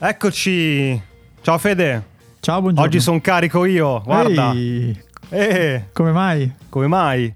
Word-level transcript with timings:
Eccoci. 0.00 1.02
Ciao 1.40 1.58
Fede. 1.58 2.06
Ciao, 2.38 2.60
buongiorno. 2.60 2.88
Oggi 2.88 3.00
sono 3.00 3.20
carico 3.20 3.64
io. 3.64 4.00
Guarda. 4.02 4.52
Ehi, 4.52 4.96
Eh, 5.30 5.88
come 5.92 6.12
mai? 6.12 6.50
come 6.68 6.86
mai? 6.86 7.34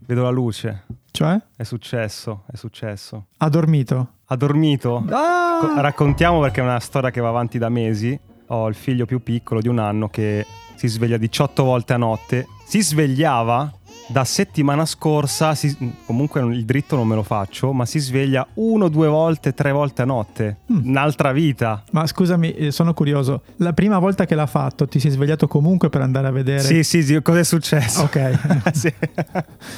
Vedo 0.00 0.22
la 0.22 0.28
luce. 0.28 0.84
Cioè? 1.10 1.40
È 1.56 1.62
successo, 1.62 2.42
è 2.52 2.56
successo. 2.56 3.26
Ha 3.38 3.48
dormito? 3.48 4.08
Ha 4.26 4.36
dormito? 4.36 5.02
Ah! 5.08 5.58
Co- 5.60 5.80
raccontiamo 5.80 6.40
perché 6.40 6.60
è 6.60 6.64
una 6.64 6.78
storia 6.80 7.10
che 7.10 7.22
va 7.22 7.28
avanti 7.30 7.56
da 7.56 7.70
mesi. 7.70 8.18
Ho 8.48 8.68
il 8.68 8.74
figlio 8.74 9.06
più 9.06 9.22
piccolo 9.22 9.62
di 9.62 9.68
un 9.68 9.78
anno 9.78 10.08
che 10.10 10.44
si 10.74 10.88
sveglia 10.88 11.16
18 11.16 11.64
volte 11.64 11.94
a 11.94 11.96
notte. 11.96 12.46
Si 12.66 12.82
svegliava 12.82 13.72
da 14.06 14.24
settimana 14.24 14.84
scorsa, 14.84 15.54
si- 15.54 15.76
comunque 16.04 16.40
il 16.42 16.64
dritto 16.64 16.94
non 16.96 17.06
me 17.08 17.14
lo 17.14 17.22
faccio, 17.22 17.72
ma 17.72 17.86
si 17.86 17.98
sveglia 17.98 18.46
uno, 18.54 18.88
due 18.88 19.08
volte, 19.08 19.54
tre 19.54 19.72
volte 19.72 20.02
a 20.02 20.04
notte. 20.04 20.58
Mm. 20.72 20.88
Un'altra 20.88 21.32
vita. 21.32 21.82
Ma 21.92 22.06
scusami, 22.06 22.52
eh, 22.52 22.70
sono 22.70 22.92
curioso. 22.92 23.42
La 23.56 23.72
prima 23.72 23.98
volta 23.98 24.26
che 24.26 24.34
l'ha 24.34 24.46
fatto, 24.46 24.86
ti 24.86 24.98
sei 25.00 25.10
svegliato 25.10 25.46
comunque 25.48 25.88
per 25.88 26.02
andare 26.02 26.26
a 26.26 26.30
vedere? 26.30 26.60
Sì, 26.60 26.82
sì, 26.84 27.02
sì, 27.02 27.20
cosa 27.22 27.38
è 27.38 27.44
successo? 27.44 28.02
Ok. 28.02 28.72
Sì. 28.74 28.92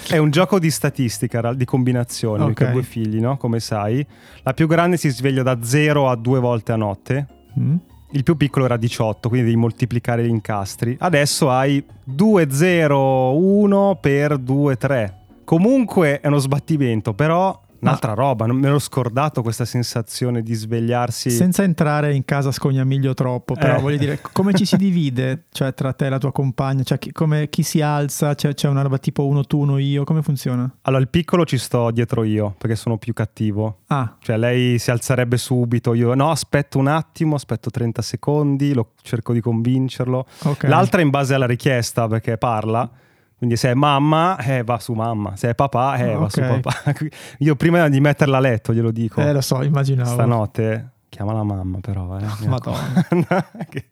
È 0.09 0.17
un 0.17 0.31
gioco 0.31 0.59
di 0.59 0.71
statistica, 0.71 1.53
di 1.53 1.65
combinazione, 1.65 2.43
Ok. 2.45 2.53
perché 2.53 2.71
ho 2.71 2.73
due 2.73 2.83
figli, 2.83 3.21
no? 3.21 3.37
Come 3.37 3.61
sai. 3.61 4.05
La 4.43 4.55
più 4.55 4.67
grande 4.67 4.97
si 4.97 5.09
sveglia 5.11 5.43
da 5.43 5.59
0 5.63 6.09
a 6.09 6.17
2 6.17 6.41
volte 6.41 6.73
a 6.73 6.77
notte. 6.77 7.27
Mm? 7.59 7.77
Il 8.11 8.23
più 8.23 8.37
piccolo 8.37 8.65
era 8.65 8.77
18, 8.77 9.29
quindi 9.29 9.49
devi 9.49 9.61
moltiplicare 9.61 10.25
gli 10.25 10.31
incastri. 10.31 10.97
Adesso 10.99 11.51
hai 11.51 11.85
2, 12.05 12.51
0, 12.51 13.37
1 13.37 13.99
per 14.01 14.39
2, 14.39 14.77
3. 14.77 15.19
Comunque 15.45 16.21
è 16.21 16.27
uno 16.27 16.39
sbattimento, 16.39 17.15
però 17.15 17.61
un'altra 17.89 18.15
roba. 18.15 18.47
Non 18.47 18.57
me 18.57 18.69
l'ho 18.69 18.79
scordato 18.79 19.43
questa 19.43 19.65
sensazione 19.65 20.43
di 20.43 20.55
svegliarsi. 20.55 21.31
Senza 21.31 21.63
entrare 21.63 22.15
in 22.15 22.25
casa 22.25 22.51
scognamiglio 22.53 23.15
troppo, 23.15 23.55
però 23.55 23.77
Eh. 23.77 23.81
voglio 23.81 23.97
dire, 23.99 24.21
come 24.33 24.53
ci 24.55 24.65
si 24.65 24.77
divide? 24.77 25.45
Cioè, 25.53 25.75
tra 25.75 25.93
te 25.93 26.07
e 26.07 26.09
la 26.09 26.19
tua 26.19 26.33
compagna? 26.33 26.83
Cioè, 26.83 26.99
chi, 26.99 27.13
come, 27.13 27.49
chi 27.49 27.63
si 27.63 27.81
alza? 27.81 28.35
C'è, 28.35 28.55
c'è 28.55 28.69
una 28.69 28.83
roba 28.83 28.99
tipo 28.99 29.27
uno 29.27 29.45
tu, 29.45 29.61
uno 29.61 29.79
io? 29.79 30.05
Come 30.05 30.23
funziona? 30.23 30.71
Allora, 30.83 31.03
il 31.03 31.09
piccolo 31.09 31.45
ci 31.45 31.59
sto 31.59 31.91
dietro 31.91 32.23
io, 32.25 32.55
perché 32.59 32.77
sono 32.77 32.99
più 32.99 33.13
cattivo. 33.13 33.79
Ah, 33.89 34.17
Cioè, 34.21 34.37
lei 34.37 34.79
si 34.79 34.91
alzerebbe 34.91 35.37
subito. 35.37 35.95
Io 35.95 36.15
no, 36.15 36.31
aspetto 36.31 36.79
un 36.79 36.89
attimo, 36.89 37.35
aspetto 37.37 37.71
30 37.71 38.03
secondi, 38.03 38.73
lo, 38.75 38.93
cerco 39.03 39.33
di 39.33 39.41
convincerlo. 39.41 40.27
ok. 40.45 40.65
L'altra 40.65 41.01
in 41.01 41.11
base 41.11 41.35
alla 41.35 41.47
richiesta, 41.47 42.07
perché 42.09 42.37
parla. 42.39 42.89
Quindi 43.37 43.57
se 43.57 43.71
è 43.71 43.75
mamma, 43.75 44.39
eh, 44.39 44.63
va 44.65 44.79
su 44.79 44.93
mamma. 44.95 45.37
Se 45.37 45.51
è 45.51 45.55
papà, 45.55 45.97
eh, 45.97 46.15
va 46.15 46.29
su 46.29 46.41
papà. 46.41 46.73
Io 47.39 47.55
prima 47.55 47.89
di 47.89 48.01
metterla 48.01 48.39
a 48.39 48.41
letto 48.41 48.73
glielo 48.73 48.91
dico. 48.91 49.21
Eh, 49.21 49.33
lo 49.33 49.41
so, 49.41 49.63
immaginavo. 49.63 50.11
Stanotte 50.11 50.91
chiama 51.17 51.33
la 51.33 51.43
mamma 51.43 51.79
però. 51.81 52.19
Eh. 52.19 52.25
Mi 52.41 52.47
Madonna. 52.49 52.93
raccomando. 52.95 53.47
che, 53.71 53.85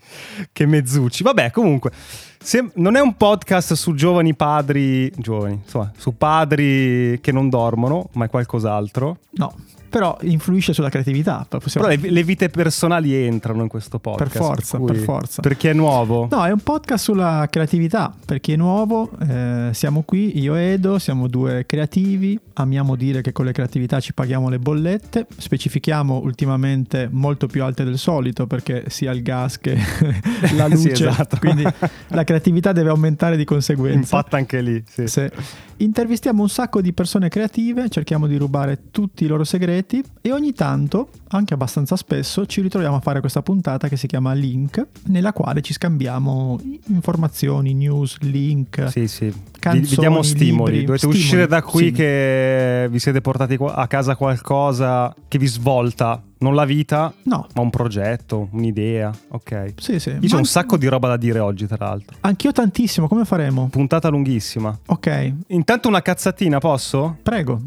che 0.53 0.67
mezzucci. 0.67 1.23
Vabbè, 1.23 1.51
comunque, 1.51 1.91
se- 2.39 2.71
non 2.75 2.97
è 2.97 3.01
un 3.01 3.17
podcast 3.17 3.73
su 3.75 3.95
giovani 3.95 4.35
padri, 4.35 5.11
giovani, 5.17 5.61
insomma, 5.63 5.91
su 5.97 6.17
padri 6.17 7.19
che 7.21 7.33
non 7.33 7.49
dormono, 7.49 8.09
ma 8.13 8.27
è 8.27 8.29
qualcos'altro. 8.29 9.19
No, 9.31 9.55
però 9.95 10.19
influisce 10.23 10.73
sulla 10.73 10.89
creatività. 10.89 11.47
Possiamo... 11.49 11.87
Però 11.87 12.01
le, 12.01 12.11
le 12.11 12.23
vite 12.25 12.49
personali 12.49 13.15
entrano 13.15 13.63
in 13.63 13.69
questo 13.69 14.01
podcast. 14.01 14.33
Per 14.33 14.43
forza, 14.43 14.79
cui- 14.79 14.87
per 14.89 14.97
forza. 14.97 15.41
Perché 15.41 15.71
è 15.71 15.73
nuovo. 15.73 16.27
No, 16.33 16.45
è 16.45 16.51
un 16.51 16.59
podcast 16.59 17.05
sulla 17.05 17.47
creatività, 17.49 18.13
per 18.27 18.41
chi 18.41 18.55
è 18.55 18.57
nuovo, 18.57 19.13
eh, 19.21 19.69
siamo 19.73 20.03
qui, 20.03 20.41
io 20.41 20.57
e 20.57 20.73
Edo, 20.73 20.99
siamo 20.99 21.29
due 21.29 21.65
creativi, 21.65 22.37
amiamo 22.55 22.97
dire 22.97 23.21
che 23.21 23.31
con 23.31 23.45
le 23.45 23.53
creatività 23.53 24.01
ci 24.01 24.13
paghiamo 24.13 24.49
le 24.49 24.59
bollette, 24.59 25.29
specifichiamo 25.37 26.17
ultimamente 26.25 27.09
molto 27.09 27.47
più 27.47 27.63
alte 27.63 27.85
del 27.85 27.97
solito 27.99 28.49
perché 28.49 28.87
sia 28.89 29.13
il 29.13 29.23
gas 29.23 29.59
che 29.59 29.77
la 30.57 30.67
Sì, 30.75 30.89
luce, 30.89 31.09
esatto. 31.09 31.37
quindi 31.39 31.63
la 32.09 32.25
creatività 32.25 32.73
deve 32.73 32.91
aumentare 32.91 33.37
di 33.37 33.45
conseguenza. 33.45 34.17
Impatta 34.17 34.37
anche 34.39 34.61
lì. 34.61 34.83
Sì. 34.89 35.07
Sì. 35.07 35.31
Intervistiamo 35.77 36.41
un 36.43 36.49
sacco 36.49 36.81
di 36.81 36.93
persone 36.93 37.29
creative, 37.29 37.89
cerchiamo 37.89 38.27
di 38.29 38.37
rubare 38.37 38.91
tutti 38.93 39.25
i 39.25 39.27
loro 39.27 39.43
segreti 39.43 39.83
e 40.21 40.33
ogni 40.33 40.53
tanto, 40.53 41.11
anche 41.29 41.55
abbastanza 41.55 41.97
spesso, 41.97 42.47
ci 42.47 42.61
ritroviamo 42.63 42.97
a 42.97 43.01
fare 43.01 43.21
questa 43.21 43.43
puntata 43.43 43.89
che 43.89 43.97
si 43.97 44.07
chiama 44.07 44.33
Link, 44.33 44.87
nella 45.07 45.33
quale 45.33 45.61
ci 45.61 45.73
scambiamo 45.73 46.59
informazioni, 46.89 47.75
news, 47.75 48.19
link, 48.21 48.89
Sì, 48.89 49.07
sì. 49.09 49.33
Canzoni, 49.59 49.87
vi, 49.87 49.97
diamo 49.97 50.23
stimoli. 50.23 50.71
libri, 50.73 50.85
Dovete 50.87 50.99
stimoli, 50.99 51.19
uscire 51.19 51.47
da 51.47 51.63
qui 51.63 51.85
sì. 51.87 51.93
che 51.93 52.87
vi 52.91 52.99
siete 52.99 53.21
portati 53.21 53.57
a 53.61 53.87
casa 53.87 54.17
qualcosa 54.17 55.15
che 55.29 55.39
vi 55.39 55.47
svolta. 55.47 56.23
Non 56.39 56.55
la 56.55 56.67
vita, 56.67 57.11
No, 57.23 57.47
ma 57.55 57.63
un 57.63 57.71
progetto, 57.71 58.49
un'idea. 58.53 59.11
Ok. 59.29 59.75
sì, 59.77 59.99
sì. 59.99 60.11
Io 60.11 60.19
Ma 60.21 60.29
c'ho 60.29 60.37
un 60.39 60.45
sacco 60.45 60.77
di 60.77 60.87
roba 60.89 61.09
da 61.09 61.17
dire 61.17 61.39
oggi, 61.39 61.67
tra 61.67 61.79
l'altro. 61.81 62.17
Anch'io 62.21 62.53
tantissimo, 62.53 63.09
come 63.09 63.25
faremo? 63.25 63.69
Puntata 63.71 64.09
lunghissima. 64.09 64.79
Ok, 64.87 65.33
Intanto 65.49 65.89
una 65.89 66.03
cazzatina, 66.03 66.59
posso? 66.59 67.17
prego. 67.23 67.61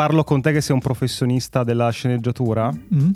Parlo 0.00 0.24
con 0.24 0.40
te 0.40 0.52
che 0.52 0.62
sei 0.62 0.74
un 0.74 0.80
professionista 0.80 1.62
della 1.62 1.90
sceneggiatura. 1.90 2.72
Mm? 2.72 3.10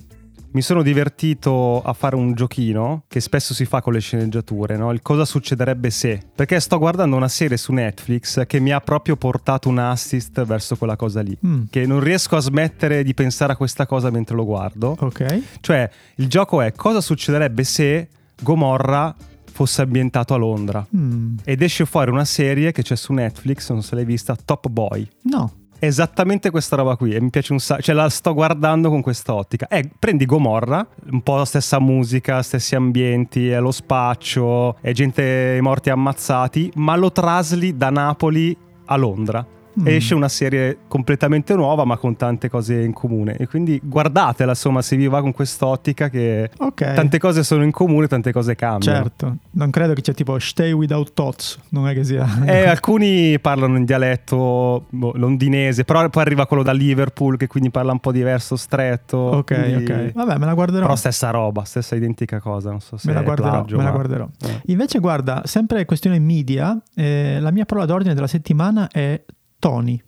Mi 0.51 0.61
sono 0.61 0.83
divertito 0.83 1.81
a 1.81 1.95
fare 1.95 2.15
un 2.15 2.35
giochino 2.35 3.05
che 3.09 3.21
spesso 3.21 3.55
si 3.55 3.65
fa 3.65 3.81
con 3.81 3.95
le 3.95 4.01
sceneggiature, 4.01 4.77
no? 4.77 4.93
Il 4.93 5.01
cosa 5.01 5.25
succederebbe 5.25 5.89
se. 5.89 6.21
Perché 6.35 6.61
sto 6.61 6.77
guardando 6.77 7.17
una 7.17 7.29
serie 7.29 7.57
su 7.57 7.73
Netflix 7.73 8.47
che 8.47 8.61
mi 8.61 8.71
ha 8.71 8.83
proprio 8.83 9.17
portato 9.17 9.71
un 9.71 9.79
assist 9.79 10.45
verso 10.45 10.77
quella 10.77 10.95
cosa 10.95 11.23
lì. 11.23 11.35
Mm. 11.47 11.63
Che 11.71 11.87
non 11.87 12.01
riesco 12.01 12.37
a 12.37 12.41
smettere 12.41 13.03
di 13.03 13.15
pensare 13.15 13.55
a 13.55 13.57
questa 13.57 13.87
cosa 13.87 14.11
mentre 14.11 14.37
lo 14.37 14.45
guardo. 14.45 14.95
Ok, 15.01 15.43
Cioè, 15.61 15.91
il 16.17 16.29
gioco 16.29 16.61
è 16.61 16.73
cosa 16.73 17.01
succederebbe 17.01 17.65
se 17.65 18.09
Gomorra 18.43 19.17
fosse 19.51 19.81
ambientato 19.81 20.35
a 20.35 20.37
Londra. 20.37 20.87
Mm. 20.95 21.37
Ed 21.45 21.63
esce 21.63 21.87
fuori 21.87 22.11
una 22.11 22.27
serie 22.27 22.73
che 22.73 22.83
c'è 22.83 22.95
su 22.95 23.15
Netflix, 23.15 23.71
non 23.71 23.83
se 23.83 23.95
l'hai 23.95 24.05
vista, 24.05 24.37
Top 24.37 24.69
Boy. 24.69 25.09
no, 25.23 25.63
esattamente 25.79 26.51
questa 26.51 26.77
roba 26.77 26.97
qui 26.97 27.15
e 27.15 27.21
mi 27.21 27.31
piace 27.31 27.53
un 27.53 27.61
sacco, 27.61 27.83
cioè 27.83 27.95
la 27.95 28.09
sto 28.09 28.35
guardando 28.35 28.89
con 28.89 29.03
questa 29.03 29.35
ottica. 29.35 29.69
Eh, 29.69 29.91
prendi 29.99 30.27
Gomorra, 30.27 30.87
un 31.11 31.23
po' 31.23 31.37
la 31.37 31.45
stessa 31.45 31.79
musica, 31.79 32.43
stessi 32.43 32.75
ambienti, 32.75 33.49
è 33.49 33.61
lo 33.61 33.71
spaccio, 33.71 34.77
è 34.81 34.93
gente 34.93 35.59
morti 35.61 35.91
ammazzati, 35.91 36.73
ma 36.77 36.97
lo 36.97 37.13
trasli 37.13 37.77
da 37.77 37.91
Napoli 37.91 38.57
a 38.87 38.97
Londra. 38.97 39.47
Mm. 39.81 39.87
Esce 39.89 40.15
una 40.15 40.29
serie 40.29 40.79
completamente 40.87 41.55
nuova 41.55 41.85
ma 41.85 41.97
con 41.97 42.17
tante 42.17 42.49
cose 42.49 42.81
in 42.81 42.93
comune 42.93 43.37
e 43.37 43.49
quindi 43.49 43.81
guardatela 43.83 44.51
insomma 44.51 44.83
se 44.83 44.95
vi 44.95 45.09
va 45.09 45.21
con 45.21 45.33
quest'ottica 45.33 46.09
che 46.09 46.49
ok. 46.59 46.95
tante 46.95 47.19
cose 47.19 47.43
sono 47.43 47.65
in 47.65 47.73
comune 47.73 48.07
tante 48.07 48.31
cose 48.33 48.55
cambiano 48.55 49.03
Certo, 49.03 49.37
non 49.53 49.71
credo 49.71 49.93
che 49.95 50.01
c'è 50.03 50.15
tipo 50.15 50.39
stay 50.39 50.73
without 50.73 51.13
thoughts, 51.15 51.59
non 51.71 51.89
è 51.89 51.95
che 51.95 52.05
sia... 52.05 52.27
Eh, 52.45 52.67
alcuni 52.69 53.39
parlano 53.41 53.77
in 53.77 53.85
dialetto 53.85 54.87
boh, 54.91 55.13
londinese, 55.17 55.85
però 55.85 56.09
poi 56.09 56.23
arriva 56.23 56.47
quello 56.47 56.63
da 56.63 56.73
Liverpool 56.73 57.37
che 57.37 57.47
quindi 57.47 57.71
parla 57.71 57.93
un 57.93 58.01
po' 58.01 58.13
diverso, 58.13 58.57
stretto. 58.57 59.17
Ok, 59.17 59.55
quindi- 59.55 59.91
ok. 59.91 60.13
Vabbè, 60.13 60.39
me 60.39 60.47
la 60.47 60.55
guarderò. 60.55 60.83
Però 60.83 60.97
stessa 60.97 61.31
roba, 61.31 61.65
stessa 61.65 61.95
identica 61.95 62.41
cosa, 62.41 62.71
non 62.71 62.81
so 62.81 62.97
se 62.97 63.09
Me 63.09 63.15
la 63.15 63.23
guarderò, 63.23 63.51
plagio, 63.51 63.77
me 63.77 63.83
la 63.83 63.89
ma- 63.89 63.95
guarderò. 63.95 64.29
Eh. 64.43 64.61
Invece, 64.67 64.99
guarda, 64.99 65.43
sempre 65.45 65.85
questione 65.85 66.19
media, 66.19 66.81
eh, 66.95 67.39
la 67.41 67.51
mia 67.51 67.65
parola 67.65 67.87
d'ordine 67.87 68.15
della 68.15 68.27
settimana 68.27 68.89
è 68.89 69.21
Tony. 69.65 69.99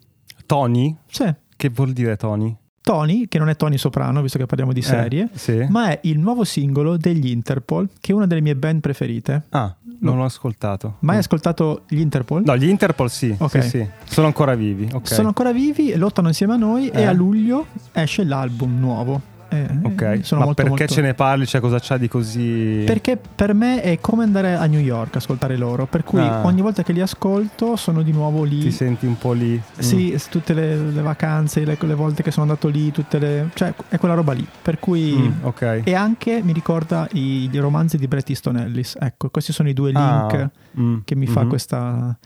Tony? 0.45 0.95
Sì, 1.11 1.35
Che 1.57 1.71
vuol 1.71 1.93
dire 1.95 2.17
Tony? 2.19 2.55
Tony, 2.83 3.27
che 3.27 3.39
non 3.39 3.49
è 3.49 3.57
Tony 3.57 3.79
Soprano, 3.79 4.21
visto 4.21 4.37
che 4.37 4.45
parliamo 4.45 4.75
di 4.75 4.83
serie, 4.83 5.31
Eh, 5.33 5.39
sì. 5.39 5.67
ma 5.71 5.89
è 5.89 6.01
il 6.03 6.19
nuovo 6.19 6.45
singolo 6.45 6.99
degli 6.99 7.31
Interpol, 7.31 7.89
che 7.99 8.13
è 8.13 8.15
una 8.15 8.27
delle 8.27 8.43
mie 8.43 8.55
band 8.55 8.81
preferite. 8.81 9.45
Ah, 9.49 9.75
non 10.01 10.19
l'ho 10.19 10.25
ascoltato. 10.25 10.97
Mai 11.01 11.17
Mm. 11.17 11.21
ascoltato 11.21 11.85
gli 11.89 12.01
Interpol? 12.01 12.43
No, 12.45 12.55
gli 12.55 12.69
Interpol 12.69 13.09
sì, 13.11 13.35
Ok. 13.39 13.63
sì, 13.63 13.69
sì. 13.71 13.89
Sono 14.05 14.27
ancora 14.27 14.55
vivi, 14.55 14.87
ok. 14.93 15.09
Sono 15.09 15.29
ancora 15.29 15.53
vivi, 15.53 15.95
lottano 15.97 16.29
insieme 16.29 16.53
a 16.53 16.57
noi 16.57 16.89
e 16.91 17.01
Eh. 17.01 17.05
a 17.07 17.13
luglio 17.13 17.67
esce 17.93 18.25
l'album 18.25 18.79
nuovo. 18.79 19.21
Eh, 19.49 19.65
Ok, 19.83 20.03
eh, 20.03 20.23
sono 20.23 20.41
ma 20.41 20.47
molto, 20.47 20.63
perché 20.65 20.79
molto- 20.81 20.95
ce 20.95 21.01
ne 21.03 21.15
parli? 21.15 21.47
Cioè 21.47 21.61
cosa 21.61 21.79
c'ha 21.81 21.97
di 21.99 22.09
così... 22.09 22.83
Perché 22.85 23.17
per 23.17 23.55
me 23.55 23.81
è 23.81 23.99
come 24.01 24.25
andare 24.25 24.55
a 24.57 24.67
New 24.67 24.81
York 24.81 25.15
a 25.15 25.19
ascoltare 25.19 25.57
loro, 25.57 25.87
per 25.87 26.03
cui 26.05 26.21
Ah. 26.21 26.45
ogni 26.45 26.61
volta 26.63 26.83
che 26.83 26.93
li 26.93 27.01
ascolto 27.01 27.77
sono 27.77 28.03
di 28.03 28.11
nuovo 28.13 28.43
lì. 28.43 28.61
Ti 28.61 28.71
senti 28.73 29.07
un 29.07 29.17
po' 29.17 29.33
lì? 29.33 29.55
Mm. 29.55 29.81
Sì, 29.81 30.21
tutte 30.31 30.53
le, 30.53 30.77
le 30.91 31.01
vacanze, 31.03 31.65
le, 31.65 31.77
le 31.81 31.95
volte 31.95 32.23
che 32.23 32.31
sono 32.31 32.47
andato 32.47 32.69
lì, 32.69 32.91
tutte 32.91 33.19
le, 33.19 33.51
cioè 33.55 33.73
è 33.89 33.99
quella 33.99 34.15
roba 34.15 34.33
lì. 34.33 34.47
Per 34.63 34.79
cui 34.81 35.13
Mm, 35.17 35.45
ok. 35.45 35.83
e 35.85 35.95
anche 35.95 36.41
mi 36.43 36.53
ricorda 36.53 37.09
i, 37.13 37.49
i 37.51 37.59
romanzi 37.59 37.97
di 37.99 38.09
Bret 38.09 38.29
Easton 38.29 38.57
Ellis. 38.57 38.97
Ecco, 39.01 39.31
questi 39.31 39.53
sono 39.53 39.69
i 39.69 39.73
due 39.73 39.91
link 39.93 39.99
Ah, 40.35 40.51
mm, 40.81 40.99
che 41.05 41.15
mi 41.15 41.27
fa 41.27 41.43
mhm. 41.43 41.49
questa 41.49 42.19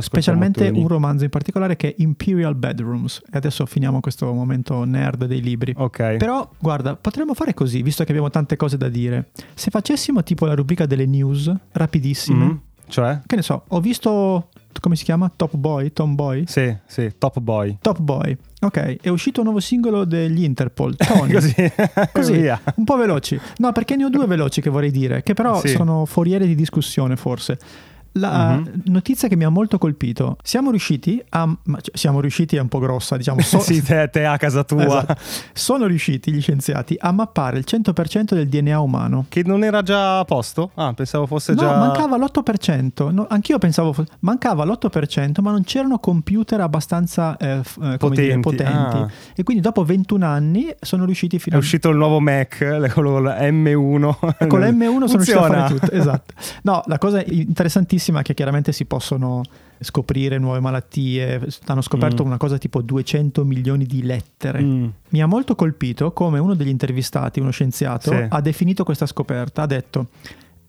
specialmente 0.00 0.68
un 0.68 0.88
romanzo 0.88 1.24
in 1.24 1.30
particolare 1.30 1.76
che 1.76 1.88
è 1.90 1.94
Imperial 1.98 2.54
Bedrooms. 2.54 3.20
E 3.30 3.36
adesso 3.36 3.66
finiamo 3.66 4.00
questo 4.00 4.32
momento 4.32 4.84
nerd 4.84 5.26
dei 5.26 5.40
libri. 5.42 5.74
Ok. 5.76 6.16
Però, 6.16 6.48
guarda, 6.58 6.96
potremmo 6.96 7.34
fare 7.34 7.54
così, 7.54 7.82
visto 7.82 8.02
che 8.04 8.10
abbiamo 8.10 8.30
tante 8.30 8.56
cose 8.56 8.76
da 8.76 8.88
dire. 8.88 9.30
Se 9.54 9.70
facessimo 9.70 10.22
tipo 10.22 10.46
la 10.46 10.54
rubrica 10.54 10.86
delle 10.86 11.06
news, 11.06 11.52
rapidissime, 11.72 12.44
Mm, 12.44 12.56
Cioè? 12.88 13.20
che 13.26 13.36
ne 13.36 13.42
so, 13.42 13.64
ho 13.68 13.80
visto 13.80 14.48
come 14.80 14.96
si 14.96 15.04
chiama? 15.04 15.30
Top 15.34 15.54
Boy? 15.56 15.92
Tom 15.92 16.14
Boy? 16.14 16.44
Sì, 16.46 16.74
sì, 16.86 17.12
Top 17.18 17.38
Boy. 17.40 17.76
Top 17.80 18.00
Boy. 18.00 18.36
Ok, 18.62 18.98
è 19.02 19.08
uscito 19.10 19.40
un 19.40 19.44
nuovo 19.46 19.60
singolo 19.60 20.04
degli 20.04 20.42
Interpol, 20.42 20.96
Tony. 20.96 21.30
Così, 21.34 21.54
Così, 22.12 22.32
via. 22.32 22.60
un 22.76 22.84
po' 22.84 22.96
veloci. 22.96 23.38
No, 23.58 23.70
perché 23.72 23.94
ne 23.96 24.06
ho 24.06 24.08
due 24.08 24.26
veloci 24.26 24.60
che 24.60 24.70
vorrei 24.70 24.90
dire, 24.90 25.22
che 25.22 25.34
però 25.34 25.60
Sì. 25.60 25.68
sono 25.68 26.04
foriere 26.06 26.46
di 26.46 26.54
discussione 26.54 27.16
forse. 27.16 27.58
La 28.16 28.56
Mhm. 28.56 28.82
notizia 28.86 29.26
che 29.28 29.36
mi 29.36 29.44
ha 29.44 29.48
molto 29.48 29.78
colpito, 29.78 30.36
siamo 30.42 30.70
riusciti 30.70 31.22
a... 31.30 31.46
ma- 31.46 31.80
cioè, 31.80 31.96
siamo 31.96 32.20
riusciti 32.20 32.56
è 32.56 32.60
un 32.60 32.68
po' 32.68 32.78
grossa, 32.78 33.16
diciamo, 33.16 33.40
so- 33.40 33.58
sì, 33.60 33.82
te, 33.82 34.08
te 34.12 34.26
a 34.26 34.36
casa 34.36 34.64
tua. 34.64 34.84
Esatto. 34.84 35.16
sono 35.54 35.86
riusciti 35.86 36.30
gli 36.30 36.40
scienziati 36.42 36.94
a 36.98 37.10
mappare 37.12 37.56
il 37.58 37.64
100% 37.66 38.34
del 38.34 38.48
DNA 38.48 38.78
umano. 38.80 39.24
Che 39.28 39.42
non 39.46 39.64
era 39.64 39.80
già 39.82 40.18
a 40.18 40.24
posto? 40.24 40.72
Ah, 40.74 40.92
pensavo 40.92 41.26
fosse 41.26 41.54
No, 41.54 41.60
già... 41.60 41.76
mancava 41.78 42.16
l'8%. 42.18 43.10
No, 43.12 43.26
anch'io 43.30 43.56
pensavo 43.58 43.92
fosse- 43.94 44.10
mancava 44.20 44.64
l'8%, 44.64 45.40
ma 45.40 45.50
non 45.50 45.64
c'erano 45.64 45.98
computer 45.98 46.60
abbastanza 46.60 47.36
eh, 47.38 47.60
f- 47.62 47.78
eh, 47.82 47.96
come 47.98 48.14
dire, 48.16 48.38
Potenti, 48.40 48.72
potenti. 48.72 48.96
ah. 48.96 49.08
E 49.34 49.42
quindi 49.42 49.62
dopo 49.62 49.84
21 49.84 50.26
anni 50.26 50.68
sono 50.80 51.04
riusciti 51.06 51.36
È 51.36 51.38
fino 51.38 51.56
a 51.56 51.58
uscito 51.60 51.88
il 51.88 51.96
nuovo 51.96 52.20
Mac, 52.20 52.90
con 52.92 53.22
la 53.22 53.38
M1. 53.38 54.46
con 54.48 54.60
la 54.60 54.68
M1 54.68 55.04
sono 55.06 55.06
riusciti 55.06 55.38
a 55.38 55.42
fare 55.46 55.74
tutto. 55.74 55.90
Esatto. 55.92 56.34
No, 56.64 56.82
la 56.86 56.98
cosa 56.98 57.22
interessantissima 57.24 58.00
è 58.10 58.22
che 58.22 58.34
chiaramente 58.34 58.72
si 58.72 58.84
possono 58.84 59.42
scoprire 59.80 60.38
nuove 60.38 60.60
malattie. 60.60 61.40
Hanno 61.66 61.80
scoperto 61.82 62.22
Mm. 62.22 62.26
una 62.26 62.36
cosa 62.36 62.58
tipo 62.58 62.80
200 62.82 63.44
milioni 63.44 63.84
di 63.84 64.02
lettere. 64.02 64.60
Mm. 64.62 64.86
Mi 65.10 65.22
ha 65.22 65.26
molto 65.26 65.54
colpito 65.54 66.12
come 66.12 66.38
uno 66.38 66.54
degli 66.54 66.68
intervistati, 66.68 67.40
uno 67.40 67.50
scienziato, 67.50 68.10
Sì. 68.10 68.26
ha 68.28 68.40
definito 68.40 68.84
questa 68.84 69.06
scoperta. 69.06 69.62
Ha 69.62 69.66
detto. 69.66 70.06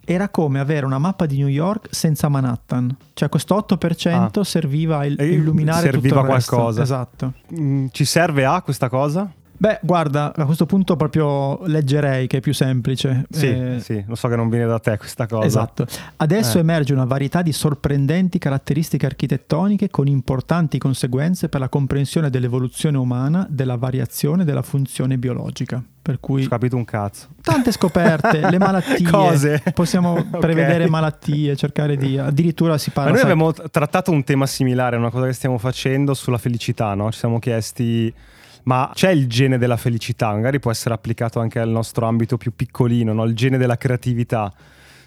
Era 0.06 0.27
come 0.27 0.59
avere 0.59 0.85
una 0.85 0.97
mappa 0.97 1.25
di 1.25 1.38
New 1.38 1.47
York 1.47 1.88
senza 1.91 2.27
Manhattan, 2.27 2.94
cioè 3.13 3.30
questo 3.30 3.56
8% 3.56 4.44
serviva 4.44 4.97
a 4.97 5.06
il- 5.06 5.15
illuminare 5.18 5.80
serviva 5.91 6.15
tutto 6.15 6.27
il 6.27 6.33
resto. 6.33 6.56
qualcosa. 6.56 6.81
Esatto. 6.81 7.33
Mm, 7.57 7.85
Ci 7.89 8.03
serve 8.03 8.44
a 8.45 8.62
questa 8.62 8.89
cosa? 8.89 9.31
Beh, 9.63 9.80
guarda, 9.81 10.33
a 10.36 10.44
questo 10.44 10.65
punto 10.65 10.98
proprio 10.98 11.65
leggerei 11.68 12.27
che 12.27 12.38
è 12.38 12.39
più 12.42 12.54
semplice. 12.54 13.25
Sì, 13.30 13.48
Eh, 13.48 13.77
sì, 13.80 14.04
lo 14.06 14.15
so 14.15 14.27
che 14.27 14.36
non 14.36 14.50
viene 14.50 14.65
da 14.65 14.77
te 14.80 14.98
questa 14.98 15.25
cosa. 15.25 15.45
Esatto. 15.45 15.86
Adesso 16.18 16.57
Eh. 16.57 16.60
emerge 16.60 16.92
una 16.92 17.06
varietà 17.06 17.42
di 17.42 17.54
sorprendenti 17.54 18.39
caratteristiche 18.39 19.06
architettoniche 19.06 19.89
con 19.89 20.07
importanti 20.07 20.77
conseguenze 20.80 21.48
per 21.48 21.62
la 21.62 21.69
comprensione 21.69 22.30
dell'evoluzione 22.30 22.98
umana, 22.98 23.48
della 23.50 23.77
variazione 23.77 24.44
della 24.44 24.63
funzione 24.63 25.18
biologica. 25.18 25.81
Per 26.01 26.16
Ho 26.16 26.18
cui 26.19 26.45
capito 26.45 26.75
un 26.75 26.83
cazzo. 26.83 27.30
tante 27.42 27.71
scoperte, 27.71 28.42
le 28.50 28.57
malattie, 28.59 29.09
Cose. 29.09 29.63
possiamo 29.74 30.12
Ok. 30.30 30.39
prevedere 30.39 30.89
malattie, 30.89 31.56
cercare 31.56 31.95
di... 31.95 32.18
addirittura 32.18 32.77
si 32.77 32.89
Ma 32.89 32.95
parla... 32.95 33.12
noi 33.12 33.21
sai- 33.21 33.31
abbiamo 33.31 33.54
trattato 33.54 34.12
un 34.12 34.25
tema 34.25 34.45
similare, 34.45 34.98
una 34.98 35.09
cosa 35.09 35.27
che 35.27 35.31
stiamo 35.31 35.57
facendo 35.57 36.13
sulla 36.13 36.38
felicità, 36.38 36.94
no? 36.95 37.09
Ci 37.13 37.19
siamo 37.19 37.39
chiesti, 37.39 38.13
ma 38.63 38.92
c'è 38.94 39.10
il 39.12 39.27
gene 39.27 39.57
della 39.57 39.77
felicità? 39.77 40.31
Magari 40.31 40.60
può 40.60 40.71
essere 40.71 40.94
applicato 40.94 41.39
anche 41.39 41.60
al 41.60 41.69
nostro 41.69 42.06
ambito 42.07 42.38
più 42.38 42.54
piccolino, 42.56 43.13
no? 43.13 43.24
Il 43.25 43.36
gene 43.36 43.57
della 43.57 43.77
creatività. 43.77 44.51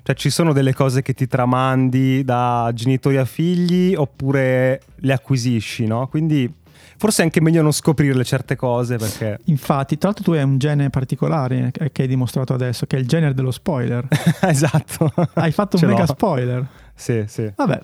Cioè 0.02 0.14
ci 0.14 0.30
sono 0.30 0.52
delle 0.52 0.72
cose 0.72 1.02
che 1.02 1.14
ti 1.14 1.26
tramandi 1.26 2.22
da 2.22 2.70
genitori 2.72 3.16
a 3.16 3.24
figli 3.24 3.94
oppure 3.94 4.80
le 4.96 5.12
acquisisci, 5.12 5.86
no? 5.86 6.06
Quindi 6.06 6.52
forse 6.96 7.22
è 7.22 7.24
anche 7.24 7.40
meglio 7.40 7.60
non 7.62 7.72
scoprirle 7.72 8.22
certe 8.22 8.54
cose 8.54 8.96
perché... 8.98 9.38
Infatti, 9.46 9.98
tra 9.98 10.08
l'altro 10.10 10.24
tu 10.24 10.32
hai 10.32 10.44
un 10.44 10.58
gene 10.58 10.90
particolare 10.90 11.72
eh, 11.76 11.90
che 11.90 12.02
hai 12.02 12.08
dimostrato 12.08 12.54
adesso, 12.54 12.86
che 12.86 12.96
è 12.96 13.00
il 13.00 13.08
genere 13.08 13.34
dello 13.34 13.50
spoiler. 13.50 14.06
esatto. 14.42 15.12
Hai 15.34 15.50
fatto 15.50 15.74
un 15.76 15.82
Ce 15.82 15.86
mega 15.88 16.00
l'ho. 16.00 16.06
spoiler. 16.06 16.66
Sì, 16.94 17.24
sì. 17.26 17.50
Vabbè, 17.56 17.80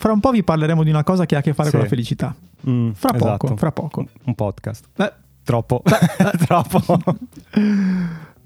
fra 0.00 0.12
un 0.12 0.20
po' 0.20 0.30
vi 0.30 0.42
parleremo 0.42 0.82
di 0.82 0.88
una 0.88 1.04
cosa 1.04 1.26
che 1.26 1.34
ha 1.34 1.40
a 1.40 1.42
che 1.42 1.52
fare 1.52 1.68
Sì. 1.68 1.74
con 1.74 1.84
la 1.84 1.88
felicità. 1.90 2.34
Mm, 2.68 2.90
Fra 2.92 3.12
poco, 3.12 3.26
esatto. 3.26 3.56
fra 3.58 3.70
poco. 3.72 4.06
Un 4.24 4.34
podcast. 4.34 4.86
Beh, 4.96 5.12
Troppo. 5.44 5.82
Troppo. 6.46 6.80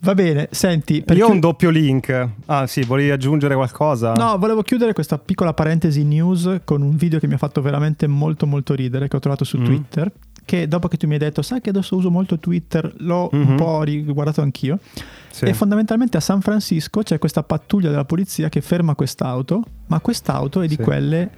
Va 0.01 0.15
bene, 0.15 0.49
senti, 0.51 1.03
per 1.03 1.17
Io 1.17 1.23
ho 1.23 1.27
chiu- 1.27 1.35
un 1.35 1.41
doppio 1.41 1.71
link. 1.71 2.29
Ah, 2.47 2.67
sì, 2.67 2.83
volevi 2.83 3.11
aggiungere 3.11 3.55
qualcosa? 3.55 4.13
No, 4.15 4.37
volevo 4.37 4.63
chiudere 4.63 4.93
questa 4.93 5.17
piccola 5.19 5.55
parentesi 5.55 6.03
news 6.05 6.61
con 6.65 6.83
un 6.83 6.97
video 6.97 7.19
che 7.19 7.27
mi 7.27 7.35
ha 7.35 7.39
fatto 7.39 7.63
veramente 7.63 8.07
molto 8.07 8.47
molto 8.47 8.75
ridere 8.75 9.09
che 9.09 9.17
ho 9.17 9.21
trovato 9.21 9.45
su 9.45 9.59
Mm. 9.59 9.65
Twitter, 9.65 10.13
che 10.45 10.69
dopo 10.69 10.89
che 10.89 10.97
tu 10.99 11.07
mi 11.07 11.15
hai 11.15 11.19
detto, 11.21 11.41
sai 11.41 11.61
che 11.63 11.71
adesso 11.71 11.97
uso 11.97 12.11
molto 12.11 12.39
Twitter, 12.39 12.93
l'ho 12.99 13.29
un 13.33 13.41
Mhm. 13.41 13.57
po' 13.57 13.83
riguardato 13.83 14.43
anch'io. 14.43 14.79
Sì. 15.35 15.47
E 15.47 15.53
fondamentalmente 15.53 16.17
a 16.17 16.21
San 16.21 16.41
Francisco 16.41 17.03
c'è 17.03 17.19
questa 17.19 17.43
pattuglia 17.43 17.91
della 17.91 18.05
polizia 18.05 18.49
che 18.49 18.61
ferma 18.61 18.95
quest'auto, 18.95 19.65
ma 19.89 19.99
quest'auto 19.99 20.61
è 20.61 20.69
di 20.69 20.77
Sì. 20.77 20.83
quelle 20.83 21.29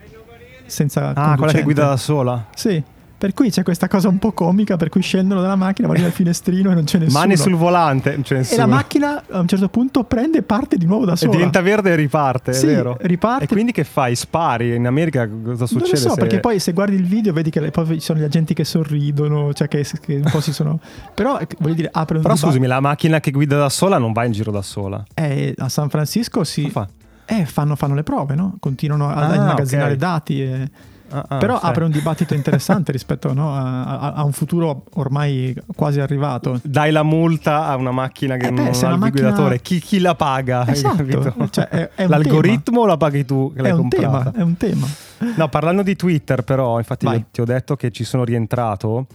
senza 0.66 1.14
Ah, 1.14 1.34
quella 1.36 1.52
che 1.52 1.62
guida 1.62 1.86
da 1.86 1.96
sola. 1.96 2.46
Sì. 2.54 2.82
Per 3.18 3.32
cui 3.32 3.50
c'è 3.50 3.62
questa 3.62 3.88
cosa 3.88 4.08
un 4.08 4.18
po' 4.18 4.32
comica 4.32 4.76
per 4.76 4.90
cui 4.90 5.00
scendono 5.00 5.40
dalla 5.40 5.56
macchina, 5.56 5.88
vanno 5.88 6.04
al 6.04 6.12
finestrino 6.12 6.70
e 6.70 6.74
non 6.74 6.84
c'è 6.84 6.98
nessuno. 6.98 7.18
Mani 7.18 7.36
sul 7.38 7.54
volante, 7.54 8.12
non 8.12 8.22
c'è 8.22 8.34
e 8.34 8.38
nessuno. 8.38 8.60
la 8.60 8.66
macchina 8.66 9.22
a 9.30 9.40
un 9.40 9.48
certo 9.48 9.68
punto 9.70 10.04
prende 10.04 10.38
e 10.38 10.42
parte 10.42 10.76
di 10.76 10.84
nuovo 10.84 11.06
da 11.06 11.14
E 11.14 11.16
sola. 11.16 11.30
diventa 11.30 11.62
verde 11.62 11.92
e 11.92 11.94
riparte, 11.96 12.52
Sì, 12.52 12.66
è 12.66 12.74
vero. 12.74 12.98
riparte. 13.00 13.44
E 13.44 13.46
quindi 13.46 13.72
che 13.72 13.84
fai? 13.84 14.14
Spari? 14.14 14.74
In 14.74 14.86
America 14.86 15.26
cosa 15.26 15.40
Non 15.60 15.66
succede? 15.66 15.90
lo 15.92 15.96
so, 15.96 16.10
se- 16.10 16.20
perché 16.20 16.40
poi 16.40 16.58
se 16.58 16.72
guardi 16.74 16.94
il 16.96 17.06
video 17.06 17.32
vedi 17.32 17.48
che 17.48 17.70
poi 17.70 17.86
ci 17.86 18.00
sono 18.00 18.18
gli 18.20 18.24
agenti 18.24 18.52
che 18.52 18.64
sorridono, 18.64 19.54
cioè 19.54 19.66
che, 19.68 19.82
che 20.00 20.16
un 20.16 20.30
po' 20.30 20.40
si 20.42 20.52
sono... 20.52 20.78
Però 21.14 21.38
eh, 21.38 21.46
voglio 21.58 21.74
dire, 21.74 21.88
apre 21.90 22.16
un 22.18 22.22
Però 22.22 22.36
scusami, 22.36 22.66
la 22.66 22.80
macchina 22.80 23.18
che 23.20 23.30
guida 23.30 23.56
da 23.56 23.70
sola 23.70 23.96
non 23.96 24.12
va 24.12 24.24
in 24.24 24.32
giro 24.32 24.50
da 24.50 24.60
sola. 24.62 25.02
Eh, 25.14 25.54
a 25.56 25.68
San 25.70 25.88
Francisco 25.88 26.44
si... 26.44 26.64
Cosa 26.70 26.86
fa? 27.26 27.34
Eh, 27.34 27.46
fanno, 27.46 27.76
fanno 27.76 27.94
le 27.94 28.02
prove, 28.02 28.34
no? 28.34 28.56
Continuano 28.60 29.08
a, 29.08 29.14
Ah, 29.14 29.26
a 29.30 29.34
immagazzinare 29.36 29.92
ok. 29.92 29.98
dati. 29.98 30.42
e- 30.42 30.70
Ah, 31.08 31.24
ah, 31.28 31.36
Però 31.38 31.58
sai. 31.60 31.70
apre 31.70 31.84
un 31.84 31.90
dibattito 31.90 32.34
interessante 32.34 32.90
rispetto 32.92 33.32
no, 33.32 33.54
a, 33.54 33.84
a- 33.98 34.12
a 34.14 34.24
un 34.24 34.32
futuro 34.32 34.84
ormai 34.94 35.54
quasi 35.76 36.00
arrivato. 36.00 36.60
Dai 36.64 36.90
la 36.90 37.02
multa 37.04 37.66
a 37.66 37.76
una 37.76 37.92
macchina 37.92 38.36
che 38.36 38.46
Eh 38.46 38.52
beh, 38.52 38.56
non 38.56 38.66
ha 38.66 38.70
il 38.70 38.98
macchina- 38.98 39.08
guidatore. 39.30 39.60
Chi, 39.60 39.78
chi 39.80 40.00
la 40.00 40.14
paga? 40.14 40.66
Esatto, 40.66 41.48
cioè, 41.50 41.68
è- 41.68 41.90
è 41.94 42.04
un 42.04 42.10
L'algoritmo 42.10 42.80
o 42.80 42.86
la 42.86 42.96
paghi 42.96 43.24
tu 43.24 43.52
che 43.52 43.60
È 43.60 43.62
l'hai 43.62 43.70
un 43.72 43.80
comprata? 43.88 44.30
tema, 44.30 44.32
è 44.32 44.42
un 44.42 44.56
tema. 44.56 44.86
No, 45.36 45.48
parlando 45.48 45.82
di 45.82 45.96
Twitter, 45.96 46.42
però, 46.42 46.78
infatti 46.78 47.06
ti 47.30 47.40
ho 47.40 47.44
detto 47.44 47.76
che 47.76 47.90
ci 47.90 48.04
sono 48.04 48.24
rientrato. 48.24 49.06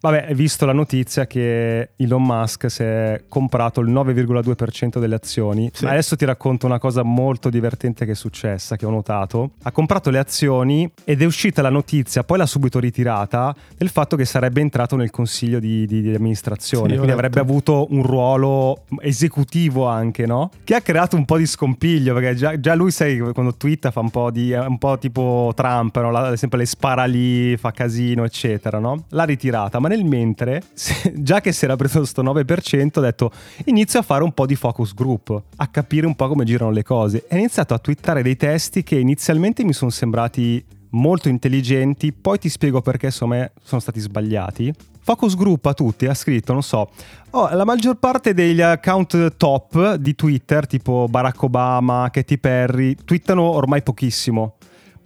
Vabbè, 0.00 0.26
hai 0.28 0.34
visto 0.34 0.64
la 0.64 0.72
notizia 0.72 1.26
che 1.26 1.90
Elon 1.96 2.22
Musk 2.22 2.70
si 2.70 2.82
è 2.82 3.22
comprato 3.28 3.80
il 3.80 3.90
9,2% 3.90 4.98
delle 4.98 5.16
azioni. 5.16 5.70
Sì. 5.72 5.86
Adesso 5.86 6.16
ti 6.16 6.24
racconto 6.24 6.66
una 6.66 6.78
cosa 6.78 7.02
molto 7.02 7.50
divertente 7.50 8.04
che 8.04 8.12
è 8.12 8.14
successa, 8.14 8.76
che 8.76 8.86
ho 8.86 8.90
notato. 8.90 9.52
Ha 9.62 9.72
comprato 9.72 10.10
le 10.10 10.18
azioni 10.18 10.88
ed 11.04 11.22
è 11.22 11.24
uscita 11.24 11.62
la 11.62 11.70
notizia, 11.70 12.22
poi 12.22 12.38
l'ha 12.38 12.46
subito 12.46 12.78
ritirata, 12.78 13.54
del 13.76 13.88
fatto 13.88 14.16
che 14.16 14.24
sarebbe 14.24 14.60
entrato 14.60 14.94
nel 14.94 15.10
consiglio 15.10 15.58
di, 15.58 15.86
di- 15.86 16.02
di 16.02 16.14
amministrazione. 16.14 16.90
Sì, 16.90 16.94
quindi 16.94 17.12
avrebbe 17.12 17.40
avuto 17.40 17.86
un 17.90 18.02
ruolo 18.02 18.84
esecutivo 19.00 19.86
anche, 19.86 20.26
no? 20.26 20.50
Che 20.62 20.74
ha 20.74 20.80
creato 20.80 21.16
un 21.16 21.24
po' 21.24 21.36
di 21.36 21.46
scompiglio, 21.46 22.14
perché 22.14 22.34
già, 22.34 22.58
già 22.60 22.74
lui, 22.74 22.90
sai, 22.92 23.18
quando 23.18 23.54
twitta 23.56 23.90
fa 23.90 24.00
un 24.00 24.10
po' 24.10 24.30
di... 24.30 24.52
è 24.52 24.64
un 24.64 24.78
po' 24.78 24.96
tipo 24.98 25.52
Trump, 25.56 25.98
no? 26.00 26.10
La- 26.10 26.36
sempre 26.36 26.58
le 26.58 26.66
spara 26.66 27.04
lì, 27.04 27.56
fa 27.56 27.72
casino, 27.72 28.24
eccetera, 28.24 28.78
no? 28.78 29.04
L'ha 29.10 29.24
ritirata, 29.24 29.80
ma 29.80 29.87
nel 29.88 30.04
mentre, 30.04 30.62
se- 30.72 31.12
già 31.16 31.40
che 31.40 31.52
si 31.52 31.64
era 31.64 31.76
preso 31.76 31.98
questo 31.98 32.22
9%, 32.22 32.98
ha 32.98 33.00
detto 33.00 33.32
inizio 33.64 33.98
a 33.98 34.02
fare 34.02 34.22
un 34.22 34.32
po' 34.32 34.46
di 34.46 34.54
focus 34.54 34.94
group, 34.94 35.42
a 35.56 35.66
capire 35.68 36.06
un 36.06 36.14
po' 36.14 36.28
come 36.28 36.44
girano 36.44 36.70
le 36.70 36.82
cose. 36.82 37.24
E 37.28 37.36
ha 37.36 37.38
iniziato 37.38 37.74
a 37.74 37.78
twittare 37.78 38.22
dei 38.22 38.36
testi 38.36 38.82
che 38.82 38.98
inizialmente 38.98 39.64
mi 39.64 39.72
sono 39.72 39.90
sembrati 39.90 40.64
molto 40.90 41.28
intelligenti, 41.28 42.12
poi 42.12 42.38
ti 42.38 42.48
spiego 42.48 42.80
perché 42.80 43.10
me 43.26 43.52
sono 43.62 43.80
stati 43.80 44.00
sbagliati. 44.00 44.72
Focus 45.00 45.36
Group 45.36 45.64
a 45.66 45.72
tutti 45.72 46.06
ha 46.06 46.14
scritto, 46.14 46.52
non 46.52 46.62
so, 46.62 46.90
oh, 47.30 47.48
la 47.54 47.64
maggior 47.64 47.96
parte 47.96 48.34
degli 48.34 48.60
account 48.60 49.36
top 49.36 49.94
di 49.94 50.14
Twitter, 50.14 50.66
tipo 50.66 51.06
Barack 51.08 51.42
Obama, 51.42 52.10
Katy 52.10 52.36
Perry, 52.36 52.94
twittano 52.94 53.42
ormai 53.42 53.82
pochissimo. 53.82 54.56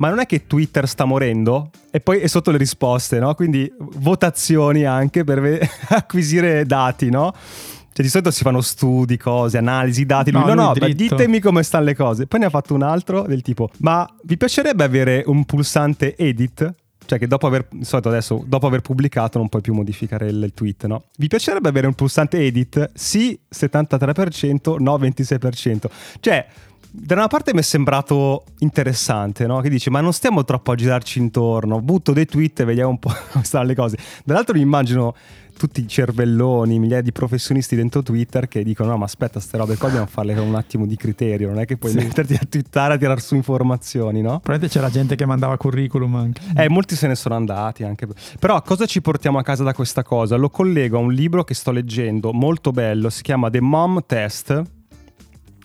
Ma 0.02 0.08
non 0.08 0.18
è 0.18 0.26
che 0.26 0.48
Twitter 0.48 0.88
sta 0.88 1.04
morendo? 1.04 1.70
E 1.92 2.00
poi 2.00 2.18
è 2.18 2.26
sotto 2.26 2.50
le 2.50 2.58
risposte, 2.58 3.20
no? 3.20 3.36
Quindi 3.36 3.72
votazioni 3.78 4.82
anche 4.82 5.22
per 5.22 5.40
ve- 5.40 5.60
acquisire 5.90 6.66
dati, 6.66 7.08
no? 7.08 7.32
Cioè 7.32 8.04
di 8.04 8.08
solito 8.08 8.32
si 8.32 8.42
fanno 8.42 8.62
studi, 8.62 9.16
cose, 9.16 9.58
analisi, 9.58 10.04
dati. 10.04 10.32
Lui, 10.32 10.42
No, 10.42 10.54
no, 10.54 10.72
no, 10.76 10.88
ditemi 10.88 11.38
come 11.38 11.62
stanno 11.62 11.84
le 11.84 11.94
cose. 11.94 12.26
Poi 12.26 12.40
ne 12.40 12.46
ha 12.46 12.50
fatto 12.50 12.74
un 12.74 12.82
altro 12.82 13.22
del 13.28 13.42
tipo, 13.42 13.70
ma 13.78 14.04
vi 14.24 14.36
piacerebbe 14.36 14.82
avere 14.82 15.22
un 15.26 15.44
pulsante 15.44 16.16
edit? 16.16 16.74
Cioè 17.06 17.20
che 17.20 17.28
dopo 17.28 17.46
aver, 17.46 17.68
adesso, 17.90 18.42
dopo 18.44 18.66
aver 18.66 18.80
pubblicato 18.80 19.38
non 19.38 19.48
puoi 19.48 19.62
più 19.62 19.72
modificare 19.72 20.26
il, 20.26 20.42
il 20.42 20.52
tweet, 20.52 20.86
no? 20.86 21.04
Vi 21.16 21.28
piacerebbe 21.28 21.68
avere 21.68 21.86
un 21.86 21.94
pulsante 21.94 22.38
edit? 22.38 22.90
Sì, 22.92 23.38
73%, 23.54 24.82
no, 24.82 24.98
26%. 24.98 25.84
Cioè, 26.18 26.46
da 26.94 27.14
una 27.14 27.26
parte 27.26 27.54
mi 27.54 27.60
è 27.60 27.62
sembrato 27.62 28.44
interessante, 28.58 29.46
no? 29.46 29.60
Che 29.60 29.70
dici, 29.70 29.88
ma 29.88 30.02
non 30.02 30.12
stiamo 30.12 30.44
troppo 30.44 30.72
a 30.72 30.74
girarci 30.74 31.20
intorno, 31.20 31.80
butto 31.80 32.12
dei 32.12 32.26
tweet 32.26 32.60
e 32.60 32.64
vediamo 32.64 32.90
un 32.90 32.98
po' 32.98 33.10
come 33.32 33.44
stanno 33.44 33.64
le 33.64 33.74
cose. 33.74 33.96
Dall'altro 34.24 34.54
mi 34.54 34.60
immagino 34.60 35.14
tutti 35.56 35.80
i 35.80 35.88
cervelloni, 35.88 36.78
migliaia 36.78 37.00
di 37.00 37.12
professionisti 37.12 37.76
dentro 37.76 38.02
Twitter 38.02 38.46
che 38.46 38.62
dicono 38.62 38.90
no 38.90 38.98
ma 38.98 39.04
aspetta, 39.06 39.34
queste 39.34 39.56
robe 39.56 39.76
qua 39.76 39.88
dobbiamo 39.88 40.08
farle 40.08 40.34
con 40.34 40.46
un 40.46 40.54
attimo 40.54 40.86
di 40.86 40.96
criterio, 40.96 41.48
non 41.48 41.60
è 41.60 41.64
che 41.64 41.78
puoi 41.78 41.92
sì. 41.92 41.98
metterti 41.98 42.34
a 42.34 42.44
twittare 42.46 42.94
a 42.94 42.98
tirare 42.98 43.20
su 43.20 43.36
informazioni, 43.36 44.20
no? 44.20 44.40
Probabilmente 44.40 44.68
c'era 44.68 44.90
gente 44.90 45.16
che 45.16 45.24
mandava 45.24 45.56
curriculum 45.56 46.14
anche. 46.16 46.42
Eh, 46.56 46.68
molti 46.68 46.94
se 46.94 47.06
ne 47.06 47.14
sono 47.14 47.36
andati 47.36 47.84
anche. 47.84 48.06
Però 48.38 48.60
cosa 48.60 48.84
ci 48.84 49.00
portiamo 49.00 49.38
a 49.38 49.42
casa 49.42 49.62
da 49.62 49.72
questa 49.72 50.02
cosa? 50.02 50.36
Lo 50.36 50.50
collego 50.50 50.98
a 50.98 51.00
un 51.00 51.12
libro 51.12 51.42
che 51.42 51.54
sto 51.54 51.70
leggendo, 51.70 52.34
molto 52.34 52.70
bello, 52.70 53.08
si 53.08 53.22
chiama 53.22 53.48
The 53.48 53.62
Mom 53.62 54.00
Test. 54.04 54.62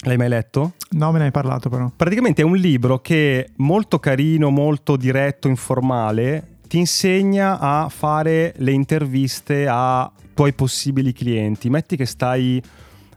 L'hai 0.06 0.18
mai 0.18 0.30
letto? 0.30 0.74
No, 0.92 1.12
me 1.12 1.20
ne 1.20 1.26
hai 1.26 1.32
parlato 1.32 1.70
però. 1.70 1.92
Praticamente 1.96 2.42
è 2.42 2.46
un 2.46 2.56
libro 2.56 3.00
che 3.00 3.50
molto 3.58 4.00
carino, 4.00 4.50
molto 4.50 4.96
diretto, 4.96 5.48
informale, 5.48 6.58
ti 6.68 6.78
insegna 6.78 7.60
a 7.60 7.90
fare 7.90 8.54
le 8.58 8.72
interviste 8.72 9.66
a 9.68 10.12
tuoi 10.34 10.54
possibili 10.54 11.14
clienti. 11.14 11.70
Metti 11.70 11.96
che 11.96 12.06
stai 12.06 12.62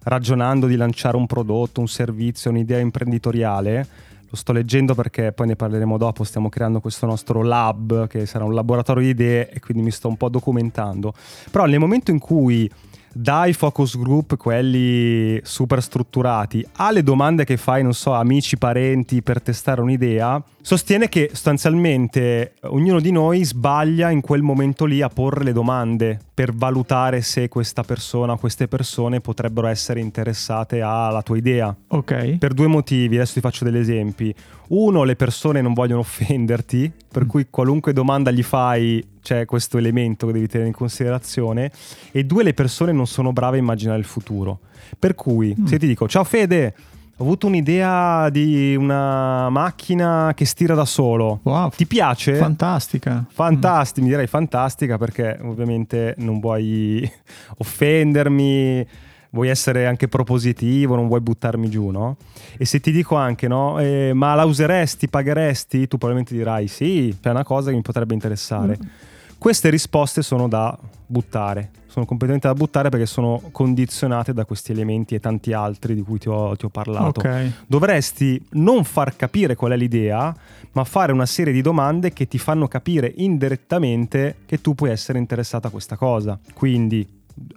ragionando 0.04 0.66
di 0.66 0.76
lanciare 0.76 1.16
un 1.16 1.26
prodotto, 1.26 1.80
un 1.80 1.88
servizio, 1.88 2.50
un'idea 2.50 2.78
imprenditoriale. 2.78 3.86
Lo 4.30 4.36
sto 4.36 4.52
leggendo 4.52 4.94
perché 4.94 5.32
poi 5.32 5.48
ne 5.48 5.56
parleremo 5.56 5.98
dopo, 5.98 6.22
stiamo 6.22 6.48
creando 6.48 6.80
questo 6.80 7.04
nostro 7.04 7.42
lab 7.42 8.06
che 8.06 8.26
sarà 8.26 8.44
un 8.44 8.54
laboratorio 8.54 9.02
di 9.02 9.10
idee 9.10 9.50
e 9.50 9.58
quindi 9.58 9.82
mi 9.82 9.90
sto 9.90 10.08
un 10.08 10.16
po' 10.16 10.28
documentando. 10.28 11.12
Però 11.50 11.66
nel 11.66 11.80
momento 11.80 12.12
in 12.12 12.20
cui 12.20 12.70
dai 13.12 13.52
focus 13.52 13.98
group, 13.98 14.36
quelli 14.36 15.40
super 15.42 15.82
strutturati, 15.82 16.64
alle 16.76 17.02
domande 17.02 17.44
che 17.44 17.56
fai, 17.56 17.82
non 17.82 17.94
so, 17.94 18.12
amici, 18.12 18.56
parenti 18.56 19.22
per 19.22 19.42
testare 19.42 19.80
un'idea, 19.80 20.42
sostiene 20.60 21.08
che 21.08 21.28
sostanzialmente 21.32 22.54
ognuno 22.62 23.00
di 23.00 23.10
noi 23.10 23.44
sbaglia 23.44 24.10
in 24.10 24.20
quel 24.20 24.42
momento 24.42 24.84
lì 24.84 25.02
a 25.02 25.08
porre 25.08 25.44
le 25.44 25.52
domande 25.52 26.20
per 26.40 26.54
valutare 26.54 27.20
se 27.20 27.48
questa 27.48 27.82
persona 27.82 28.32
o 28.32 28.38
queste 28.38 28.66
persone 28.66 29.20
potrebbero 29.20 29.66
essere 29.66 30.00
interessate 30.00 30.80
alla 30.80 31.20
tua 31.20 31.36
idea. 31.36 31.76
Ok. 31.88 32.38
Per 32.38 32.54
due 32.54 32.66
motivi, 32.66 33.16
adesso 33.16 33.34
ti 33.34 33.40
faccio 33.40 33.64
degli 33.64 33.76
esempi. 33.76 34.34
Uno, 34.68 35.02
le 35.02 35.16
persone 35.16 35.60
non 35.60 35.74
vogliono 35.74 36.00
offenderti, 36.00 36.90
per 37.12 37.26
mm. 37.26 37.28
cui 37.28 37.46
qualunque 37.50 37.92
domanda 37.92 38.30
gli 38.30 38.42
fai 38.42 39.06
c'è 39.20 39.44
questo 39.44 39.76
elemento 39.76 40.28
che 40.28 40.32
devi 40.32 40.46
tenere 40.46 40.70
in 40.70 40.74
considerazione. 40.74 41.70
E 42.10 42.24
due, 42.24 42.42
le 42.42 42.54
persone 42.54 42.92
non 42.92 43.06
sono 43.06 43.34
brave 43.34 43.58
a 43.58 43.60
immaginare 43.60 43.98
il 43.98 44.06
futuro. 44.06 44.60
Per 44.98 45.14
cui, 45.14 45.54
mm. 45.60 45.66
se 45.66 45.78
ti 45.78 45.86
dico, 45.86 46.08
ciao 46.08 46.24
Fede, 46.24 46.74
ho 47.20 47.22
avuto 47.22 47.48
un'idea 47.48 48.30
di 48.30 48.74
una 48.74 49.50
macchina 49.50 50.32
che 50.34 50.46
stira 50.46 50.74
da 50.74 50.86
solo. 50.86 51.40
Wow. 51.42 51.68
Ti 51.68 51.86
piace? 51.86 52.34
Fantastica. 52.36 53.26
Fantastica, 53.28 54.00
mm. 54.00 54.04
mi 54.04 54.10
direi 54.10 54.26
fantastica 54.26 54.96
perché 54.96 55.38
ovviamente 55.42 56.14
non 56.16 56.40
vuoi 56.40 57.06
offendermi 57.58 58.86
vuoi 59.32 59.48
essere 59.48 59.86
anche 59.86 60.08
propositivo, 60.08 60.94
non 60.94 61.08
vuoi 61.08 61.20
buttarmi 61.20 61.68
giù, 61.68 61.90
no? 61.90 62.16
E 62.56 62.64
se 62.64 62.80
ti 62.80 62.90
dico 62.90 63.16
anche, 63.16 63.48
no, 63.48 63.78
eh, 63.78 64.12
ma 64.14 64.34
la 64.34 64.44
useresti, 64.44 65.08
pagheresti? 65.08 65.86
Tu 65.86 65.98
probabilmente 65.98 66.34
dirai 66.34 66.68
sì, 66.68 67.14
è 67.20 67.28
una 67.28 67.44
cosa 67.44 67.68
che 67.68 67.76
mi 67.76 67.82
potrebbe 67.82 68.14
interessare. 68.14 68.78
Mm. 68.82 68.88
Queste 69.36 69.68
risposte 69.68 70.22
sono 70.22 70.48
da 70.48 70.76
buttare, 71.06 71.70
sono 71.90 72.06
completamente 72.06 72.46
da 72.46 72.54
buttare 72.54 72.88
perché 72.88 73.04
sono 73.04 73.42
condizionate 73.50 74.32
da 74.32 74.44
questi 74.44 74.70
elementi 74.70 75.16
e 75.16 75.20
tanti 75.20 75.52
altri 75.52 75.94
di 75.94 76.02
cui 76.02 76.18
ti 76.18 76.28
ho, 76.28 76.54
ti 76.54 76.64
ho 76.64 76.68
parlato. 76.68 77.18
Okay. 77.18 77.52
Dovresti 77.66 78.40
non 78.52 78.84
far 78.84 79.16
capire 79.16 79.56
qual 79.56 79.72
è 79.72 79.76
l'idea, 79.76 80.34
ma 80.72 80.84
fare 80.84 81.10
una 81.10 81.26
serie 81.26 81.52
di 81.52 81.62
domande 81.62 82.12
che 82.12 82.28
ti 82.28 82.38
fanno 82.38 82.68
capire 82.68 83.12
indirettamente 83.16 84.36
che 84.46 84.60
tu 84.60 84.74
puoi 84.74 84.90
essere 84.90 85.18
interessato 85.18 85.66
a 85.66 85.70
questa 85.70 85.96
cosa. 85.96 86.38
Quindi 86.54 87.06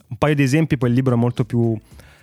un 0.07 0.17
paio 0.17 0.33
di 0.33 0.41
esempi, 0.41 0.77
poi 0.77 0.89
il 0.89 0.95
libro 0.95 1.13
è 1.13 1.17
molto 1.17 1.45
più 1.45 1.77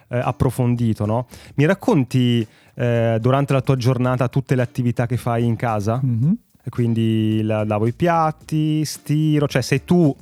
eh, 0.08 0.18
approfondito. 0.18 1.06
No? 1.06 1.28
Mi 1.54 1.64
racconti 1.64 2.44
eh, 2.74 3.18
durante 3.20 3.52
la 3.52 3.60
tua 3.60 3.76
giornata 3.76 4.28
tutte 4.28 4.56
le 4.56 4.62
attività 4.62 5.06
che 5.06 5.16
fai 5.16 5.44
in 5.44 5.54
casa? 5.54 6.00
Mm-hmm. 6.04 6.32
quindi 6.70 7.40
la, 7.42 7.62
lavo 7.62 7.86
i 7.86 7.92
piatti, 7.92 8.84
stiro, 8.84 9.46
cioè 9.46 9.62
sei 9.62 9.84
tu 9.84 10.12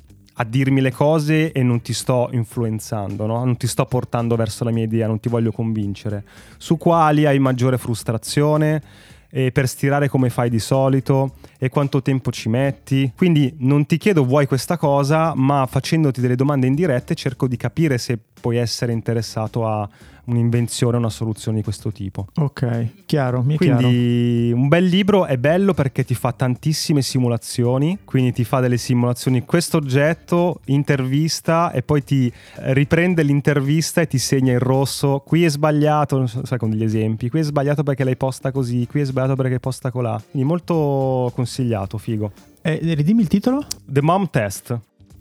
a 0.40 0.44
dirmi 0.44 0.80
le 0.80 0.92
cose 0.92 1.50
e 1.50 1.62
non 1.62 1.80
ti 1.80 1.92
sto 1.92 2.28
influenzando, 2.32 3.26
no? 3.26 3.44
non 3.44 3.56
ti 3.56 3.66
sto 3.66 3.84
portando 3.86 4.36
verso 4.36 4.62
la 4.62 4.70
mia 4.70 4.84
idea, 4.84 5.08
non 5.08 5.18
ti 5.18 5.28
voglio 5.28 5.50
convincere. 5.50 6.24
Su 6.58 6.76
quali 6.76 7.26
hai 7.26 7.38
maggiore 7.38 7.78
frustrazione? 7.78 8.82
e 9.30 9.52
per 9.52 9.68
stirare 9.68 10.08
come 10.08 10.30
fai 10.30 10.48
di 10.48 10.58
solito 10.58 11.34
e 11.58 11.68
quanto 11.68 12.00
tempo 12.00 12.30
ci 12.30 12.48
metti. 12.48 13.12
Quindi 13.14 13.54
non 13.58 13.84
ti 13.84 13.98
chiedo 13.98 14.24
vuoi 14.24 14.46
questa 14.46 14.78
cosa, 14.78 15.34
ma 15.34 15.66
facendoti 15.66 16.20
delle 16.20 16.34
domande 16.34 16.66
indirette 16.66 17.14
cerco 17.14 17.46
di 17.46 17.58
capire 17.58 17.98
se 17.98 18.18
puoi 18.40 18.56
essere 18.56 18.92
interessato 18.92 19.66
a 19.66 19.86
un'invenzione, 20.28 20.96
una 20.96 21.10
soluzione 21.10 21.58
di 21.58 21.62
questo 21.64 21.90
tipo. 21.90 22.26
Ok, 22.36 23.04
chiaro, 23.06 23.42
mi 23.42 23.54
è 23.54 23.56
Quindi 23.56 24.46
chiaro. 24.46 24.60
un 24.60 24.68
bel 24.68 24.84
libro 24.84 25.26
è 25.26 25.36
bello 25.36 25.74
perché 25.74 26.04
ti 26.04 26.14
fa 26.14 26.32
tantissime 26.32 27.02
simulazioni, 27.02 27.98
quindi 28.04 28.32
ti 28.32 28.44
fa 28.44 28.60
delle 28.60 28.76
simulazioni 28.76 29.44
questo 29.44 29.78
oggetto, 29.78 30.60
intervista 30.66 31.70
e 31.72 31.82
poi 31.82 32.04
ti 32.04 32.32
riprende 32.56 33.22
l'intervista 33.22 34.00
e 34.00 34.06
ti 34.06 34.18
segna 34.18 34.52
in 34.52 34.58
rosso, 34.58 35.22
qui 35.26 35.44
è 35.44 35.48
sbagliato, 35.48 36.26
so, 36.26 36.44
sai 36.44 36.58
con 36.58 36.70
degli 36.70 36.84
esempi, 36.84 37.30
qui 37.30 37.40
è 37.40 37.42
sbagliato 37.42 37.82
perché 37.82 38.04
l'hai 38.04 38.16
posta 38.16 38.52
così, 38.52 38.86
qui 38.86 39.00
è 39.00 39.04
sbagliato 39.04 39.34
perché 39.34 39.50
l'hai 39.52 39.60
posta 39.60 39.90
colà. 39.90 40.20
Quindi 40.30 40.48
molto 40.48 41.32
consigliato, 41.34 41.98
figo. 41.98 42.30
Eh, 42.62 42.78
ridimmi 42.82 43.22
il 43.22 43.28
titolo? 43.28 43.64
The 43.84 44.02
Mom 44.02 44.28
Test. 44.30 44.78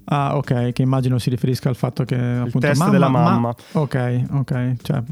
Ah, 0.10 0.38
ok, 0.38 0.72
che 0.72 0.82
immagino 0.84 1.18
si 1.18 1.30
riferisca 1.30 1.68
al 1.68 1.76
fatto 1.76 2.06
che 2.06 2.16
il 2.16 2.40
appunto 2.40 2.60
test 2.60 2.80
mamma, 2.80 2.92
della 2.92 3.10
mamma. 3.10 3.40
Ma, 3.40 3.56
ok, 3.74 4.24
ok, 4.32 4.76
cioè 4.82 5.04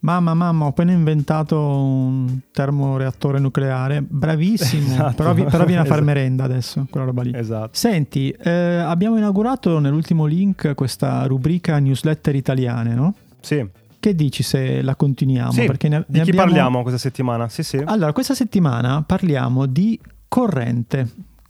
mamma, 0.00 0.34
mamma, 0.34 0.66
ho 0.66 0.68
appena 0.68 0.92
inventato 0.92 1.58
un 1.58 2.38
termoreattore 2.52 3.38
nucleare, 3.38 4.02
bravissimo, 4.02 4.84
esatto. 4.92 5.14
però, 5.14 5.32
vi, 5.32 5.44
però, 5.44 5.64
viene 5.64 5.80
a 5.80 5.84
far 5.84 5.96
esatto. 6.02 6.04
merenda 6.04 6.44
adesso, 6.44 6.86
quella 6.90 7.06
roba 7.06 7.22
lì. 7.22 7.32
Esatto. 7.34 7.70
Senti, 7.72 8.30
eh, 8.30 8.50
abbiamo 8.50 9.16
inaugurato 9.16 9.78
nell'ultimo 9.78 10.26
link 10.26 10.74
questa 10.74 11.24
rubrica 11.24 11.78
newsletter 11.78 12.34
italiane, 12.34 12.94
no? 12.94 13.14
Sì. 13.40 13.66
Che 13.98 14.14
dici 14.14 14.42
se 14.42 14.82
la 14.82 14.94
continuiamo? 14.94 15.52
Sì, 15.52 15.64
Perché 15.64 15.88
ne, 15.88 16.04
di 16.06 16.18
ne 16.18 16.24
chi 16.24 16.30
abbiamo... 16.30 16.48
parliamo 16.48 16.82
questa 16.82 17.00
settimana? 17.00 17.48
Sì, 17.48 17.62
sì. 17.62 17.82
Allora, 17.82 18.12
questa 18.12 18.34
settimana 18.34 19.02
parliamo 19.02 19.64
di 19.64 19.98
corrente 20.28 21.08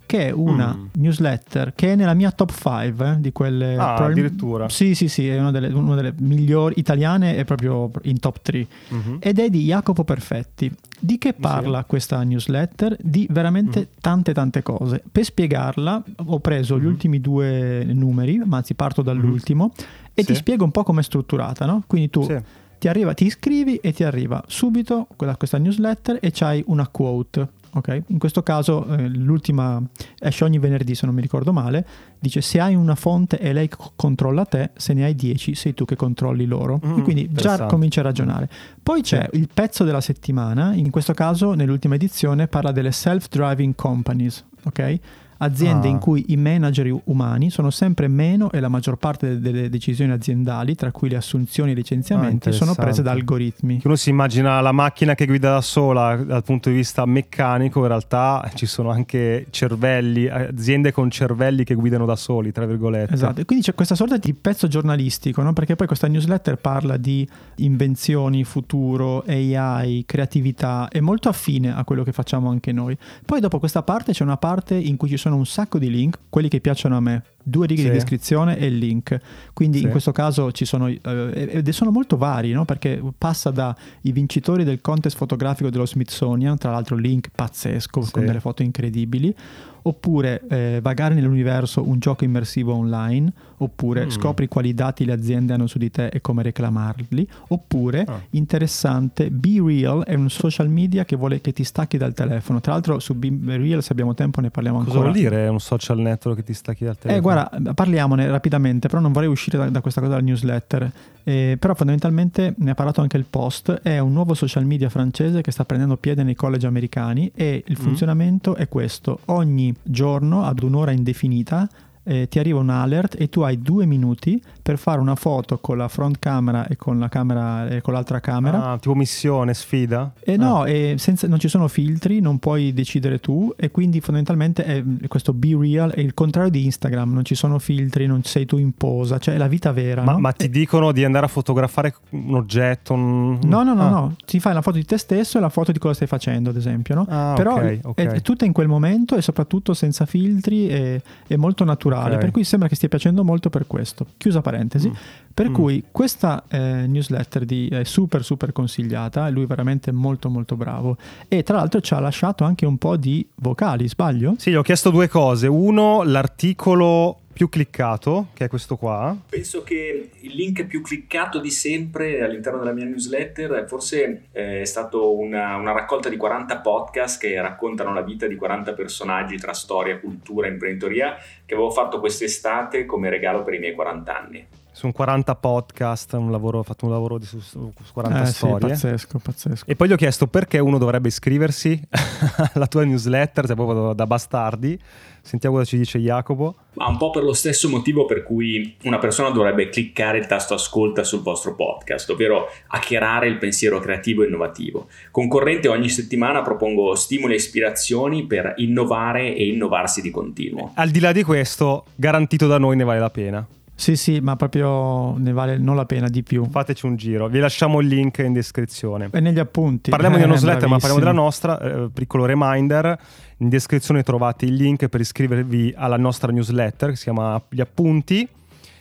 che 0.09 0.29
è 0.29 0.31
una 0.31 0.75
mm. 0.75 0.87
newsletter 0.95 1.75
che 1.75 1.93
è 1.93 1.95
nella 1.95 2.15
mia 2.15 2.31
top 2.31 2.51
5 2.51 3.11
eh, 3.11 3.21
di 3.21 3.31
quelle... 3.31 3.75
Ah, 3.77 3.93
probabil- 3.93 4.11
addirittura. 4.11 4.69
Sì, 4.71 4.95
sì, 4.95 5.07
sì, 5.07 5.29
è 5.29 5.39
una 5.39 5.51
delle, 5.51 5.69
una 5.69 5.95
delle 5.95 6.15
migliori 6.21 6.77
italiane, 6.79 7.37
è 7.37 7.45
proprio 7.45 7.91
in 8.05 8.19
top 8.19 8.41
3. 8.41 8.67
Mm-hmm. 8.95 9.17
Ed 9.21 9.39
è 9.39 9.51
di 9.51 9.65
Jacopo 9.65 10.05
Perfetti. 10.05 10.75
Di 10.99 11.19
che 11.19 11.35
parla 11.35 11.81
sì. 11.81 11.85
questa 11.87 12.23
newsletter? 12.23 12.97
Di 12.99 13.29
veramente 13.31 13.81
mm. 13.81 13.99
tante 14.01 14.33
tante 14.33 14.63
cose. 14.63 15.03
Per 15.13 15.25
spiegarla 15.25 16.03
ho 16.25 16.41
preso 16.41 16.75
mm. 16.75 16.79
gli 16.79 16.81
mm-hmm. 16.81 16.91
ultimi 16.91 17.21
due 17.21 17.85
numeri, 17.85 18.41
ma 18.43 18.57
anzi 18.57 18.75
parto 18.75 19.03
dall'ultimo, 19.03 19.67
mm. 19.67 19.85
e 20.15 20.23
sì. 20.23 20.29
ti 20.29 20.35
spiego 20.35 20.65
un 20.65 20.71
po' 20.71 20.85
come 20.85 21.01
è 21.01 21.05
strutturata, 21.05 21.67
no? 21.67 21.85
Quindi 21.87 22.09
tu... 22.09 22.23
Sì. 22.23 22.37
Ti 22.79 22.87
arriva, 22.87 23.13
ti 23.13 23.27
iscrivi 23.27 23.79
e 23.79 23.93
ti 23.93 24.05
arriva 24.05 24.41
subito 24.47 25.09
questa 25.37 25.59
newsletter 25.59 26.19
e 26.21 26.31
c'hai 26.33 26.63
una 26.69 26.87
quote 26.87 27.49
Okay? 27.73 28.03
In 28.09 28.19
questo 28.19 28.43
caso 28.43 28.87
eh, 28.87 29.09
l'ultima 29.09 29.83
esce 30.19 30.45
ogni 30.45 30.59
venerdì 30.59 30.95
se 30.95 31.07
non 31.07 31.15
mi 31.15 31.21
ricordo 31.21 31.53
male, 31.53 31.87
dice 32.19 32.41
se 32.41 32.61
hai 32.61 32.75
una 32.75 32.95
fonte 32.95 33.39
e 33.39 33.53
lei 33.53 33.69
c- 33.69 33.77
controlla 33.97 34.45
te, 34.45 34.71
se 34.77 34.95
ne 34.95 35.05
hai 35.05 35.15
10 35.15 35.55
sei 35.55 35.75
tu 35.75 35.85
che 35.85 35.97
controlli 35.97 36.47
loro. 36.47 36.81
Mm, 36.85 37.01
quindi 37.03 37.29
già 37.31 37.67
comincia 37.67 38.01
a 38.01 38.05
ragionare. 38.05 38.49
Poi 38.83 39.03
c'è 39.03 39.29
sì. 39.31 39.39
il 39.39 39.49
pezzo 39.53 39.85
della 39.85 40.01
settimana, 40.01 40.75
in 40.75 40.91
questo 40.91 41.15
caso 41.15 41.55
nell'ultima 41.55 41.95
edizione 41.95 42.49
parla 42.49 42.73
delle 42.73 42.93
self-driving 42.93 43.75
companies, 43.75 44.45
ok? 44.65 44.99
Aziende 45.39 45.89
ah. 45.89 45.91
in 45.91 45.99
cui 45.99 46.25
i 46.29 46.37
manager 46.37 46.95
umani 47.05 47.51
sono 47.51 47.71
sempre 47.71 48.09
meno 48.09 48.51
e 48.51 48.61
la 48.61 48.69
maggior 48.69 48.97
parte 48.97 49.41
delle 49.41 49.69
decisioni 49.69 50.13
aziendali, 50.13 50.75
tra 50.75 50.91
cui 50.91 51.09
le 51.09 51.17
assunzioni 51.17 51.71
e 51.71 51.73
i 51.73 51.77
licenziamenti, 51.77 52.49
ah, 52.49 52.53
sono 52.53 52.75
prese 52.75 53.03
da 53.03 53.11
algoritmi. 53.11 53.81
Uno 53.85 53.97
si 53.97 54.11
immagina 54.11 54.61
la 54.61 54.73
macchina 54.73 55.15
che 55.15 55.27
guida 55.27 55.53
da 55.53 55.61
sola 55.61 56.17
dal 56.17 56.43
punto 56.43 56.69
di 56.71 56.77
vista 56.77 57.05
meccanico, 57.07 57.81
in 57.81 57.87
realtà 57.87 58.51
ci 58.55 58.67
sono 58.67 58.91
anche 58.91 59.47
cervelli, 59.51 60.29
aziende 60.29 60.93
con 60.93 61.11
cervelli 61.11 61.65
che 61.65 61.75
guidano 61.75 62.07
da 62.07 62.17
soli, 62.17 62.53
tra 62.53 62.67
virgolette. 62.67 63.15
Esatto, 63.15 63.41
e 63.41 63.45
quindi 63.45 63.65
c'è 63.65 63.75
questa 63.75 63.95
sorta 63.95 64.17
di 64.17 64.35
pezzo 64.35 64.67
giornalistico, 64.67 65.43
no? 65.43 65.53
perché 65.53 65.77
poi 65.77 65.87
questa 65.87 66.09
newsletter 66.09 66.57
parla 66.57 66.97
di 66.97 67.27
invenzioni, 67.57 68.45
futuro, 68.45 69.25
AI, 69.27 70.05
creatività, 70.07 70.89
è 70.89 71.01
molto 71.01 71.29
affine 71.29 71.75
a 71.75 71.85
quello 71.85 72.03
che 72.03 72.13
facciamo 72.13 72.51
anche 72.51 72.73
noi. 72.73 72.97
Poi 73.25 73.41
dopo 73.41 73.59
questa 73.59 73.83
parte 73.83 74.13
c'è 74.13 74.23
una 74.23 74.37
parte 74.37 74.75
in 74.75 74.97
cui 74.97 75.09
ci 75.09 75.17
sono 75.17 75.28
sono 75.29 75.37
un 75.37 75.47
sacco 75.47 75.79
di 75.79 75.91
link, 75.91 76.19
quelli 76.31 76.49
che 76.49 76.61
piacciono 76.61 76.97
a 76.97 77.01
me, 77.01 77.23
due 77.43 77.67
righe 77.67 77.83
sì. 77.83 77.89
di 77.89 77.95
descrizione 77.95 78.59
e 78.59 78.67
il 78.67 78.79
link. 78.79 79.19
Quindi 79.53 79.79
sì. 79.79 79.85
in 79.85 79.91
questo 79.91 80.11
caso 80.11 80.51
ci 80.53 80.65
sono, 80.65 80.89
eh, 80.89 80.99
ed 81.03 81.69
sono 81.69 81.91
molto 81.91 82.17
vari, 82.17 82.53
no? 82.53 82.65
perché 82.65 83.03
passa 83.17 83.51
dai 83.51 83.75
vincitori 84.01 84.65
del 84.65 84.81
contest 84.81 85.17
fotografico 85.17 85.69
dello 85.71 85.87
Smithsonian, 85.87 86.57
tra 86.57 86.71
l'altro 86.71 86.97
link 86.97 87.29
pazzesco 87.35 88.01
sì. 88.01 88.11
con 88.11 88.25
delle 88.25 88.41
foto 88.41 88.63
incredibili, 88.63 89.35
oppure 89.83 90.43
eh, 90.49 90.81
vagare 90.83 91.15
nell'universo 91.15 91.87
un 91.87 91.99
gioco 91.99 92.25
immersivo 92.25 92.75
online, 92.75 93.31
oppure 93.59 94.07
Mm. 94.07 94.11
scopri 94.11 94.49
quali 94.49 94.75
dati 94.75 95.05
le 95.05 95.13
aziende 95.13 95.53
hanno 95.53 95.67
su 95.67 95.79
di 95.79 95.91
te 95.91 96.07
e 96.07 96.21
come 96.21 96.43
reclamarli, 96.43 97.29
oppure 97.49 98.05
Ah. 98.07 98.21
interessante, 98.31 99.31
Be 99.31 99.61
Real 99.65 100.05
è 100.05 100.15
un 100.15 100.29
social 100.31 100.69
media 100.69 101.05
che 101.05 101.17
vuole 101.17 101.41
che 101.41 101.53
ti 101.53 101.65
stacchi 101.65 101.97
dal 101.99 102.15
telefono. 102.15 102.61
Tra 102.61 102.73
l'altro 102.73 102.99
su 102.99 103.15
Be 103.15 103.57
Real 103.57 103.83
se 103.83 103.93
abbiamo 103.93 104.15
tempo 104.15 104.41
ne 104.41 104.51
parliamo 104.51 104.79
Cosa 104.79 104.91
ancora. 104.91 105.11
vuol 105.11 105.21
dire 105.23 105.49
un 105.49 105.61
social 105.61 105.99
network 105.99 106.39
che 106.39 106.45
ti 106.45 106.55
stacchi 106.55 106.85
dal 106.85 106.97
telefono? 106.99 107.19
Eh, 107.19 107.21
guarda, 107.23 107.75
parliamone 107.75 108.27
rapidamente, 108.29 108.89
però 108.89 109.01
non 109.01 109.13
vorrei 109.13 109.29
uscire 109.29 109.59
da, 109.59 109.69
da 109.69 109.81
questa 109.81 110.01
cosa 110.01 110.13
dal 110.15 110.23
newsletter. 110.25 110.91
Eh, 111.25 111.57
però 111.61 111.75
fondamentalmente 111.75 112.55
ne 112.57 112.71
ha 112.71 112.75
parlato 112.75 113.03
anche 113.03 113.19
il 113.19 113.27
Post, 113.29 113.71
è 113.83 113.99
un 113.99 114.13
nuovo 114.15 114.33
social 114.35 114.65
media 114.65 114.89
francese 114.89 115.43
che 115.43 115.51
sta 115.51 115.65
prendendo 115.67 115.97
piede 115.99 116.23
nei 116.23 116.35
college 116.35 116.67
americani 116.67 117.31
e 117.35 117.63
il 117.67 117.77
Mm. 117.79 117.83
funzionamento 117.83 118.55
è 118.55 118.67
questo. 118.69 119.21
Ogni 119.27 119.75
giorno 119.83 120.45
ad 120.45 120.63
un'ora 120.63 120.91
indefinita 120.91 121.69
eh, 122.09 122.27
ti 122.27 122.39
arriva 122.39 122.59
un 122.59 122.71
alert 122.71 123.21
e 123.21 123.29
tu 123.29 123.43
hai 123.43 123.61
due 123.61 123.85
minuti 123.85 124.43
per 124.69 124.77
fare 124.77 125.01
una 125.01 125.15
foto 125.15 125.57
con 125.61 125.79
la 125.79 125.89
front 125.89 126.19
camera 126.19 126.67
e 126.67 126.77
con 126.77 126.99
la 126.99 127.09
camera 127.09 127.67
e 127.69 127.81
con 127.81 127.95
l'altra 127.95 128.21
camera. 128.21 128.73
Ah, 128.73 128.79
tipo 128.79 128.95
missione, 128.95 129.55
sfida? 129.55 130.13
E 130.21 130.35
Ah. 130.35 130.37
no, 130.37 130.65
e 130.67 130.97
senza- 130.99 131.27
non 131.27 131.39
ci 131.39 131.49
sono 131.49 131.69
filtri, 131.69 132.21
non 132.21 132.39
puoi 132.39 132.75
decidere 132.75 133.19
tu 133.19 133.51
e 133.57 133.71
quindi 133.71 134.01
fondamentalmente 134.03 134.65
è 134.67 134.85
questo 135.09 135.33
be 135.33 135.57
real 135.59 135.91
è 135.93 136.01
il 136.01 136.13
contrario 136.13 136.51
di 136.51 136.67
Instagram, 136.67 137.15
non 137.15 137.25
ci 137.25 137.35
sono 137.35 137.59
filtri, 137.59 138.05
non 138.07 138.25
sei 138.25 138.45
tu 138.45 138.59
in 138.59 138.73
posa, 138.73 139.17
cioè 139.17 139.37
è 139.37 139.39
la 139.39 139.49
vita 139.49 139.73
vera. 139.73 140.03
Ma, 140.03 140.13
no? 140.13 140.19
ma 140.19 140.33
ti 140.33 140.45
E- 140.45 140.51
dicono 140.51 140.93
di 140.93 141.03
andare 141.03 141.25
a 141.25 141.29
fotografare 141.31 141.95
un 142.11 142.35
oggetto? 142.35 142.93
un- 142.93 143.39
No, 143.45 143.63
no, 143.63 143.73
no, 143.73 143.83
Ah. 143.87 143.89
no, 143.89 144.17
ti 144.27 144.39
fai 144.39 144.53
la 144.53 144.61
foto 144.61 144.77
di 144.77 144.85
te 144.85 144.99
stesso 144.99 145.39
e 145.39 145.41
la 145.41 145.49
foto 145.49 145.73
di 145.73 145.79
cosa 145.79 145.95
stai 145.95 146.09
facendo, 146.09 146.51
ad 146.51 146.57
esempio, 146.57 146.95
no? 146.95 147.07
Ah, 147.09 147.33
Però 147.35 147.55
ok, 147.55 147.79
ok. 147.85 147.97
È, 148.03 148.07
è 148.07 148.21
tutta 148.21 148.45
in 148.45 148.53
quel 148.53 148.69
momento 148.69 149.17
e 149.17 149.23
soprattutto 149.23 149.73
senza 149.73 150.05
filtri 150.05 150.69
e, 150.69 151.01
è 151.27 151.37
molto 151.37 151.65
naturale, 151.65 152.17
Ok. 152.17 152.21
per 152.21 152.31
cui 152.33 152.45
sembra 152.45 152.69
che 152.69 152.75
stia 152.75 152.89
piacendo 152.89 153.25
molto 153.25 153.49
per 153.49 153.67
questo. 153.67 154.05
Chiusa 154.19 154.43
parentesi. 154.43 154.57
Mm. 154.89 154.93
Per 155.39 155.51
Mm. 155.51 155.55
cui 155.55 155.85
questa 155.93 156.43
eh, 156.49 156.87
newsletter 156.89 157.45
di, 157.45 157.69
è 157.69 157.85
super 157.85 158.25
super 158.25 158.51
consigliata, 158.51 159.29
lui 159.29 159.45
è 159.45 159.47
veramente 159.47 159.93
molto 159.93 160.29
molto 160.29 160.57
bravo 160.57 160.97
e 161.29 161.45
tra 161.45 161.59
l'altro 161.59 161.81
ci 161.81 161.95
ha 161.95 162.01
lasciato 162.01 162.43
anche 162.43 162.67
un 162.67 162.77
po' 162.77 162.97
di 162.97 163.25
vocali, 163.37 163.87
sbaglio? 163.89 164.35
Sì, 164.37 164.51
gli 164.51 164.57
ho 164.57 164.63
chiesto 164.63 164.91
due 164.91 165.07
cose. 165.09 165.47
Uno, 165.47 166.03
l'articolo 166.03 167.21
più 167.39 167.49
cliccato, 167.49 168.31
che 168.35 168.47
è 168.47 168.49
questo 168.49 168.77
qua. 168.77 169.17
Penso 169.29 169.63
che 169.63 170.11
il 170.19 170.35
link 170.35 170.65
più 170.65 170.83
cliccato 170.83 171.39
di 171.39 171.53
sempre 171.53 172.21
all'interno 172.21 172.59
della 172.59 172.73
mia 172.73 172.85
newsletter 172.85 173.65
forse 173.69 174.25
eh, 174.33 174.63
è 174.63 174.65
stato 174.65 175.17
una, 175.17 175.55
una 175.55 175.71
raccolta 175.71 176.09
di 176.09 176.17
40 176.17 176.59
podcast 176.59 177.21
che 177.21 177.41
raccontano 177.41 177.95
la 177.95 178.03
vita 178.03 178.27
di 178.27 178.35
40 178.35 178.73
personaggi 178.73 179.37
tra 179.37 179.53
storia, 179.53 180.01
cultura 180.01 180.49
e 180.49 180.51
imprenditoria 180.51 181.17
che 181.47 181.55
avevo 181.55 181.71
fatto 181.71 182.01
quest'estate 182.01 182.85
come 182.85 183.09
regalo 183.09 183.45
per 183.45 183.55
i 183.55 183.61
miei 183.61 183.73
40 183.73 184.19
anni. 184.19 184.47
Sono 184.79 184.93
40 184.93 185.35
podcast, 185.35 186.13
un 186.13 186.31
lavoro, 186.31 186.61
ho 186.61 186.63
fatto 186.63 186.85
un 186.85 186.93
lavoro 186.93 187.19
di 187.19 187.25
su, 187.25 187.41
su 187.41 187.73
40 187.93 188.23
Eh, 188.23 188.27
sì, 188.27 188.33
storie. 188.33 188.69
pazzesco, 188.69 189.19
pazzesco. 189.19 189.65
E 189.67 189.75
poi 189.75 189.89
gli 189.89 189.93
ho 189.93 189.97
chiesto 189.97 190.29
perché 190.29 190.61
uno 190.61 190.79
dovrebbe 190.79 191.09
iscriversi 191.09 191.83
alla 192.55 192.69
tua 192.69 192.85
newsletter, 192.85 193.47
sei 193.47 193.57
proprio 193.57 193.93
da 193.93 194.07
bastardi. 194.07 194.79
Sentiamo 195.21 195.57
cosa 195.57 195.69
ci 195.69 195.79
dice 195.79 195.99
Jacopo. 195.99 196.55
Ma 196.75 196.87
un 196.87 196.97
po' 196.97 197.11
per 197.11 197.25
lo 197.25 197.33
stesso 197.33 197.69
motivo 197.69 198.05
per 198.05 198.23
cui 198.23 198.77
una 198.85 198.99
persona 198.99 199.31
dovrebbe 199.31 199.69
cliccare 199.69 200.19
il 200.19 200.27
tasto 200.27 200.55
ascolta 200.55 201.03
sul 201.03 201.23
vostro 201.23 201.57
podcast, 201.57 202.11
ovvero 202.11 202.47
hackerare 202.69 203.27
il 203.27 203.37
pensiero 203.39 203.81
creativo 203.81 204.23
e 204.23 204.29
innovativo. 204.29 204.87
Concorrente 205.11 205.67
ogni 205.67 205.89
settimana 205.89 206.43
propongo 206.43 206.95
stimoli 206.95 207.33
e 207.33 207.39
ispirazioni 207.39 208.27
per 208.27 208.55
innovare 208.59 209.35
e 209.35 209.45
innovarsi 209.49 210.01
di 210.01 210.13
continuo. 210.13 210.71
Al 210.75 210.91
di 210.91 211.01
là 211.01 211.11
di 211.11 211.25
questo, 211.25 211.87
garantito 211.97 212.47
da 212.47 212.59
noi 212.59 212.77
ne 212.77 212.85
vale 212.85 213.01
la 213.01 213.11
pena. 213.11 213.45
Sì, 213.81 213.95
sì, 213.95 214.19
ma 214.19 214.35
proprio 214.35 215.17
ne 215.19 215.31
vale 215.33 215.57
non 215.57 215.77
la 215.77 215.87
pena 215.87 216.09
di 216.09 216.25
più. 216.25 216.45
Fateci 216.51 216.85
un 216.85 216.97
giro, 216.97 217.29
vi 217.29 217.39
lasciamo 217.39 217.79
il 217.79 217.87
link 217.87 218.19
in 218.19 218.33
descrizione. 218.33 219.09
E 219.13 219.21
negli 219.21 219.39
appunti. 219.39 219.91
Parliamo 219.91 220.17
di 220.17 220.23
Eh, 220.23 220.25
una 220.25 220.35
newsletter, 220.35 220.69
ma 220.69 220.79
parliamo 220.79 220.99
della 220.99 221.13
nostra. 221.13 221.61
eh, 221.61 221.89
piccolo 221.95 222.25
reminder: 222.25 222.99
in 223.37 223.49
descrizione 223.49 224.03
trovate 224.03 224.47
il 224.47 224.55
link 224.55 224.89
per 224.89 224.99
iscrivervi 224.99 225.75
alla 225.77 225.97
nostra 225.97 226.33
newsletter 226.33 226.91
che 226.91 226.97
si 226.97 227.05
chiama 227.05 227.41
Gli 227.49 227.61
appunti. 227.61 228.29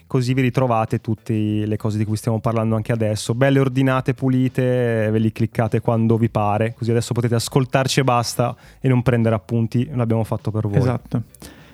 Così 0.07 0.33
vi 0.33 0.41
ritrovate 0.41 0.99
tutte 0.99 1.33
le 1.33 1.77
cose 1.77 1.97
di 1.99 2.05
cui 2.05 2.15
stiamo 2.15 2.39
parlando 2.39 2.75
anche 2.75 2.91
adesso. 2.93 3.35
Belle 3.35 3.59
ordinate, 3.59 4.15
pulite, 4.15 5.09
ve 5.11 5.19
li 5.19 5.31
cliccate 5.31 5.79
quando 5.79 6.17
vi 6.17 6.29
pare. 6.29 6.73
Così 6.75 6.89
adesso 6.89 7.13
potete 7.13 7.35
ascoltarci 7.35 7.99
e 7.99 8.03
basta 8.03 8.55
e 8.79 8.87
non 8.87 9.03
prendere 9.03 9.35
appunti. 9.35 9.87
L'abbiamo 9.93 10.23
fatto 10.23 10.49
per 10.49 10.65
voi. 10.65 10.77
Esatto. 10.79 11.21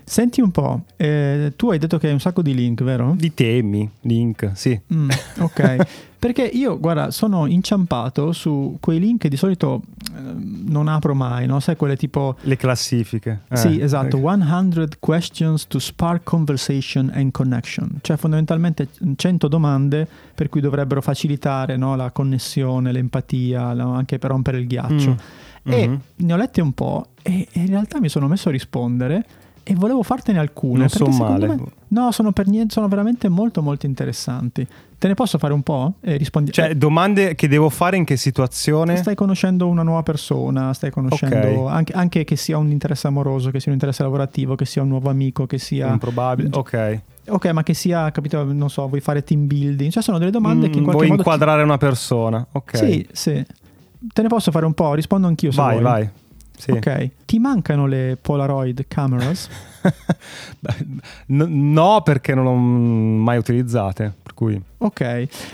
Senti 0.06 0.42
un 0.42 0.52
po', 0.52 0.84
eh, 0.98 1.54
tu 1.56 1.70
hai 1.72 1.78
detto 1.78 1.98
che 1.98 2.08
hai 2.08 2.14
un 2.14 2.20
sacco 2.20 2.42
di 2.42 2.54
link, 2.54 2.84
vero? 2.84 3.14
Di 3.18 3.34
temi, 3.34 3.90
link, 4.02 4.52
sì. 4.54 4.80
Mm, 4.94 5.10
ok, 5.40 5.88
perché 6.20 6.44
io, 6.44 6.78
guarda, 6.80 7.10
sono 7.12 7.46
inciampato 7.46 8.32
su 8.34 8.78
quei 8.80 9.00
link 9.00 9.22
che 9.22 9.30
di 9.30 9.38
solito 9.38 9.82
eh, 10.14 10.20
non 10.68 10.88
apro 10.88 11.14
mai, 11.16 11.46
no? 11.48 11.60
Sai, 11.60 11.76
quelle 11.76 11.96
tipo... 11.96 12.36
Le 12.42 12.58
classifiche. 12.58 13.42
Eh, 13.50 13.56
sì, 13.58 13.80
esatto, 13.80 14.18
ecco. 14.18 14.28
100 14.38 14.88
questions 15.00 15.68
to 15.68 15.80
spark 15.80 16.24
conversation 16.24 17.10
and 17.14 17.32
connection, 17.32 18.00
cioè 18.02 18.18
fondamentalmente 18.18 18.90
100 19.16 19.48
domande 19.48 20.08
per 20.36 20.50
cui 20.50 20.62
dovrebbero 20.62 21.02
facilitare 21.02 21.78
no, 21.78 21.96
la 21.96 22.12
connessione, 22.12 22.92
l'empatia, 22.92 23.74
no, 23.74 23.94
anche 23.94 24.20
per 24.20 24.32
rompere 24.32 24.58
il 24.60 24.68
ghiaccio. 24.68 25.12
Mm. 25.12 25.72
E 25.72 25.88
Mhm. 25.88 26.00
ne 26.18 26.34
ho 26.34 26.36
lette 26.36 26.60
un 26.60 26.74
po' 26.74 27.08
e, 27.22 27.48
e 27.50 27.60
in 27.62 27.68
realtà 27.68 28.02
mi 28.02 28.10
sono 28.10 28.28
messo 28.28 28.50
a 28.50 28.52
rispondere 28.52 29.26
e 29.64 29.76
volevo 29.76 30.04
fartene 30.04 30.40
alcune. 30.40 30.80
Non 30.80 30.88
perché 30.90 30.98
so 31.06 31.12
secondo 31.12 31.46
male. 31.46 31.48
me- 31.48 31.64
no, 31.90 32.12
sono 32.12 32.32
per 32.32 32.48
niente, 32.48 32.74
sono 32.74 32.88
veramente 32.88 33.30
molto 33.30 33.62
molto 33.62 33.86
interessanti. 33.86 34.68
Te 34.98 35.08
ne 35.10 35.14
posso 35.16 35.38
fare 35.38 35.54
un 35.54 35.62
po'? 35.64 35.94
E 36.02 36.16
rispondi. 36.18 36.52
Cioè, 36.52 36.70
eh, 36.70 36.76
domande 36.76 37.36
che 37.36 37.48
devo 37.48 37.70
fare 37.70 37.98
in 37.98 38.06
che 38.06 38.16
situazione? 38.18 38.96
Stai 38.98 39.16
conoscendo 39.16 39.68
una 39.68 39.84
nuova 39.84 40.02
persona, 40.04 40.74
stai 40.74 40.92
conoscendo 40.92 41.64
Ok. 41.64 41.72
anche, 41.72 41.94
anche 41.94 42.24
che 42.24 42.36
sia 42.38 42.58
un 42.58 42.72
interesse 42.72 43.08
amoroso, 43.08 43.52
che 43.52 43.60
sia 43.60 43.68
un 43.72 43.78
interesse 43.78 44.04
lavorativo, 44.04 44.56
che 44.56 44.66
sia 44.66 44.82
un 44.82 44.88
nuovo 44.90 45.10
amico, 45.10 45.46
che 45.46 45.58
sia... 45.58 45.88
Improbabile. 45.92 46.50
Ok. 46.54 47.02
Ok, 47.28 47.46
ma 47.48 47.64
che 47.64 47.74
sia, 47.74 48.12
capito, 48.12 48.44
non 48.52 48.70
so, 48.70 48.88
vuoi 48.88 49.02
fare 49.02 49.24
team 49.24 49.46
building? 49.48 49.92
Cioè 49.92 50.04
sono 50.04 50.18
delle 50.20 50.32
domande 50.32 50.70
che 50.70 50.76
in 50.78 50.82
Mm, 50.82 50.84
qualche 50.86 51.06
vuoi 51.06 51.10
modo... 51.18 51.24
ti- 51.24 51.30
inquadrare 51.30 51.64
una 51.64 51.78
persona. 51.78 52.46
Ok. 52.54 52.78
Sì, 52.78 53.08
sì. 53.12 53.46
Te 54.14 54.22
ne 54.22 54.28
posso 54.28 54.52
fare 54.52 54.66
un 54.66 54.74
po'? 54.74 54.94
Rispondo 54.94 55.28
anch'io 55.28 55.52
se 55.52 55.62
vai, 55.62 55.72
vuoi. 55.80 55.84
vai. 55.84 56.10
Sì. 56.58 56.72
Ok. 56.72 57.10
Ti 57.26 57.40
mancano 57.40 57.86
le 57.88 58.18
Polaroid 58.22 58.86
cameras? 58.88 59.50
No, 61.28 62.02
perché 62.04 62.34
non 62.36 62.44
l'ho 62.46 62.54
mai 62.54 63.38
utilizzate. 63.38 64.14
Per 64.24 64.34
cui... 64.34 64.62
Ok. 64.80 65.02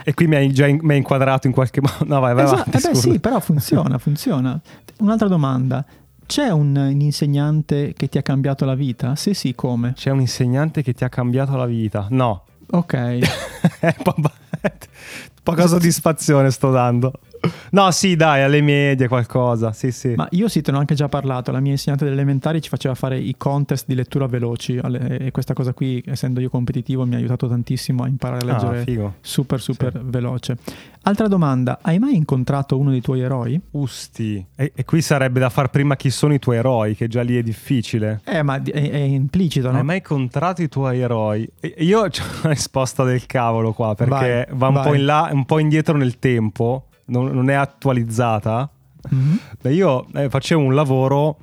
E 0.03 0.13
qui 0.13 0.27
mi 0.27 0.35
hai 0.35 0.51
già 0.51 0.67
in- 0.67 0.79
mi 0.81 0.91
hai 0.91 0.97
inquadrato 0.97 1.47
in 1.47 1.53
qualche 1.53 1.81
modo. 1.81 2.05
No, 2.05 2.19
vai, 2.19 2.33
vai 2.33 2.43
Esatto, 2.45 2.61
avanti, 2.69 2.87
eh 2.87 2.89
beh, 2.91 2.95
sì, 2.95 3.19
però 3.19 3.39
funziona, 3.39 3.97
funziona. 3.99 4.59
Un'altra 4.99 5.27
domanda. 5.27 5.83
C'è 6.25 6.49
un, 6.49 6.75
un 6.75 6.99
insegnante 7.01 7.93
che 7.93 8.07
ti 8.07 8.19
ha 8.19 8.21
cambiato 8.21 8.63
la 8.65 8.75
vita? 8.75 9.15
Se 9.15 9.33
sì, 9.33 9.55
come? 9.55 9.93
C'è 9.93 10.11
un 10.11 10.19
insegnante 10.19 10.83
che 10.83 10.93
ti 10.93 11.03
ha 11.03 11.09
cambiato 11.09 11.55
la 11.55 11.65
vita? 11.65 12.05
No. 12.11 12.43
Ok. 12.71 13.17
Po- 14.03 14.15
Poca 15.41 15.65
soddisfazione 15.65 16.51
sto 16.51 16.69
dando. 16.69 17.13
No, 17.71 17.91
sì, 17.91 18.15
dai, 18.15 18.41
alle 18.41 18.61
medie 18.61 19.07
qualcosa. 19.07 19.71
Sì, 19.73 19.91
sì. 19.91 20.13
Ma 20.15 20.27
io 20.31 20.47
sì, 20.47 20.61
te 20.61 20.71
ne 20.71 20.77
ho 20.77 20.79
anche 20.79 20.95
già 20.95 21.07
parlato. 21.07 21.51
La 21.51 21.59
mia 21.59 21.71
insegnante 21.71 22.03
delle 22.05 22.15
elementari 22.17 22.61
ci 22.61 22.69
faceva 22.69 22.95
fare 22.95 23.17
i 23.19 23.35
contest 23.37 23.85
di 23.87 23.95
lettura 23.95 24.25
veloci 24.27 24.75
e 24.77 25.29
questa 25.31 25.53
cosa 25.53 25.73
qui, 25.73 26.03
essendo 26.05 26.39
io 26.39 26.49
competitivo, 26.49 27.05
mi 27.05 27.15
ha 27.15 27.17
aiutato 27.17 27.47
tantissimo 27.47 28.03
a 28.03 28.07
imparare 28.07 28.47
a 28.49 28.49
Ah, 28.49 28.53
leggere 28.53 28.83
figo. 28.83 29.13
super 29.21 29.61
super 29.61 30.01
veloce. 30.03 30.57
Altra 31.03 31.27
domanda, 31.27 31.79
hai 31.81 31.97
mai 31.97 32.15
incontrato 32.15 32.77
uno 32.77 32.89
dei 32.91 33.01
tuoi 33.01 33.21
eroi? 33.21 33.59
Usti. 33.71 34.45
E, 34.55 34.71
e 34.75 34.83
qui 34.85 35.01
sarebbe 35.01 35.39
da 35.39 35.49
far 35.49 35.69
prima 35.69 35.95
chi 35.95 36.09
sono 36.09 36.33
i 36.33 36.39
tuoi 36.39 36.57
eroi, 36.57 36.95
che 36.95 37.07
già 37.07 37.21
lì 37.21 37.37
è 37.37 37.41
difficile. 37.43 38.19
Eh, 38.25 38.43
ma 38.43 38.61
è, 38.61 38.69
è 38.71 38.97
implicito, 38.97 39.71
no? 39.71 39.77
Hai 39.77 39.83
mai 39.83 39.97
incontrato 39.97 40.61
i 40.61 40.67
tuoi 40.67 40.99
eroi? 40.99 41.49
E- 41.59 41.75
Io 41.79 42.01
ho 42.01 42.03
una 42.43 42.53
risposta 42.53 43.03
del 43.05 43.25
cavolo 43.27 43.71
qua, 43.73 43.95
perché 43.95 44.45
Vai, 44.49 44.57
va 44.57 44.67
un 44.67 44.73
vai. 44.73 44.83
po' 44.87 44.93
in 44.93 45.05
là, 45.05 45.29
un 45.31 45.45
po' 45.45 45.59
indietro 45.59 45.95
nel 45.95 46.19
tempo, 46.19 46.87
non, 47.09 47.27
non 47.31 47.49
è 47.49 47.53
attualizzata. 47.53 48.69
Mhm. 49.09 49.39
Beh, 49.61 49.73
io 49.73 50.05
eh, 50.13 50.29
facevo 50.29 50.61
un 50.61 50.73
lavoro 50.73 51.37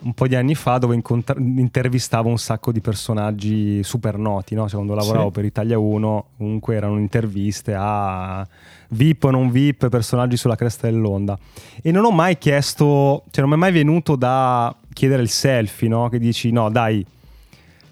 un 0.00 0.14
po' 0.14 0.28
di 0.28 0.36
anni 0.36 0.54
fa 0.54 0.78
dove 0.78 0.94
incontra- 0.94 1.34
intervistavo 1.38 2.28
un 2.28 2.38
sacco 2.38 2.70
di 2.70 2.80
personaggi 2.80 3.82
super 3.82 4.16
noti, 4.16 4.54
no? 4.54 4.66
Quando 4.70 4.94
lavoravo 4.94 5.26
Sì. 5.26 5.32
per 5.32 5.44
Italia 5.44 5.76
1 5.78 6.26
comunque 6.36 6.76
erano 6.76 6.98
interviste 6.98 7.74
a 7.76 8.46
VIP 8.90 9.24
o 9.24 9.30
non 9.30 9.50
VIP, 9.50 9.88
personaggi 9.88 10.36
sulla 10.36 10.54
cresta 10.54 10.88
dell'onda. 10.88 11.36
E 11.82 11.90
non 11.90 12.04
ho 12.04 12.12
mai 12.12 12.38
chiesto, 12.38 13.24
cioè 13.30 13.40
non 13.40 13.48
mi 13.50 13.54
è 13.56 13.58
mai 13.58 13.72
venuto 13.72 14.14
da 14.14 14.72
chiedere 14.92 15.22
il 15.22 15.28
selfie, 15.30 15.88
no? 15.88 16.08
Che 16.08 16.18
dici 16.20 16.52
no 16.52 16.70
dai, 16.70 17.04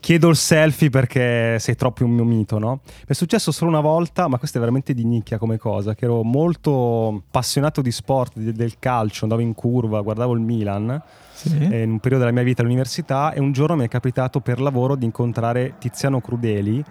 chiedo 0.07 0.29
il 0.29 0.37
selfie 0.37 0.89
perché 0.89 1.59
sei 1.59 1.75
troppo 1.75 2.05
un 2.05 2.13
mio 2.13 2.23
mito, 2.23 2.61
no? 2.61 2.79
Mi 2.85 3.07
è 3.09 3.13
successo 3.13 3.51
solo 3.51 3.73
una 3.73 3.81
volta, 3.81 4.29
ma 4.29 4.39
questo 4.39 4.59
è 4.59 4.61
veramente 4.61 4.95
di 4.95 5.05
nicchia 5.05 5.37
come 5.37 5.59
cosa, 5.59 5.97
che 5.97 6.05
ero 6.05 6.23
molto 6.23 7.25
appassionato 7.27 7.83
di 7.83 7.91
sport, 7.91 8.39
del 8.39 8.79
calcio, 8.79 9.25
andavo 9.25 9.43
in 9.43 9.53
curva, 9.53 10.01
guardavo 10.03 10.33
il 10.35 10.39
Milan 10.43 11.03
Sì. 11.33 11.59
eh, 11.59 11.83
in 11.83 11.91
un 11.91 11.99
periodo 11.99 12.23
della 12.23 12.37
mia 12.37 12.45
vita 12.45 12.63
all'università 12.63 13.33
e 13.33 13.41
un 13.41 13.51
giorno 13.51 13.75
mi 13.75 13.85
è 13.85 13.89
capitato 13.89 14.39
per 14.39 14.61
lavoro 14.61 14.95
di 14.95 15.07
incontrare 15.07 15.75
Tiziano 15.81 16.21
Crudeli 16.21 16.85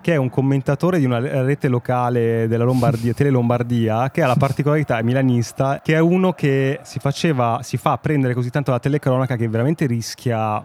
che 0.00 0.14
è 0.14 0.16
un 0.16 0.30
commentatore 0.30 0.98
di 0.98 1.04
una 1.04 1.18
rete 1.20 1.68
locale 1.68 2.48
della 2.48 2.64
Lombardia, 2.64 3.12
Tele 3.14 3.28
Lombardia, 3.28 4.10
che 4.10 4.22
ha 4.22 4.26
la 4.26 4.34
particolarità, 4.34 4.96
è 4.98 5.02
milanista, 5.02 5.80
che 5.84 5.94
è 5.94 6.00
uno 6.00 6.32
che 6.32 6.80
si 6.84 6.98
faceva, 6.98 7.60
si 7.62 7.76
fa 7.76 7.98
prendere 7.98 8.32
così 8.32 8.48
tanto 8.48 8.70
la 8.70 8.80
telecronaca 8.80 9.36
che 9.36 9.46
veramente 9.46 9.86
rischia, 9.86 10.64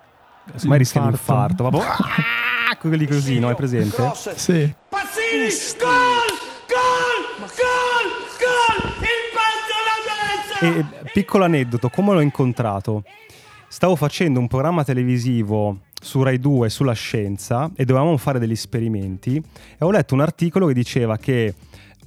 insomma 0.54 0.76
rischia 0.76 1.04
l'infarto. 1.04 1.68
Proprio, 1.68 1.82
ah, 1.82 2.76
quelli 2.78 3.06
così, 3.06 3.40
no? 3.40 3.50
È 3.50 3.56
presente? 3.56 4.12
Sì. 4.36 4.74
Pazzini, 4.90 5.50
gol! 5.80 6.28
Gol! 6.68 7.48
Gol! 7.58 8.08
Gol! 8.40 8.94
Il 9.02 9.28
Benzia 10.60 11.06
E 11.06 11.10
piccolo 11.12 11.44
aneddoto, 11.44 11.90
come 11.90 12.14
l'ho 12.14 12.22
incontrato? 12.22 13.04
Stavo 13.68 13.96
facendo 13.96 14.40
un 14.40 14.48
programma 14.48 14.84
televisivo 14.84 15.80
su 16.02 16.24
Rai 16.24 16.40
2 16.40 16.70
sulla 16.70 16.94
scienza 16.94 17.70
e 17.76 17.84
dovevamo 17.86 18.16
fare 18.18 18.40
degli 18.40 18.52
esperimenti 18.52 19.36
e 19.36 19.84
ho 19.84 19.92
letto 19.92 20.14
un 20.14 20.22
articolo 20.22 20.68
che 20.68 20.74
diceva 20.74 21.18
che 21.18 21.54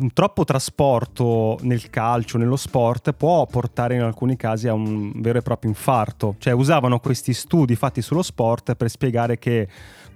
un 0.00 0.12
troppo 0.12 0.44
trasporto 0.44 1.58
nel 1.62 1.90
calcio, 1.90 2.38
nello 2.38 2.56
sport, 2.56 3.12
può 3.12 3.46
portare 3.46 3.94
in 3.94 4.00
alcuni 4.00 4.36
casi 4.36 4.66
a 4.66 4.72
un 4.72 5.12
vero 5.16 5.38
e 5.38 5.42
proprio 5.42 5.70
infarto. 5.70 6.36
Cioè 6.38 6.52
usavano 6.52 6.98
questi 6.98 7.32
studi 7.32 7.76
fatti 7.76 8.02
sullo 8.02 8.22
sport 8.22 8.74
per 8.74 8.88
spiegare 8.88 9.38
che 9.38 9.68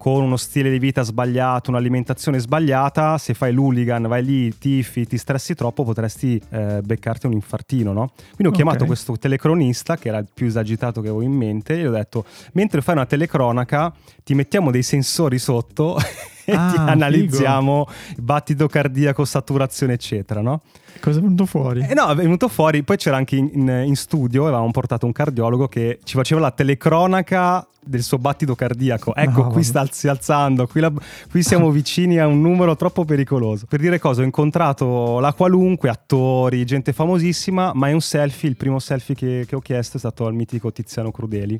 con 0.04 0.22
uno 0.22 0.36
stile 0.36 0.68
di 0.70 0.78
vita 0.78 1.00
sbagliato, 1.00 1.70
un'alimentazione 1.70 2.38
sbagliata, 2.38 3.16
se 3.16 3.32
fai 3.32 3.54
l'hooligan, 3.54 4.02
vai 4.02 4.22
lì, 4.22 4.58
tifi, 4.58 5.06
ti 5.06 5.16
stressi 5.16 5.54
troppo, 5.54 5.82
potresti 5.82 6.38
eh, 6.50 6.82
beccarti 6.84 7.24
un 7.24 7.32
infartino, 7.32 7.94
no? 7.94 8.10
Quindi 8.34 8.48
ho 8.48 8.50
chiamato 8.50 8.84
questo 8.84 9.16
telecronista, 9.16 9.96
che 9.96 10.08
era 10.08 10.18
il 10.18 10.26
più 10.34 10.46
esagitato 10.46 11.00
che 11.00 11.08
avevo 11.08 11.22
in 11.22 11.32
mente, 11.32 11.72
e 11.72 11.78
gli 11.80 11.86
ho 11.86 11.90
detto, 11.90 12.26
mentre 12.52 12.82
fai 12.82 12.96
una 12.96 13.06
telecronaca, 13.06 13.94
ti 14.22 14.34
mettiamo 14.34 14.70
dei 14.70 14.82
sensori 14.82 15.38
sotto 15.38 15.96
e 16.44 16.52
Ah, 16.52 16.66
ti 16.68 16.76
figo. 16.76 16.90
analizziamo 16.90 17.86
battito 18.18 18.66
cardiaco, 18.68 19.24
saturazione, 19.24 19.94
eccetera, 19.94 20.42
no? 20.42 20.60
Cosa 21.00 21.18
è 21.18 21.22
venuto 21.22 21.46
fuori? 21.46 21.80
E 21.88 21.94
no, 21.94 22.08
è 22.10 22.14
venuto 22.14 22.48
fuori, 22.48 22.82
poi 22.82 22.98
c'era 22.98 23.16
anche 23.16 23.36
in, 23.36 23.48
in- 23.54 23.82
in 23.86 23.96
studio, 23.96 24.42
avevamo 24.42 24.70
portato 24.70 25.06
un 25.06 25.12
cardiologo 25.12 25.66
che 25.66 25.98
ci 26.04 26.14
faceva 26.14 26.42
la 26.42 26.50
telecronaca 26.50 27.66
del 27.84 28.02
suo 28.02 28.18
battito 28.18 28.54
cardiaco. 28.54 29.14
Ecco, 29.14 29.42
No, 29.42 29.48
qui 29.48 29.62
sta 29.62 29.86
si 29.90 30.08
alzando, 30.08 30.66
qui, 30.66 30.80
la- 30.80 30.92
qui 31.30 31.42
siamo 31.42 31.70
vicini 31.70 32.18
a 32.18 32.26
un 32.26 32.40
numero 32.40 32.76
troppo 32.76 33.04
pericoloso. 33.04 33.66
Per 33.68 33.80
dire 33.80 33.98
cosa, 33.98 34.22
ho 34.22 34.24
incontrato 34.24 35.18
la 35.20 35.32
qualunque, 35.32 35.88
attori, 35.88 36.64
gente 36.64 36.92
famosissima, 36.92 37.72
ma 37.74 37.88
è 37.88 37.92
un 37.92 38.00
selfie, 38.00 38.48
il 38.48 38.56
primo 38.56 38.78
selfie 38.78 39.14
che, 39.14 39.44
che 39.46 39.56
ho 39.56 39.60
chiesto 39.60 39.96
è 39.96 40.00
stato 40.00 40.26
al 40.26 40.34
mitico 40.34 40.72
Tiziano 40.72 41.10
Crudeli. 41.10 41.58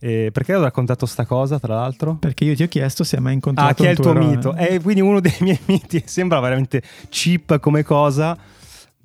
E 0.00 0.30
perché 0.32 0.54
ho 0.54 0.60
raccontato 0.62 1.06
sta 1.06 1.26
cosa, 1.26 1.58
tra 1.58 1.74
l'altro? 1.74 2.14
Perché 2.20 2.44
io 2.44 2.54
ti 2.54 2.62
ho 2.62 2.68
chiesto 2.68 3.02
se 3.02 3.16
hai 3.16 3.22
mai 3.22 3.34
incontrato 3.34 3.70
Ah, 3.72 3.74
che 3.74 3.88
è 3.88 3.90
il 3.90 3.98
tuo 3.98 4.10
eroe. 4.12 4.26
mito? 4.26 4.54
È 4.54 4.80
quindi 4.80 5.00
uno 5.00 5.18
dei 5.18 5.34
miei 5.40 5.58
miti. 5.66 6.02
Sembra 6.06 6.38
veramente 6.38 6.82
cheap 7.08 7.58
come 7.58 7.82
cosa, 7.82 8.36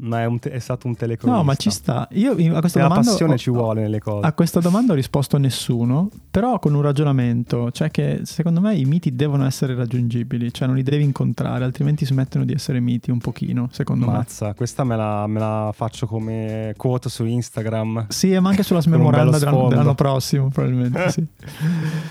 ma 0.04 0.22
è, 0.22 0.26
un 0.26 0.40
te- 0.40 0.52
è 0.52 0.60
stato 0.60 0.88
un 0.88 0.96
telecronista. 0.96 1.42
No, 1.42 1.46
ma 1.46 1.56
ci 1.56 1.70
sta. 1.70 2.08
Io 2.12 2.32
a 2.32 2.60
questa 2.60 2.80
E 2.80 2.82
la 2.82 2.88
domanda 2.90 3.10
passione 3.10 3.34
ho- 3.34 3.38
ci 3.38 3.50
vuole 3.50 3.82
nelle 3.82 4.00
cose. 4.00 4.26
A 4.26 4.34
questa 4.34 4.60
domanda 4.60 4.94
ho 4.94 4.96
risposto 4.96 5.38
nessuno, 5.38 6.10
però 6.30 6.60
con 6.60 6.74
un 6.74 6.82
ragionamento, 6.82 7.72
cioè 7.72 7.90
che 7.90 8.22
secondo 8.24 8.60
me 8.60 8.76
i 8.76 8.86
miti 8.86 9.16
devono 9.16 9.46
essere 9.46 9.76
raggiungibili, 9.76 10.54
cioè 10.54 10.68
non 10.68 10.76
li 10.76 10.84
devi 10.84 11.04
incontrare, 11.04 11.64
altrimenti 11.64 12.06
smettono 12.06 12.44
di 12.44 12.54
essere 12.54 12.80
miti 12.80 13.12
un 13.12 13.20
pochino, 13.20 13.70
secondo 13.72 14.06
me. 14.06 14.12
Mazza, 14.14 14.54
questa 14.54 14.84
me 14.84 14.96
la, 14.96 15.26
me 15.28 15.40
la 15.40 15.72
faccio 15.74 16.06
come 16.06 16.74
quote 16.76 17.10
su 17.10 17.24
Instagram. 17.26 18.08
Sì, 18.10 18.38
ma 18.40 18.50
anche 18.50 18.64
sulla 18.64 18.82
smemoranda 18.82 19.40
dell'anno, 19.40 19.68
dell'anno 19.70 19.96
prossimo, 19.96 20.50
probabilmente. 20.50 21.10
sì. 21.12 21.26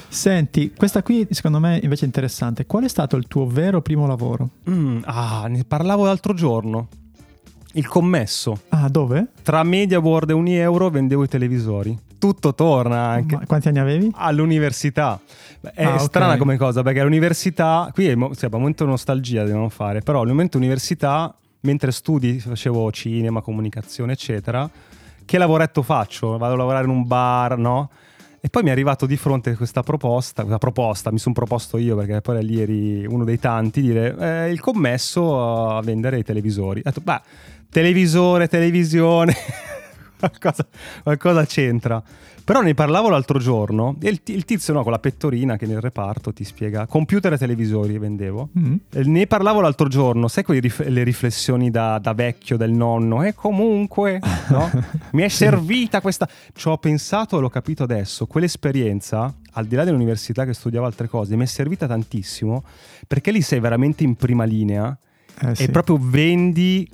Senti, 0.08 0.72
questa 0.74 1.02
qui 1.02 1.26
secondo 1.30 1.58
me 1.58 1.78
invece 1.82 2.02
è 2.02 2.06
interessante. 2.06 2.66
Qual 2.66 2.84
è 2.84 2.88
stato 2.88 3.16
il 3.16 3.26
tuo 3.28 3.46
vero 3.46 3.82
primo 3.82 4.06
lavoro? 4.06 4.48
Mm, 4.70 5.00
ah, 5.04 5.46
ne 5.48 5.64
parlavo 5.64 6.04
l'altro 6.04 6.32
giorno. 6.34 6.88
Il 7.72 7.86
commesso. 7.88 8.60
Ah, 8.68 8.88
dove? 8.88 9.28
Tra 9.42 9.62
Media 9.62 9.98
World 9.98 10.30
e 10.30 10.32
Unieuro 10.34 10.90
vendevo 10.90 11.24
i 11.24 11.28
televisori. 11.28 11.96
Tutto 12.18 12.54
torna 12.54 13.00
anche. 13.08 13.36
Ma 13.36 13.46
quanti 13.46 13.68
anni 13.68 13.78
avevi? 13.78 14.10
All'università. 14.14 15.18
È 15.74 15.84
Ah, 15.84 15.98
strana 15.98 16.36
come 16.36 16.56
cosa 16.56 16.82
perché 16.82 17.00
all'università, 17.00 17.90
qui 17.92 18.06
è 18.08 18.14
mo- 18.14 18.28
un 18.28 18.48
momento 18.50 18.84
nostalgia 18.84 19.42
dobbiamo 19.42 19.68
fare, 19.68 20.00
però 20.00 20.20
al 20.20 20.28
momento 20.28 20.56
università, 20.58 21.34
mentre 21.60 21.90
studi, 21.92 22.38
facevo 22.40 22.90
cinema, 22.92 23.40
comunicazione, 23.40 24.12
eccetera, 24.12 24.68
che 25.24 25.38
lavoretto 25.38 25.82
faccio? 25.82 26.36
Vado 26.36 26.54
a 26.54 26.56
lavorare 26.56 26.84
in 26.84 26.90
un 26.90 27.06
bar, 27.06 27.56
no? 27.56 27.90
E 28.44 28.48
poi 28.48 28.64
mi 28.64 28.70
è 28.70 28.72
arrivato 28.72 29.06
di 29.06 29.16
fronte 29.16 29.54
questa 29.54 29.84
proposta, 29.84 30.42
questa 30.42 30.58
proposta, 30.58 31.12
mi 31.12 31.20
sono 31.20 31.32
proposto 31.32 31.78
io 31.78 31.94
perché 31.94 32.20
poi 32.20 32.44
lì 32.44 32.60
eri 32.60 33.06
uno 33.06 33.22
dei 33.22 33.38
tanti, 33.38 33.80
dire 33.80 34.16
eh, 34.18 34.50
il 34.50 34.58
commesso 34.58 35.76
a 35.76 35.80
vendere 35.80 36.18
i 36.18 36.24
televisori. 36.24 36.80
Ho 36.80 36.82
detto, 36.82 37.00
beh, 37.00 37.20
televisore, 37.70 38.48
televisione, 38.48 39.32
qualcosa, 40.28 40.66
qualcosa 41.02 41.44
c'entra. 41.46 42.02
Però 42.44 42.60
ne 42.60 42.74
parlavo 42.74 43.08
l'altro 43.08 43.38
giorno 43.38 43.94
e 44.00 44.08
il, 44.08 44.20
il 44.24 44.44
tizio 44.44 44.74
no, 44.74 44.82
con 44.82 44.90
la 44.90 44.98
pettorina 44.98 45.56
che 45.56 45.64
nel 45.64 45.80
reparto 45.80 46.32
ti 46.32 46.42
spiega 46.42 46.86
computer 46.86 47.32
e 47.32 47.38
televisori 47.38 47.96
vendevo. 47.98 48.48
Mm. 48.58 48.74
E 48.90 49.04
Ne 49.04 49.28
parlavo 49.28 49.60
l'altro 49.60 49.86
giorno, 49.86 50.26
sai 50.26 50.42
quelle 50.42 50.58
rif- 50.58 50.84
le 50.88 51.04
riflessioni 51.04 51.70
da, 51.70 52.00
da 52.00 52.14
vecchio 52.14 52.56
del 52.56 52.72
nonno? 52.72 53.22
E 53.22 53.32
comunque, 53.34 54.18
no? 54.48 54.70
Mi 55.12 55.22
è 55.22 55.28
Sì. 55.28 55.36
servita 55.36 56.00
questa... 56.00 56.28
Ci 56.52 56.66
ho 56.68 56.76
pensato 56.78 57.38
e 57.38 57.40
l'ho 57.40 57.48
capito 57.48 57.84
adesso. 57.84 58.26
Quell'esperienza, 58.26 59.32
al 59.52 59.66
di 59.66 59.76
là 59.76 59.84
dell'università 59.84 60.44
che 60.44 60.52
studiavo 60.52 60.84
altre 60.84 61.06
cose, 61.06 61.36
mi 61.36 61.44
è 61.44 61.46
servita 61.46 61.86
tantissimo 61.86 62.64
perché 63.06 63.30
lì 63.30 63.40
sei 63.40 63.60
veramente 63.60 64.02
in 64.02 64.16
prima 64.16 64.42
linea 64.42 64.96
Eh, 65.42 65.54
sì. 65.54 65.62
e 65.64 65.68
proprio 65.68 65.96
vendi 66.00 66.88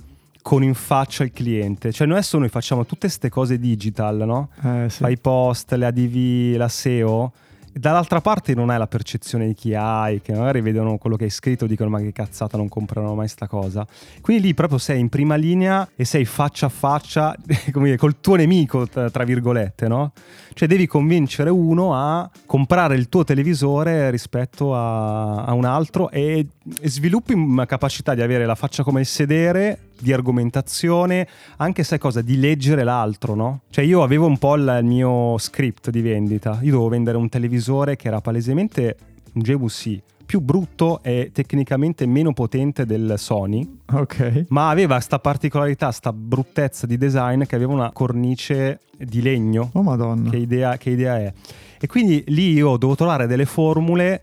con 0.48 0.62
in 0.62 0.72
faccia 0.72 1.24
il 1.24 1.30
cliente. 1.30 1.92
Cioè 1.92 2.06
noi 2.06 2.16
adesso 2.16 2.38
noi 2.38 2.48
facciamo 2.48 2.86
tutte 2.86 3.00
queste 3.00 3.28
cose 3.28 3.58
digital, 3.58 4.16
no? 4.16 4.48
Eh, 4.62 4.88
sì. 4.88 5.00
Fai 5.02 5.12
i 5.12 5.18
post, 5.18 5.72
le 5.72 5.84
ADV, 5.84 6.56
la 6.56 6.68
SEO. 6.68 7.32
Dall'altra 7.70 8.22
parte 8.22 8.54
non 8.54 8.70
hai 8.70 8.78
la 8.78 8.86
percezione 8.86 9.46
di 9.46 9.52
chi 9.52 9.74
hai, 9.74 10.22
che 10.22 10.32
magari 10.32 10.62
vedono 10.62 10.96
quello 10.96 11.16
che 11.16 11.24
hai 11.24 11.30
scritto 11.30 11.66
e 11.66 11.68
dicono 11.68 11.90
ma 11.90 12.00
che 12.00 12.12
cazzata 12.12 12.56
non 12.56 12.70
comprano 12.70 13.14
mai 13.14 13.28
sta 13.28 13.46
cosa. 13.46 13.86
Quindi 14.22 14.42
lì 14.42 14.54
proprio 14.54 14.78
sei 14.78 14.98
in 15.00 15.10
prima 15.10 15.34
linea 15.34 15.86
e 15.94 16.06
sei 16.06 16.24
faccia 16.24 16.64
a 16.64 16.70
faccia, 16.70 17.36
come 17.70 17.84
dire, 17.84 17.98
col 17.98 18.18
tuo 18.18 18.36
nemico, 18.36 18.88
tra, 18.88 19.10
tra 19.10 19.24
virgolette, 19.24 19.86
no? 19.86 20.12
Cioè 20.54 20.66
devi 20.66 20.86
convincere 20.86 21.50
uno 21.50 21.94
a 21.94 22.28
comprare 22.46 22.96
il 22.96 23.10
tuo 23.10 23.22
televisore 23.22 24.10
rispetto 24.10 24.74
a, 24.74 25.44
a 25.44 25.52
un 25.52 25.66
altro 25.66 26.08
e, 26.10 26.46
e 26.80 26.88
sviluppi 26.88 27.34
una 27.34 27.66
capacità 27.66 28.14
di 28.14 28.22
avere 28.22 28.46
la 28.46 28.54
faccia 28.54 28.82
come 28.82 29.00
il 29.00 29.06
sedere, 29.06 29.87
di 30.00 30.12
argomentazione, 30.12 31.26
anche 31.56 31.82
sai 31.82 31.98
cosa, 31.98 32.22
di 32.22 32.38
leggere 32.38 32.84
l'altro, 32.84 33.34
no? 33.34 33.60
Cioè 33.70 33.84
io 33.84 34.02
avevo 34.02 34.26
un 34.26 34.38
po' 34.38 34.54
il, 34.54 34.80
mio 34.82 35.36
script 35.38 35.90
di 35.90 36.00
vendita, 36.00 36.58
io 36.62 36.72
dovevo 36.72 36.88
vendere 36.88 37.16
un 37.16 37.28
televisore 37.28 37.96
che 37.96 38.08
era 38.08 38.20
palesemente 38.20 38.96
un 39.32 39.42
JVC, 39.42 40.00
più 40.28 40.40
brutto 40.40 41.00
e 41.02 41.30
tecnicamente 41.32 42.04
meno 42.04 42.34
potente 42.34 42.84
del 42.84 43.14
Sony, 43.16 43.78
Ok. 43.92 44.44
ma 44.48 44.68
aveva 44.68 45.00
sta 45.00 45.18
particolarità, 45.18 45.90
sta 45.90 46.12
bruttezza 46.12 46.86
di 46.86 46.98
design 46.98 47.44
che 47.44 47.54
aveva 47.56 47.72
una 47.72 47.92
cornice 47.92 48.80
di 48.98 49.22
legno. 49.22 49.70
Oh 49.72 49.82
madonna. 49.82 50.28
Che 50.28 50.36
idea, 50.36 50.76
che 50.76 50.90
idea 50.90 51.18
è? 51.18 51.32
E 51.80 51.86
quindi 51.86 52.22
lì 52.26 52.52
io 52.52 52.76
devo 52.76 52.94
trovare 52.94 53.26
delle 53.26 53.46
formule 53.46 54.20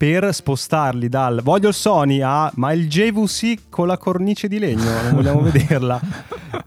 per 0.00 0.32
spostarli 0.32 1.10
dal 1.10 1.42
voglio 1.42 1.68
il 1.68 1.74
Sony 1.74 2.22
a 2.22 2.50
ma 2.54 2.72
il 2.72 2.88
JVC 2.88 3.68
con 3.68 3.86
la 3.86 3.98
cornice 3.98 4.48
di 4.48 4.58
legno, 4.58 4.90
non 5.02 5.12
vogliamo 5.12 5.42
vederla. 5.44 6.00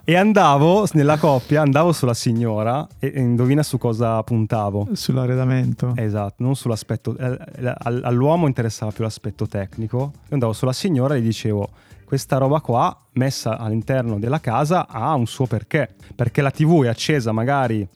E 0.03 0.15
andavo 0.15 0.85
nella 0.91 1.17
coppia, 1.17 1.63
andavo 1.63 1.93
sulla 1.93 2.13
signora 2.13 2.87
e, 2.99 3.11
e 3.15 3.19
indovina 3.19 3.63
su 3.63 3.79
cosa 3.79 4.21
puntavo. 4.21 4.89
Sull'arredamento. 4.93 5.93
Esatto, 5.95 6.43
non 6.43 6.55
sull'aspetto. 6.55 7.17
eh, 7.17 7.73
all- 7.79 8.01
all'uomo 8.03 8.45
interessava 8.45 8.91
più 8.91 9.03
l'aspetto 9.03 9.47
tecnico. 9.47 9.97
Io 9.97 10.29
andavo 10.29 10.53
sulla 10.53 10.71
signora 10.71 11.15
e 11.15 11.21
gli 11.21 11.25
dicevo: 11.25 11.69
Questa 12.05 12.37
roba 12.37 12.61
qua, 12.61 12.95
messa 13.13 13.57
all'interno 13.57 14.19
della 14.19 14.41
casa, 14.41 14.85
ha 14.87 15.11
un 15.15 15.25
suo 15.25 15.47
perché. 15.47 15.89
Perché 16.13 16.43
la 16.43 16.51
TV 16.51 16.83
è 16.83 16.87
accesa 16.87 17.31
magari 17.31 17.87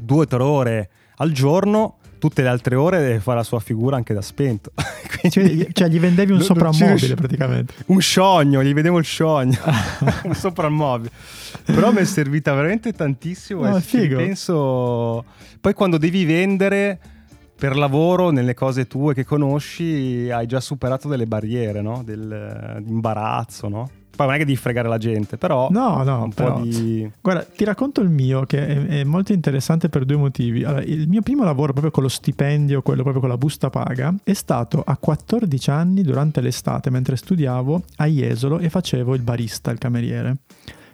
due 0.00 0.22
o 0.22 0.26
tre 0.26 0.42
ore 0.42 0.90
al 1.18 1.30
giorno, 1.30 1.98
tutte 2.28 2.40
le 2.40 2.48
altre 2.48 2.74
ore 2.74 3.00
deve 3.00 3.20
fare 3.20 3.36
la 3.36 3.42
sua 3.42 3.60
figura 3.60 3.96
anche 3.96 4.14
da 4.14 4.22
spento. 4.22 4.72
Quindi- 5.20 5.58
Cioè, 5.58 5.72
cioè, 5.72 5.88
gli 5.88 6.00
vendevi 6.00 6.32
un 6.32 6.40
soprammobile 6.40 7.14
praticamente. 7.14 7.74
un 7.86 8.00
sciogno, 8.00 8.64
gli 8.64 8.72
vedevo 8.72 8.96
il 8.98 9.04
sciogno, 9.04 9.58
un 10.24 10.34
soprammobile. 10.34 11.10
Però 11.66 11.92
mi 11.92 11.98
è 11.98 12.04
servita 12.04 12.54
veramente 12.54 12.94
tantissimo. 12.94 13.68
No, 13.68 13.76
e 13.76 14.08
penso. 14.08 15.22
Poi 15.60 15.74
quando 15.74 15.98
devi 15.98 16.24
vendere 16.24 16.98
per 17.54 17.76
lavoro 17.76 18.30
nelle 18.30 18.54
cose 18.54 18.86
tue 18.86 19.12
che 19.12 19.26
conosci, 19.26 20.30
hai 20.30 20.46
già 20.46 20.60
superato 20.60 21.08
delle 21.08 21.26
barriere, 21.26 21.82
no? 21.82 22.02
Del, 22.02 22.80
di 22.82 22.90
imbarazzo, 22.90 23.68
no? 23.68 23.90
Poi 24.14 24.26
non 24.26 24.34
è 24.34 24.38
che 24.38 24.44
devi 24.44 24.56
fregare 24.56 24.88
la 24.88 24.98
gente, 24.98 25.36
però 25.36 25.68
No, 25.70 26.02
no, 26.02 26.24
un 26.24 26.32
però- 26.32 26.54
po' 26.54 26.60
di... 26.60 27.10
Guarda, 27.20 27.44
ti 27.44 27.64
racconto 27.64 28.00
il 28.00 28.08
mio 28.10 28.44
che 28.44 28.66
è, 28.66 28.86
è 29.00 29.04
molto 29.04 29.32
interessante 29.32 29.88
per 29.88 30.04
due 30.04 30.16
motivi. 30.16 30.64
Allora, 30.64 30.82
il 30.82 31.08
mio 31.08 31.22
primo 31.22 31.44
lavoro 31.44 31.72
proprio 31.72 31.90
con 31.92 32.02
lo 32.02 32.08
stipendio, 32.08 32.82
quello 32.82 33.02
proprio 33.02 33.20
con 33.20 33.30
la 33.30 33.36
busta 33.38 33.70
paga, 33.70 34.14
è 34.22 34.32
stato 34.32 34.82
a 34.86 34.96
14 34.96 35.70
anni 35.70 36.02
durante 36.02 36.40
l'estate 36.40 36.90
mentre 36.90 37.16
studiavo 37.16 37.82
a 37.96 38.06
Jesolo 38.06 38.58
e 38.58 38.68
facevo 38.68 39.14
il 39.14 39.22
barista, 39.22 39.70
il 39.70 39.78
cameriere, 39.78 40.36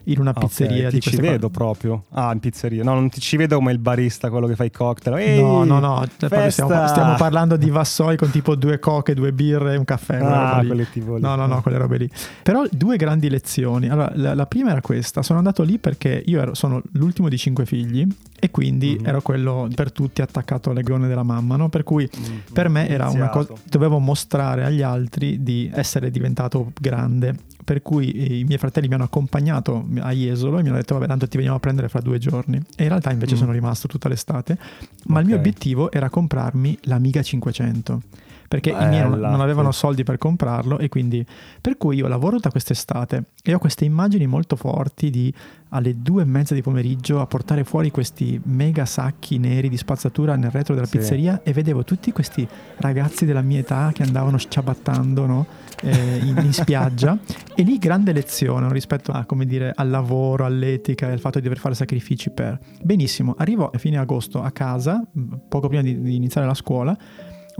in 0.04 0.18
una 0.18 0.32
pizzeria 0.32 0.88
ti 0.88 0.96
di 0.96 1.00
ci 1.00 1.16
vedo 1.16 1.50
proprio. 1.50 2.04
Ah, 2.10 2.32
in 2.32 2.40
pizzeria. 2.40 2.82
No, 2.82 2.94
non 2.94 3.08
ti 3.08 3.20
ci 3.20 3.36
vedo 3.36 3.56
come 3.56 3.72
il 3.72 3.78
barista, 3.78 4.30
quello 4.30 4.46
che 4.46 4.56
fa 4.56 4.64
i 4.64 4.70
cocktail. 4.70 5.16
Ehi, 5.16 5.40
No, 5.40 5.64
no, 5.64 5.78
no, 5.78 6.04
cioè, 6.16 6.50
stiamo, 6.50 6.86
stiamo 6.86 7.14
parlando 7.16 7.56
di 7.56 7.70
vassoi 7.70 8.16
con 8.16 8.30
tipo 8.30 8.54
due 8.54 8.78
coche, 8.78 9.14
due 9.14 9.32
birre 9.32 9.74
e 9.74 9.76
un 9.76 9.84
caffè. 9.84 10.18
Ah, 10.20 10.60
lì. 10.60 10.66
quelle 10.66 10.90
tipo 10.90 11.16
lì. 11.16 11.22
No, 11.22 11.34
no, 11.34 11.46
no, 11.46 11.60
quelle 11.62 11.78
robe 11.78 11.98
lì. 11.98 12.10
Però 12.42 12.64
due 12.70 12.96
grandi 12.96 13.28
lezioni. 13.28 13.88
Allora, 13.88 14.12
la, 14.14 14.34
la 14.34 14.46
prima 14.46 14.70
era 14.70 14.80
questa. 14.80 15.22
Sono 15.22 15.38
andato 15.38 15.62
lì 15.62 15.78
perché 15.78 16.22
io 16.24 16.40
ero, 16.40 16.54
sono 16.54 16.82
l'ultimo 16.92 17.28
di 17.28 17.38
cinque 17.38 17.66
figli 17.66 18.06
e 18.40 18.50
quindi 18.50 18.96
Mhm. 18.98 19.06
ero 19.06 19.22
quello 19.22 19.68
per 19.74 19.92
tutti 19.92 20.20
attaccato 20.22 20.70
alle 20.70 20.82
gonne 20.82 21.06
della 21.06 21.22
mamma, 21.22 21.54
no? 21.56 21.68
Per 21.68 21.84
cui 21.84 22.08
Mm, 22.18 22.38
per 22.52 22.68
me 22.68 22.88
era 22.88 23.04
una 23.08 23.18
iniziato. 23.26 23.46
cosa... 23.46 23.60
Dovevo 23.68 23.98
mostrare 24.00 24.64
agli 24.64 24.82
altri 24.82 25.42
di 25.42 25.70
essere 25.72 26.10
diventato 26.10 26.72
grande. 26.80 27.36
Per 27.62 27.82
cui 27.82 28.10
eh, 28.10 28.38
i 28.38 28.44
miei 28.44 28.58
fratelli 28.58 28.88
mi 28.88 28.94
hanno 28.94 29.04
accompagnato 29.04 29.86
a 30.00 30.10
Jesolo 30.12 30.58
e 30.58 30.62
mi 30.62 30.68
hanno 30.68 30.78
detto 30.78 30.94
vabbè 30.94 31.06
tanto 31.06 31.28
ti 31.28 31.36
veniamo 31.36 31.58
a 31.58 31.60
prendere 31.60 31.88
fra 31.88 32.00
due 32.00 32.18
giorni. 32.18 32.56
E 32.76 32.82
in 32.82 32.88
realtà 32.88 33.12
invece 33.12 33.34
Mm. 33.34 33.38
sono 33.38 33.52
rimasto 33.52 33.86
tutta 33.86 34.08
l'estate. 34.08 34.58
Ma 35.06 35.20
il 35.20 35.26
mio 35.26 35.36
obiettivo 35.36 35.92
era 35.92 36.08
comprarmi 36.10 36.78
l'Amiga 36.84 37.22
500 37.22 38.02
perché 38.50 38.70
i 38.70 38.88
miei 38.88 39.02
non, 39.02 39.12
Bella, 39.12 39.30
non 39.30 39.40
avevano 39.40 39.70
sì. 39.70 39.78
soldi 39.78 40.02
per 40.02 40.18
comprarlo 40.18 40.78
e 40.80 40.88
quindi 40.88 41.24
per 41.60 41.76
cui 41.76 41.98
io 41.98 42.08
lavoro 42.08 42.40
da 42.40 42.50
quest'estate 42.50 43.26
e 43.44 43.54
ho 43.54 43.60
queste 43.60 43.84
immagini 43.84 44.26
molto 44.26 44.56
forti 44.56 45.08
di 45.08 45.32
alle 45.68 46.02
due 46.02 46.22
e 46.22 46.24
mezza 46.24 46.52
di 46.52 46.60
pomeriggio 46.60 47.20
a 47.20 47.26
portare 47.26 47.62
fuori 47.62 47.92
questi 47.92 48.40
mega 48.46 48.86
sacchi 48.86 49.38
neri 49.38 49.68
di 49.68 49.76
spazzatura 49.76 50.34
nel 50.34 50.50
retro 50.50 50.74
della 50.74 50.88
Sì. 50.88 50.98
pizzeria 50.98 51.42
e 51.44 51.52
vedevo 51.52 51.84
tutti 51.84 52.10
questi 52.10 52.44
ragazzi 52.78 53.24
della 53.24 53.40
mia 53.40 53.60
età 53.60 53.92
che 53.94 54.02
andavano 54.02 54.36
sciabattando 54.36 55.26
no? 55.26 55.46
Eh, 55.82 56.16
in, 56.16 56.36
in 56.42 56.52
spiaggia 56.52 57.16
e 57.54 57.62
lì 57.62 57.78
grande 57.78 58.12
lezione 58.12 58.66
no? 58.66 58.72
rispetto 58.72 59.12
a, 59.12 59.26
come 59.26 59.46
dire, 59.46 59.72
al 59.72 59.90
lavoro, 59.90 60.44
all'etica 60.44 61.06
e 61.06 61.12
al 61.12 61.20
fatto 61.20 61.38
di 61.38 61.44
dover 61.44 61.60
fare 61.60 61.76
sacrifici 61.76 62.30
per. 62.30 62.58
Benissimo, 62.82 63.36
arrivo 63.38 63.70
a 63.72 63.78
fine 63.78 63.96
agosto 63.96 64.42
a 64.42 64.50
casa, 64.50 65.00
poco 65.48 65.68
prima 65.68 65.82
di, 65.82 66.00
di 66.02 66.16
iniziare 66.16 66.48
la 66.48 66.54
scuola, 66.54 66.98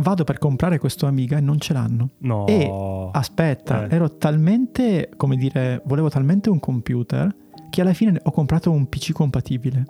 vado 0.01 0.25
per 0.25 0.39
comprare 0.39 0.79
questo 0.79 1.07
Amiga 1.07 1.39
e 1.39 1.41
non 1.41 1.59
ce 1.59 1.73
l'hanno. 1.73 2.11
No. 2.19 2.47
E 2.47 2.71
aspetta, 3.13 3.87
Eh. 3.87 3.95
ero 3.95 4.17
talmente, 4.17 5.11
come 5.17 5.37
dire, 5.37 5.83
volevo 5.85 6.09
talmente 6.09 6.51
un 6.51 6.59
computer 6.61 7.35
che 7.71 7.81
alla 7.81 7.93
fine 7.93 8.21
ho 8.23 8.31
comprato 8.31 8.71
un 8.71 8.89
PC 8.89 9.13
compatibile. 9.13 9.85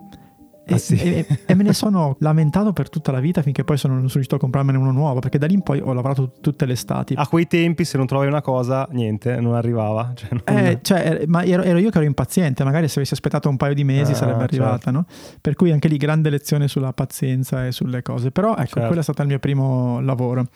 E, 0.70 0.74
Ah, 0.74 0.78
sì? 0.78 0.94
e- 0.94 1.26
e 1.46 1.54
me 1.54 1.64
ne 1.64 1.72
sono 1.72 2.14
lamentato 2.20 2.72
per 2.72 2.88
tutta 2.88 3.11
la 3.11 3.18
vita 3.18 3.42
finché 3.42 3.64
poi 3.64 3.76
sono, 3.76 3.94
non 3.94 4.02
sono 4.02 4.12
riuscito 4.14 4.37
a 4.37 4.38
comprarmene 4.38 4.78
uno 4.78 4.92
nuovo 4.92 5.18
perché 5.18 5.37
da 5.38 5.46
lì 5.46 5.54
in 5.54 5.62
poi 5.62 5.80
ho 5.80 5.92
lavorato 5.92 6.35
tutte 6.40 6.64
le 6.64 6.74
estati. 6.74 7.14
A 7.16 7.26
quei 7.26 7.48
tempi, 7.48 7.85
se 7.85 7.96
non 7.96 8.06
trovavi 8.06 8.28
una 8.30 8.40
cosa, 8.40 8.87
niente, 8.92 9.40
non 9.40 9.54
arrivava. 9.54 10.12
Cioè, 10.14 10.28
non- 10.30 10.42
Eh, 10.44 10.78
cioè, 10.83 11.18
eh, 11.22 11.26
ma 11.26 11.42
ero, 11.44 11.62
ero 11.62 11.78
io 11.78 11.90
che 11.90 11.98
ero 11.98 12.06
impaziente, 12.06 12.62
magari 12.62 12.87
se 12.87 12.98
avessi 12.98 13.14
aspettato 13.14 13.48
un 13.48 13.56
paio 13.56 13.74
di 13.74 13.83
mesi 13.85 14.12
Ah, 14.12 14.14
sarebbe 14.14 14.44
arrivata, 14.44 14.90
no? 14.92 15.06
Per 15.40 15.54
cui 15.54 15.72
anche 15.72 15.88
lì 15.88 15.96
grande 15.96 16.30
lezione 16.30 16.68
sulla 16.68 16.92
pazienza 16.92 17.66
e 17.66 17.72
sulle 17.72 18.02
cose. 18.02 18.30
Però 18.30 18.52
ecco, 18.52 18.64
Certo. 18.66 18.80
quello 18.87 19.00
è 19.00 19.02
stato 19.02 19.22
il 19.22 19.28
mio 19.28 19.38
primo 19.40 20.00
lavoro. 20.00 20.46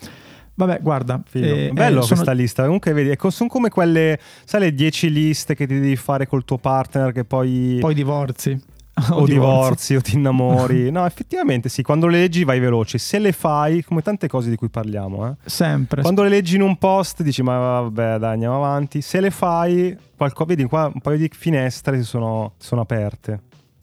Vabbè, 0.57 0.79
guarda, 0.83 1.21
Figo. 1.27 1.47
eh, 1.47 1.71
Bello 1.73 1.99
eh, 1.99 2.03
sono- 2.03 2.15
questa 2.21 2.31
lista. 2.31 2.63
Comunque, 2.63 2.93
vedi, 2.93 3.09
ecco, 3.11 3.31
sono 3.31 3.49
come 3.49 3.71
quelle, 3.71 4.21
sai, 4.45 4.61
le 4.61 4.73
10 4.75 5.11
liste 5.11 5.57
che 5.57 5.67
ti 5.67 5.75
devi 5.75 5.97
fare 5.97 6.29
col 6.29 6.45
tuo 6.45 6.59
partner 6.59 7.11
che 7.11 7.25
poi, 7.25 7.79
poi 7.81 7.93
divorzi. 7.95 8.57
o 9.11 9.25
divorzi 9.25 9.97
o 9.97 10.01
ti 10.01 10.15
innamori. 10.17 10.91
no, 10.93 11.05
effettivamente 11.05 11.69
sì, 11.69 11.83
quando 11.83 12.07
le 12.07 12.19
leggi 12.19 12.45
vai 12.45 12.61
veloci. 12.61 12.99
Se 12.99 13.19
le 13.19 13.33
fai, 13.33 13.83
come 13.83 14.03
tante 14.03 14.29
cose 14.29 14.51
di 14.51 14.57
cui 14.57 14.69
parliamo, 14.69 15.29
eh. 15.29 15.35
Sempre. 15.45 16.03
Quando 16.03 16.23
le 16.23 16.29
leggi 16.29 16.57
in 16.57 16.63
un 16.63 16.77
post 16.77 17.23
dici 17.23 17.43
ma 17.43 17.81
vabbè 17.81 18.19
dai 18.19 18.33
andiamo 18.33 18.57
avanti. 18.57 19.01
Se 19.01 19.21
le 19.21 19.31
fai, 19.31 19.97
qualco- 20.17 20.45
vedi 20.45 20.65
qua 20.65 20.91
un 20.93 21.01
paio 21.01 21.19
di 21.19 21.31
finestre 21.33 21.99
si 21.99 22.05
sono, 22.05 22.55
sono 22.59 22.83
aperte. 22.83 23.41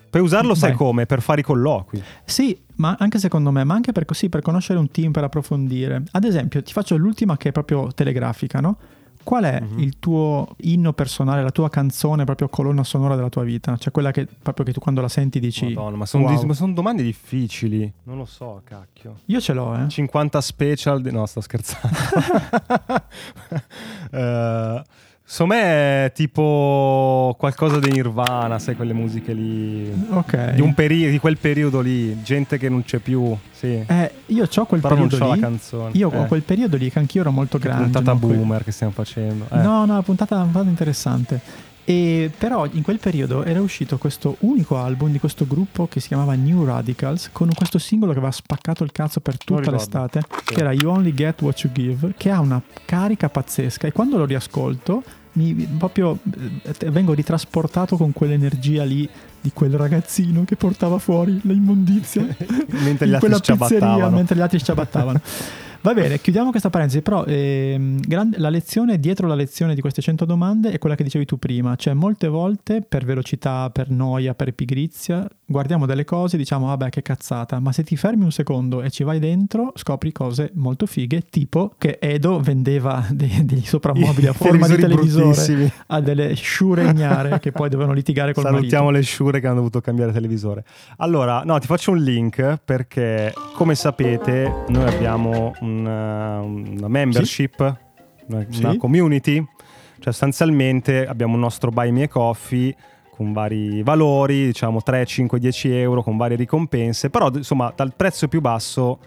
Puoi 0.09 0.23
usarlo 0.23 0.55
sai 0.55 0.69
Vai. 0.69 0.77
come? 0.77 1.05
Per 1.05 1.21
fare 1.21 1.39
i 1.39 1.43
colloqui. 1.43 2.03
Sì, 2.25 2.57
ma 2.75 2.97
anche 2.99 3.17
secondo 3.17 3.49
me, 3.51 3.63
ma 3.63 3.75
anche 3.75 3.93
per 3.93 4.03
così, 4.03 4.27
per 4.27 4.41
conoscere 4.41 4.77
un 4.77 4.91
team, 4.91 5.13
per 5.13 5.23
approfondire. 5.23 6.03
Ad 6.11 6.25
esempio, 6.25 6.61
ti 6.61 6.73
faccio 6.73 6.97
l'ultima 6.97 7.37
che 7.37 7.49
è 7.49 7.51
proprio 7.53 7.87
telegrafica, 7.93 8.59
no? 8.59 8.77
Qual 9.23 9.43
è 9.43 9.61
Mhm. 9.61 9.79
il 9.79 9.99
tuo 9.99 10.47
inno 10.61 10.93
personale, 10.93 11.41
la 11.43 11.51
tua 11.51 11.69
canzone, 11.69 12.23
proprio 12.23 12.49
colonna 12.49 12.83
sonora 12.83 13.15
della 13.15 13.29
tua 13.29 13.43
vita? 13.43 13.75
Cioè 13.77 13.91
quella 13.91 14.11
che 14.11 14.25
proprio 14.25 14.65
che 14.65 14.73
tu 14.73 14.79
quando 14.79 15.01
la 15.01 15.09
senti 15.09 15.39
dici... 15.39 15.73
Madonna, 15.73 15.97
ma 15.97 16.05
sono, 16.05 16.25
wow. 16.25 16.39
di- 16.39 16.45
ma 16.45 16.53
sono 16.53 16.73
domande 16.73 17.03
difficili. 17.03 17.91
Non 18.03 18.17
lo 18.17 18.25
so, 18.25 18.61
cacchio. 18.63 19.17
Io 19.25 19.39
ce 19.39 19.53
l'ho, 19.53 19.75
eh. 19.75 19.87
50 19.87 20.41
special. 20.41 21.01
di- 21.01 21.11
No, 21.11 21.25
sto 21.25 21.41
scherzando. 21.41 21.89
Eh, 24.11 24.83
Secondo 25.31 25.53
me 25.55 25.61
è 26.07 26.11
tipo 26.13 27.33
qualcosa 27.39 27.79
di 27.79 27.89
Nirvana, 27.89 28.59
sai, 28.59 28.75
quelle 28.75 28.91
musiche 28.91 29.31
lì. 29.31 29.89
Ok. 30.09 30.55
Di, 30.55 30.59
un 30.61 30.73
peri- 30.73 31.09
di 31.09 31.19
quel 31.19 31.37
periodo 31.37 31.79
lì, 31.79 32.21
gente 32.21 32.57
che 32.57 32.67
non 32.67 32.83
c'è 32.83 32.97
più. 32.99 33.33
Sì. 33.49 33.81
Eh, 33.87 34.11
io 34.25 34.43
ho 34.53 34.65
quel 34.65 34.81
Però 34.81 34.93
non 34.93 35.07
periodo 35.07 35.17
c'ho 35.25 35.33
lì. 35.33 35.39
la 35.39 35.47
canzone. 35.47 35.89
Io 35.93 36.11
Eh. 36.11 36.17
ho 36.17 36.25
quel 36.25 36.41
periodo 36.41 36.75
lì 36.75 36.91
che 36.91 36.99
anch'io 36.99 37.21
ero 37.21 37.31
molto 37.31 37.57
grande. 37.59 37.83
puntata 37.83 38.13
boomer 38.13 38.61
che 38.65 38.71
stiamo 38.73 38.91
facendo. 38.91 39.45
Eh. 39.49 39.55
No, 39.61 39.85
no, 39.85 39.93
la 39.93 40.01
puntata, 40.01 40.35
una 40.35 40.43
puntata 40.43 40.67
interessante. 40.67 41.39
E 41.85 42.29
però 42.37 42.65
in 42.69 42.81
quel 42.83 42.99
periodo 42.99 43.45
era 43.45 43.61
uscito 43.61 43.97
questo 43.97 44.35
unico 44.39 44.77
album 44.77 45.11
di 45.11 45.19
questo 45.19 45.47
gruppo 45.47 45.87
che 45.87 46.01
si 46.01 46.09
chiamava 46.09 46.35
New 46.35 46.65
Radicals 46.65 47.29
con 47.31 47.49
questo 47.55 47.79
singolo 47.79 48.11
che 48.11 48.17
aveva 48.17 48.33
spaccato 48.33 48.83
il 48.83 48.91
cazzo 48.91 49.21
per 49.21 49.37
tutta 49.37 49.71
l'estate, 49.71 50.21
Sì. 50.45 50.55
che 50.55 50.59
era 50.59 50.73
You 50.73 50.91
Only 50.91 51.13
Get 51.13 51.41
What 51.41 51.61
You 51.61 51.71
Give, 51.71 52.13
che 52.17 52.29
ha 52.29 52.41
una 52.41 52.61
carica 52.85 53.29
pazzesca 53.29 53.87
e 53.87 53.93
quando 53.93 54.17
lo 54.17 54.25
riascolto 54.25 55.01
mi 55.33 55.53
proprio 55.77 56.17
eh, 56.63 56.89
vengo 56.89 57.13
ritrasportato 57.13 57.97
con 57.97 58.11
quell'energia 58.11 58.83
lì 58.83 59.07
di 59.41 59.51
quel 59.53 59.73
ragazzino 59.73 60.43
che 60.45 60.55
portava 60.55 60.97
fuori 60.99 61.39
l'immondizia 61.43 62.23
Mentre 62.83 63.07
gli 63.07 63.13
altri 63.13 63.33
sciabattavano. 63.41 64.15
mentre 64.15 64.35
gli 64.35 64.41
altri 64.41 64.59
sciabattavano. 64.59 65.19
Va 65.83 65.95
bene, 65.95 66.19
chiudiamo 66.21 66.51
questa 66.51 66.69
parentesi, 66.69 67.01
però 67.01 67.25
ehm, 67.25 68.01
grande- 68.01 68.37
la 68.37 68.49
lezione, 68.49 68.99
dietro 68.99 69.25
la 69.27 69.33
lezione 69.33 69.73
di 69.73 69.81
queste 69.81 69.99
100 69.99 70.25
domande 70.25 70.69
è 70.69 70.77
quella 70.77 70.93
che 70.93 71.03
dicevi 71.03 71.25
tu 71.25 71.39
prima, 71.39 71.75
cioè 71.75 71.95
molte 71.95 72.27
volte 72.27 72.83
per 72.87 73.03
velocità, 73.03 73.67
per 73.71 73.89
noia, 73.89 74.35
per 74.35 74.53
pigrizia, 74.53 75.27
guardiamo 75.43 75.87
delle 75.87 76.05
cose 76.05 76.35
e 76.35 76.37
diciamo 76.37 76.67
vabbè 76.67 76.89
che 76.89 77.01
cazzata, 77.01 77.59
ma 77.59 77.71
se 77.71 77.81
ti 77.83 77.97
fermi 77.97 78.23
un 78.25 78.31
secondo 78.31 78.83
e 78.83 78.91
ci 78.91 79.01
vai 79.03 79.17
dentro 79.17 79.71
scopri 79.75 80.11
cose 80.11 80.51
molto 80.53 80.85
fighe, 80.85 81.23
tipo 81.31 81.73
che 81.79 81.97
Edo 81.99 82.39
vendeva 82.39 83.03
de- 83.09 83.41
degli 83.43 83.65
soprammobili 83.65 84.27
a 84.27 84.33
forma 84.33 84.67
di 84.67 84.75
televisore 84.75 85.71
a 85.87 85.99
delle 85.99 86.35
sciure 86.35 86.83
ignare 86.91 87.39
che 87.39 87.51
poi 87.51 87.69
dovevano 87.69 87.95
litigare 87.95 88.33
col 88.33 88.43
Salutiamo 88.43 88.83
marito. 88.91 88.99
le 88.99 89.03
sciure 89.31 89.39
che 89.39 89.47
hanno 89.47 89.55
dovuto 89.55 89.79
cambiare 89.79 90.11
televisore. 90.11 90.65
Allora, 90.97 91.43
no, 91.45 91.57
ti 91.59 91.67
faccio 91.67 91.91
un 91.91 91.97
link 91.97 92.59
perché, 92.63 93.33
come 93.53 93.75
sapete, 93.75 94.65
noi 94.67 94.93
abbiamo 94.93 95.53
un, 95.61 95.85
uh, 95.85 96.77
una 96.77 96.87
membership, 96.87 97.59
una, 98.27 98.45
Sì. 98.49 98.63
una 98.63 98.77
community. 98.77 99.37
Cioè, 99.39 100.11
sostanzialmente 100.11 101.05
abbiamo 101.05 101.35
il 101.35 101.39
nostro 101.39 101.69
Buy 101.71 101.91
Me 101.91 102.07
Coffee 102.07 102.75
con 103.11 103.33
vari 103.33 103.83
valori, 103.83 104.47
diciamo 104.47 104.81
3, 104.81 105.05
5, 105.05 105.39
10 105.39 105.71
euro, 105.71 106.03
con 106.03 106.17
varie 106.17 106.35
ricompense. 106.35 107.09
Però, 107.09 107.29
insomma, 107.33 107.71
dal 107.73 107.93
prezzo 107.95 108.27
più 108.27 108.41
basso 108.41 108.99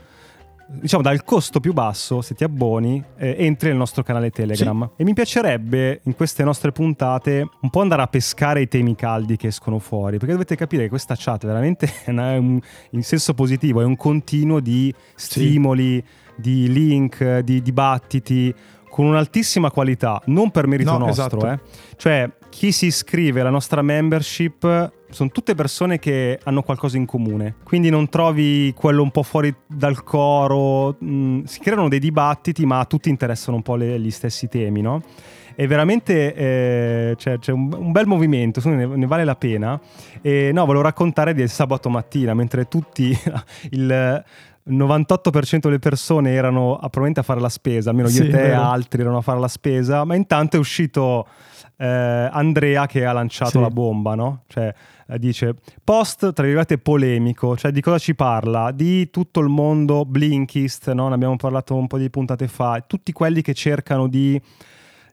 diciamo 0.80 1.02
dal 1.02 1.22
costo 1.24 1.60
più 1.60 1.72
basso, 1.72 2.20
se 2.22 2.34
ti 2.34 2.44
abboni, 2.44 3.02
eh, 3.16 3.36
entri 3.38 3.68
nel 3.68 3.76
nostro 3.76 4.02
canale 4.02 4.30
Telegram. 4.30 4.90
E 4.96 5.04
mi 5.04 5.14
piacerebbe 5.14 6.00
in 6.04 6.14
queste 6.14 6.44
nostre 6.44 6.72
puntate 6.72 7.46
un 7.60 7.70
po' 7.70 7.80
andare 7.80 8.02
a 8.02 8.06
pescare 8.06 8.60
i 8.62 8.68
temi 8.68 8.94
caldi 8.94 9.36
che 9.36 9.48
escono 9.48 9.78
fuori, 9.78 10.18
perché 10.18 10.32
dovete 10.32 10.56
capire 10.56 10.84
che 10.84 10.88
questa 10.88 11.14
chat 11.16 11.44
veramente 11.46 11.88
è 12.04 12.10
un- 12.36 12.60
in 12.90 13.02
senso 13.02 13.34
positivo, 13.34 13.80
è 13.80 13.84
un 13.84 13.96
continuo 13.96 14.60
di 14.60 14.92
stimoli, 15.14 16.02
di 16.36 16.70
link, 16.72 17.38
di 17.40 17.62
dibattiti 17.62 18.54
con 18.90 19.06
un'altissima 19.06 19.70
qualità, 19.72 20.20
non 20.26 20.50
per 20.52 20.66
merito 20.68 20.92
No, 20.92 20.98
nostro, 21.06 21.24
esatto. 21.24 21.48
eh. 21.50 21.58
Cioè, 21.96 22.30
chi 22.48 22.70
si 22.70 22.86
iscrive 22.86 23.40
alla 23.40 23.50
nostra 23.50 23.82
membership 23.82 24.92
sono 25.14 25.30
tutte 25.30 25.54
persone 25.54 25.98
che 25.98 26.38
hanno 26.44 26.62
qualcosa 26.62 26.96
in 26.98 27.06
comune. 27.06 27.54
Quindi 27.64 27.88
non 27.88 28.08
trovi 28.08 28.72
quello 28.76 29.02
un 29.02 29.10
po' 29.10 29.22
fuori 29.22 29.54
dal 29.66 30.02
coro. 30.04 30.96
mh, 30.98 31.44
si 31.44 31.60
creano 31.60 31.88
dei 31.88 31.98
dibattiti, 32.00 32.66
ma 32.66 32.80
a 32.80 32.84
tutti 32.84 33.08
interessano 33.08 33.56
un 33.56 33.62
po' 33.62 33.76
le- 33.76 33.98
gli 33.98 34.10
stessi 34.10 34.48
temi, 34.48 34.80
no? 34.82 35.02
E 35.56 35.66
veramente 35.68 36.34
eh, 36.34 37.14
c'è, 37.16 37.38
c'è 37.38 37.52
un, 37.52 37.72
un 37.72 37.92
bel 37.92 38.06
movimento, 38.06 38.60
ne, 38.68 38.86
ne 38.86 39.06
vale 39.06 39.24
la 39.24 39.36
pena. 39.36 39.80
E 40.20 40.50
no, 40.52 40.64
volevo 40.66 40.82
raccontare 40.82 41.32
del 41.32 41.48
sabato 41.48 41.88
mattina, 41.88 42.34
mentre 42.34 42.66
tutti 42.68 43.16
il 43.70 44.24
il 44.66 44.78
98% 44.78 45.58
delle 45.60 45.78
persone 45.78 46.32
erano 46.32 46.72
a- 46.76 46.78
probabilmente 46.88 47.20
a 47.20 47.22
fare 47.22 47.38
la 47.38 47.50
spesa, 47.50 47.90
almeno 47.90 48.08
io 48.08 48.14
Sì, 48.14 48.28
e 48.28 48.30
te 48.30 48.38
e 48.38 48.48
vero. 48.48 48.62
altri 48.62 49.02
erano 49.02 49.18
a 49.18 49.20
fare 49.20 49.38
la 49.38 49.48
spesa, 49.48 50.04
ma 50.04 50.14
intanto 50.14 50.56
è 50.56 50.58
uscito 50.58 51.26
eh, 51.76 51.86
Andrea 51.86 52.86
che 52.86 53.04
ha 53.04 53.12
lanciato 53.12 53.50
Sì. 53.50 53.60
la 53.60 53.68
bomba, 53.68 54.14
no? 54.14 54.44
Cioè 54.46 54.72
dice 55.16 55.54
post 55.82 56.32
tra 56.32 56.44
virgolette 56.44 56.78
polemico, 56.78 57.56
cioè 57.56 57.70
di 57.70 57.80
cosa 57.80 57.98
ci 57.98 58.14
parla? 58.14 58.70
Di 58.72 59.10
tutto 59.10 59.40
il 59.40 59.48
mondo 59.48 60.04
Blinkist, 60.04 60.90
no? 60.92 61.08
Ne 61.08 61.14
abbiamo 61.14 61.36
parlato 61.36 61.74
un 61.74 61.86
po' 61.86 61.98
di 61.98 62.10
puntate 62.10 62.48
fa, 62.48 62.82
tutti 62.86 63.12
quelli 63.12 63.42
che 63.42 63.54
cercano 63.54 64.08
di 64.08 64.40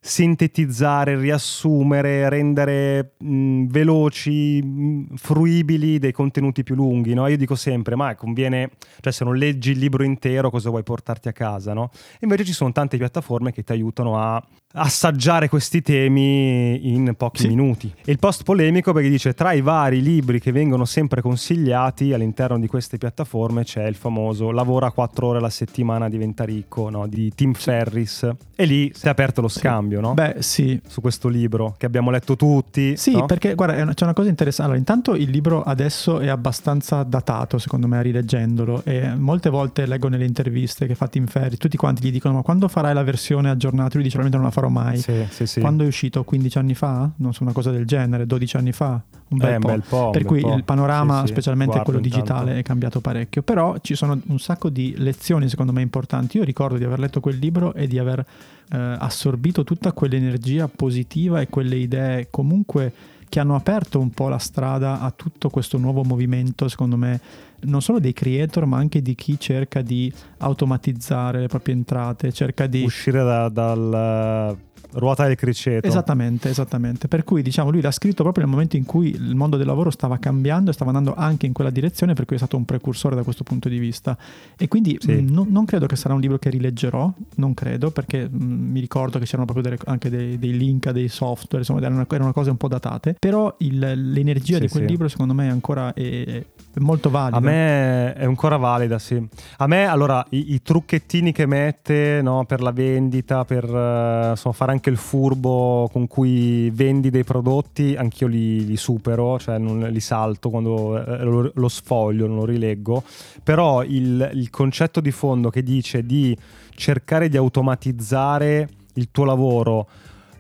sintetizzare, 0.04 1.16
riassumere, 1.16 2.28
rendere 2.28 3.14
mh, 3.20 3.66
veloci, 3.68 4.60
mh, 4.60 5.16
fruibili 5.16 6.00
dei 6.00 6.12
contenuti 6.12 6.64
più 6.64 6.74
lunghi, 6.74 7.14
no? 7.14 7.28
Io 7.28 7.38
dico 7.38 7.54
sempre, 7.54 7.96
ma 7.96 8.16
conviene, 8.16 8.72
cioè 9.00 9.14
se 9.14 9.24
non 9.24 9.36
leggi 9.36 9.72
il 9.72 9.78
libro 9.78 10.04
intero 10.04 10.50
cosa 10.50 10.70
vuoi 10.70 10.82
portarti 10.82 11.28
a 11.28 11.34
casa, 11.34 11.74
no? 11.74 11.92
Invece 12.22 12.46
ci 12.46 12.54
sono 12.54 12.72
tante 12.72 12.98
piattaforme 12.98 13.52
che 13.52 13.64
ti 13.64 13.74
aiutano 13.74 14.18
a 14.18 14.44
assaggiare 14.74 15.50
questi 15.50 15.82
temi 15.82 16.94
in 16.94 17.14
pochi 17.18 17.42
Sì. 17.42 17.48
minuti. 17.48 17.94
E 18.06 18.12
il 18.12 18.20
post 18.20 18.44
polemico 18.44 18.94
perché 18.94 19.10
dice 19.10 19.34
tra 19.34 19.52
i 19.54 19.62
vari 19.62 20.02
libri 20.02 20.40
che 20.40 20.52
vengono 20.52 20.86
sempre 20.86 21.22
consigliati 21.22 22.14
all'interno 22.14 22.60
di 22.60 22.68
queste 22.68 22.98
piattaforme 22.98 23.64
c'è 23.64 23.86
il 23.88 23.96
famoso 23.96 24.52
Lavora 24.52 24.92
4 24.92 25.28
ore 25.28 25.38
alla 25.40 25.50
settimana 25.50 26.10
diventa 26.10 26.44
ricco 26.44 26.90
no? 26.90 27.08
di 27.08 27.32
Tim 27.36 27.54
Ferris 27.54 28.30
e 28.56 28.66
lì 28.66 28.92
si 28.94 29.08
è 29.08 29.10
aperto 29.10 29.42
lo 29.42 29.48
scambio 29.48 30.00
no? 30.02 30.14
Beh, 30.14 30.36
sì. 30.40 30.80
su 30.88 31.02
questo 31.02 31.28
libro 31.28 31.76
che 31.78 31.86
abbiamo 31.86 32.12
letto 32.12 32.36
tutti. 32.36 32.96
Sì, 32.98 33.14
no? 33.14 33.26
perché 33.26 33.56
guarda, 33.56 33.82
una- 33.82 33.94
c'è 33.94 34.04
una 34.04 34.14
cosa 34.14 34.30
interessante. 34.30 34.72
Allora, 34.72 34.78
intanto 34.78 35.16
il 35.16 35.30
libro 35.30 35.64
adesso 35.64 36.20
è 36.20 36.28
abbastanza 36.28 37.04
datato, 37.04 37.58
secondo 37.58 37.88
me, 37.88 38.02
rileggendolo. 38.04 38.84
E 38.86 39.16
molte 39.16 39.50
volte 39.50 39.86
leggo 39.88 40.08
nelle 40.08 40.26
interviste 40.26 40.86
che 40.86 40.94
fa 40.96 41.08
Tim 41.08 41.26
Ferry, 41.26 41.58
tutti 41.58 41.78
quanti 41.78 42.04
gli 42.06 42.12
dicono: 42.12 42.36
Ma 42.36 42.42
quando 42.44 42.68
farai 42.68 42.94
la 42.94 43.02
versione 43.04 43.50
aggiornata? 43.50 43.96
Lui 43.96 44.04
dice: 44.04 44.18
Probabilmente 44.18 44.38
non 44.38 44.46
la 44.46 44.52
farò 44.52 44.61
mai. 44.70 44.98
Sì, 44.98 45.26
sì, 45.30 45.46
sì. 45.46 45.60
Quando 45.60 45.84
è 45.84 45.88
uscito? 45.88 46.24
15 46.24 46.58
anni 46.58 46.74
fa? 46.76 47.10
Non 47.18 47.34
so, 47.34 47.44
una 47.44 47.52
cosa 47.54 47.72
del 47.72 47.86
genere, 47.86 48.26
12 48.26 48.58
anni 48.58 48.72
fa? 48.72 49.02
Un 49.30 49.38
bel 49.38 49.50
Eh, 49.50 49.56
un 49.56 49.60
po'. 49.62 49.68
bel 49.70 49.84
po', 49.88 50.06
un 50.06 50.12
per 50.12 50.24
cui 50.24 50.42
po'. 50.42 50.56
il 50.56 50.64
panorama, 50.64 51.26
specialmente 51.26 51.74
guardo 51.76 51.92
quello 51.92 52.06
intanto. 52.06 52.26
digitale, 52.34 52.60
è 52.60 52.64
cambiato 52.64 53.00
parecchio. 53.02 53.42
Però 53.44 53.76
ci 53.82 53.96
sono 53.96 54.20
un 54.28 54.40
sacco 54.40 54.70
di 54.70 54.94
lezioni, 54.98 55.48
secondo 55.50 55.72
me, 55.72 55.82
importanti. 55.82 56.38
Io 56.38 56.44
ricordo 56.44 56.78
di 56.78 56.84
aver 56.84 57.00
letto 57.00 57.20
quel 57.20 57.38
libro 57.38 57.74
e 57.74 57.88
di 57.88 57.98
aver 58.00 58.20
eh, 58.20 58.78
assorbito 58.78 59.64
tutta 59.64 59.92
quell'energia 59.94 60.68
positiva 60.68 61.40
e 61.42 61.48
quelle 61.48 61.76
idee 61.78 62.28
comunque 62.30 62.94
che 63.30 63.40
hanno 63.40 63.56
aperto 63.56 63.98
un 64.00 64.10
po' 64.10 64.28
la 64.28 64.38
strada 64.40 65.00
a 65.00 65.10
tutto 65.16 65.50
questo 65.50 65.78
nuovo 65.78 66.04
movimento, 66.04 66.68
secondo 66.68 66.98
me, 66.98 67.20
non 67.64 67.82
solo 67.82 68.00
dei 68.00 68.14
creator, 68.14 68.66
ma 68.66 68.78
anche 68.78 69.02
di 69.02 69.16
chi 69.16 69.40
cerca 69.40 69.82
di 69.82 70.12
automatizzare 70.40 71.40
le 71.42 71.48
proprie 71.48 71.74
entrate, 71.76 72.32
cerca 72.32 72.68
di... 72.68 72.84
Uscire 72.84 73.24
da- 73.24 73.50
dal 73.50 74.58
ruota 74.94 75.26
del 75.26 75.38
criceto. 75.38 75.88
Esattamente, 75.88 76.50
esattamente. 76.50 77.08
Per 77.08 77.24
cui 77.24 77.42
diciamo 77.42 77.70
lui 77.72 77.80
l'ha 77.80 77.92
scritto 77.92 78.24
proprio 78.24 78.44
nel 78.44 78.52
momento 78.52 78.76
in 78.76 78.84
cui 78.84 79.12
il 79.12 79.36
mondo 79.36 79.56
del 79.56 79.66
lavoro 79.66 79.90
stava 79.90 80.18
cambiando 80.18 80.70
e 80.70 80.74
stava 80.74 80.92
andando 80.92 81.16
anche 81.16 81.46
in 81.46 81.54
quella 81.54 81.70
direzione, 81.70 82.14
per 82.14 82.26
cui 82.26 82.36
è 82.36 82.40
stato 82.40 82.58
un 82.58 82.66
precursore 82.66 83.16
da 83.16 83.24
questo 83.24 83.44
punto 83.44 83.70
di 83.70 83.78
vista. 83.80 84.18
E 84.58 84.68
quindi 84.68 84.98
Sì. 85.00 85.14
mh, 85.14 85.30
non, 85.32 85.48
non 85.50 85.64
credo 85.64 85.86
che 85.86 85.96
sarà 85.96 86.14
un 86.14 86.20
libro 86.20 86.38
che 86.40 86.50
rileggerò, 86.50 87.10
non 87.36 87.54
credo, 87.54 87.92
perché 87.92 88.28
mh, 88.30 88.44
mi 88.44 88.82
ricordo 88.82 89.18
che 89.18 89.24
c'erano 89.24 89.46
proprio 89.46 89.64
delle- 89.64 89.82
anche 89.86 90.10
dei, 90.10 90.38
dei 90.38 90.58
link 90.58 90.88
a 90.88 90.92
dei 90.92 91.08
software, 91.08 91.60
insomma 91.60 91.80
erano, 91.80 92.06
erano 92.10 92.34
cose 92.34 92.50
un 92.50 92.58
po' 92.58 92.68
datate. 92.68 93.16
Però 93.18 93.56
il- 93.60 94.12
l'energia 94.12 94.56
Sì, 94.56 94.62
di 94.62 94.68
quel 94.68 94.84
sì. 94.84 94.90
libro 94.90 95.08
secondo 95.08 95.34
me 95.34 95.48
è 95.48 95.52
ancora 95.52 95.94
è- 95.94 96.26
è 96.26 96.46
molto 96.80 97.10
valida. 97.10 97.38
A 97.38 97.40
me 97.40 98.14
è 98.14 98.24
ancora 98.24 98.58
valida, 98.58 98.98
sì. 99.00 99.22
A 99.58 99.68
me, 99.68 99.86
allora, 99.86 100.26
i, 100.30 100.54
i 100.54 100.62
trucchettini 100.62 101.32
che 101.32 101.46
mette 101.46 102.22
no, 102.22 102.46
per 102.46 102.62
la 102.62 102.72
vendita, 102.72 103.44
per 103.46 103.66
eh, 103.66 104.30
insomma, 104.32 104.56
fare 104.56 104.72
anche 104.72 104.90
il 104.90 104.98
furbo 104.98 105.90
con 105.92 106.08
cui 106.08 106.70
vendi 106.72 107.10
dei 107.10 107.24
prodotti, 107.24 107.96
anch'io 107.98 108.28
li, 108.28 108.66
li 108.66 108.78
supero, 108.78 109.38
cioè 109.40 109.58
non 109.58 109.80
li 109.80 110.00
salto 110.00 110.50
quando 110.50 111.04
eh, 111.04 111.24
lo, 111.24 111.52
lo 111.54 111.68
sfoglio, 111.68 112.28
non 112.28 112.38
lo 112.38 112.46
rileggo. 112.46 113.04
Però 113.44 113.84
il, 113.84 114.32
il 114.34 114.50
concetto 114.50 115.02
di 115.02 115.12
fondo 115.12 115.50
che 115.50 115.64
dice 115.64 116.06
di 116.06 116.38
cercare 116.76 117.30
di 117.30 117.38
automatizzare 117.38 118.68
il 118.94 119.10
tuo 119.12 119.26
lavoro 119.26 119.88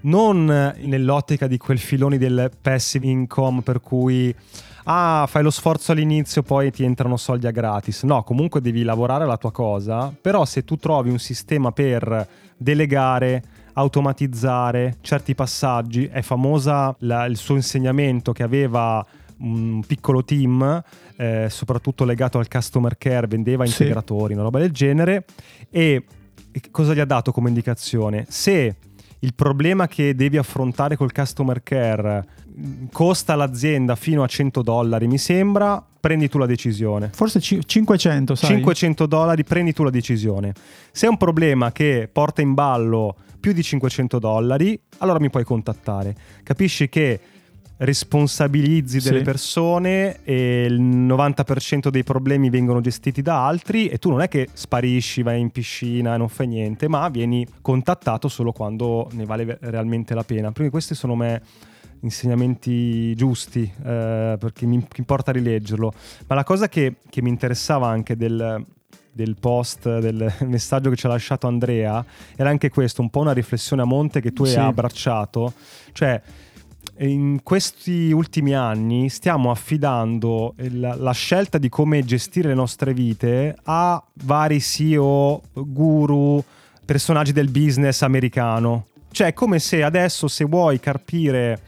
non 0.01 0.45
nell'ottica 0.45 1.47
di 1.47 1.57
quel 1.57 1.77
filoni 1.77 2.17
del 2.17 2.49
passive 2.59 3.07
income 3.07 3.61
per 3.61 3.81
cui 3.81 4.33
ah 4.85 5.25
fai 5.27 5.43
lo 5.43 5.49
sforzo 5.51 5.91
all'inizio 5.91 6.41
poi 6.43 6.71
ti 6.71 6.83
entrano 6.83 7.17
soldi 7.17 7.47
a 7.47 7.51
gratis 7.51 8.03
no 8.03 8.23
comunque 8.23 8.61
devi 8.61 8.83
lavorare 8.83 9.25
la 9.25 9.37
tua 9.37 9.51
cosa 9.51 10.13
però 10.19 10.45
se 10.45 10.63
tu 10.63 10.75
trovi 10.77 11.09
un 11.09 11.19
sistema 11.19 11.71
per 11.71 12.27
delegare 12.57 13.43
automatizzare 13.73 14.97
certi 15.01 15.35
passaggi 15.35 16.05
è 16.07 16.21
famosa 16.21 16.95
la- 16.99 17.25
il 17.25 17.37
suo 17.37 17.55
insegnamento 17.55 18.31
che 18.31 18.43
aveva 18.43 19.05
un 19.39 19.81
piccolo 19.85 20.23
team 20.23 20.83
eh, 21.15 21.47
soprattutto 21.49 22.03
legato 22.03 22.37
al 22.39 22.47
customer 22.47 22.97
care 22.97 23.27
vendeva 23.27 23.65
Sì. 23.65 23.71
integratori 23.83 24.33
una 24.33 24.43
roba 24.43 24.59
del 24.59 24.71
genere 24.71 25.25
e 25.69 26.03
cosa 26.71 26.93
gli 26.93 26.99
ha 26.99 27.05
dato 27.05 27.31
come 27.31 27.47
indicazione 27.49 28.25
se 28.29 28.75
il 29.23 29.33
problema 29.35 29.87
che 29.87 30.15
devi 30.15 30.37
affrontare 30.37 30.95
col 30.95 31.11
customer 31.11 31.61
care 31.61 32.25
costa 32.91 33.33
all'azienda 33.33 33.95
fino 33.95 34.23
a 34.23 34.27
100 34.27 34.61
dollari, 34.61 35.07
mi 35.07 35.17
sembra, 35.17 35.83
prendi 35.99 36.27
tu 36.29 36.37
la 36.37 36.45
decisione. 36.45 37.09
Forse 37.13 37.39
ci- 37.39 37.61
500, 37.65 38.35
sai? 38.35 38.49
500 38.55 39.05
dollari, 39.05 39.43
prendi 39.43 39.73
tu 39.73 39.83
la 39.83 39.89
decisione. 39.89 40.53
Se 40.91 41.05
è 41.05 41.09
un 41.09 41.17
problema 41.17 41.71
che 41.71 42.09
porta 42.11 42.41
in 42.41 42.53
ballo 42.53 43.15
più 43.39 43.53
di 43.53 43.63
500 43.63 44.19
dollari, 44.19 44.79
allora 44.99 45.19
mi 45.19 45.29
puoi 45.29 45.43
contattare. 45.43 46.15
Capisci 46.43 46.89
che 46.89 47.19
responsabilizzi 47.77 48.99
Sì. 49.01 49.09
delle 49.09 49.23
persone 49.23 50.19
e 50.23 50.65
il 50.69 50.79
90% 50.79 51.89
dei 51.89 52.03
problemi 52.03 52.49
vengono 52.51 52.79
gestiti 52.79 53.23
da 53.23 53.45
altri 53.45 53.87
e 53.87 53.97
tu 53.97 54.09
non 54.11 54.21
è 54.21 54.27
che 54.27 54.47
sparisci, 54.53 55.23
vai 55.23 55.39
in 55.39 55.49
piscina 55.49 56.13
e 56.13 56.17
non 56.17 56.29
fai 56.29 56.45
niente, 56.47 56.87
ma 56.87 57.09
vieni 57.09 57.45
contattato 57.61 58.27
solo 58.27 58.51
quando 58.51 59.09
ne 59.13 59.25
vale 59.25 59.57
realmente 59.61 60.13
la 60.13 60.23
pena. 60.23 60.51
Perché 60.51 60.69
questi 60.69 60.93
sono 60.93 61.15
me 61.15 61.41
insegnamenti 62.01 63.15
giusti 63.15 63.61
eh, 63.63 64.35
perché 64.39 64.65
mi 64.65 64.85
importa 64.97 65.31
rileggerlo 65.31 65.93
ma 66.27 66.35
la 66.35 66.43
cosa 66.43 66.67
che, 66.67 66.95
che 67.09 67.21
mi 67.21 67.29
interessava 67.29 67.87
anche 67.87 68.15
del, 68.15 68.65
del 69.11 69.35
post 69.39 69.99
del 69.99 70.31
messaggio 70.47 70.89
che 70.89 70.95
ci 70.95 71.05
ha 71.05 71.09
lasciato 71.09 71.47
Andrea 71.47 72.03
era 72.35 72.49
anche 72.49 72.69
questo 72.69 73.01
un 73.01 73.09
po' 73.09 73.19
una 73.19 73.33
riflessione 73.33 73.81
a 73.81 73.85
monte 73.85 74.21
che 74.21 74.33
tu 74.33 74.45
Sì. 74.45 74.57
hai 74.57 74.65
abbracciato 74.67 75.53
cioè 75.91 76.21
in 76.97 77.41
questi 77.43 78.11
ultimi 78.11 78.53
anni 78.53 79.09
stiamo 79.09 79.49
affidando 79.49 80.53
il- 80.59 80.95
la 80.97 81.11
scelta 81.13 81.57
di 81.57 81.69
come 81.69 82.03
gestire 82.03 82.49
le 82.49 82.53
nostre 82.53 82.93
vite 82.93 83.55
a 83.63 84.03
vari 84.23 84.59
CEO, 84.59 85.41
guru, 85.53 86.43
personaggi 86.85 87.31
del 87.31 87.49
business 87.49 88.01
americano. 88.03 88.87
Cioè, 89.11 89.27
è 89.27 89.33
come 89.33 89.57
se 89.59 89.81
adesso 89.83 90.27
se 90.27 90.43
vuoi 90.45 90.79
carpire 90.79 91.59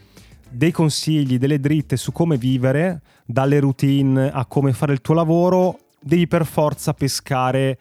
dei 0.54 0.70
consigli, 0.70 1.38
delle 1.38 1.60
dritte 1.60 1.96
su 1.96 2.12
come 2.12 2.36
vivere, 2.36 3.00
dalle 3.24 3.60
routine 3.60 4.30
a 4.30 4.44
come 4.46 4.72
fare 4.72 4.92
il 4.92 5.00
tuo 5.00 5.14
lavoro, 5.14 5.78
devi 6.00 6.26
per 6.26 6.46
forza 6.46 6.92
pescare 6.92 7.76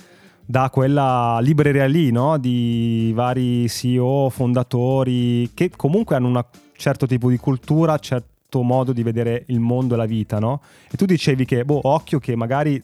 da 0.45 0.69
quella 0.69 1.39
libreria 1.41 1.85
lì, 1.85 2.11
no? 2.11 2.37
Di 2.37 3.11
vari 3.13 3.67
CEO, 3.69 4.29
fondatori, 4.29 5.51
che 5.53 5.71
comunque 5.75 6.15
hanno 6.15 6.27
un 6.27 6.43
certo 6.75 7.05
tipo 7.05 7.29
di 7.29 7.37
cultura, 7.37 7.97
certo 7.97 8.61
modo 8.61 8.91
di 8.93 9.03
vedere 9.03 9.43
il 9.47 9.59
mondo 9.59 9.93
e 9.93 9.97
la 9.97 10.05
vita, 10.05 10.39
no? 10.39 10.61
E 10.91 10.97
tu 10.97 11.05
dicevi 11.05 11.45
che, 11.45 11.63
boh, 11.63 11.79
occhio 11.83 12.19
che 12.19 12.35
magari 12.35 12.81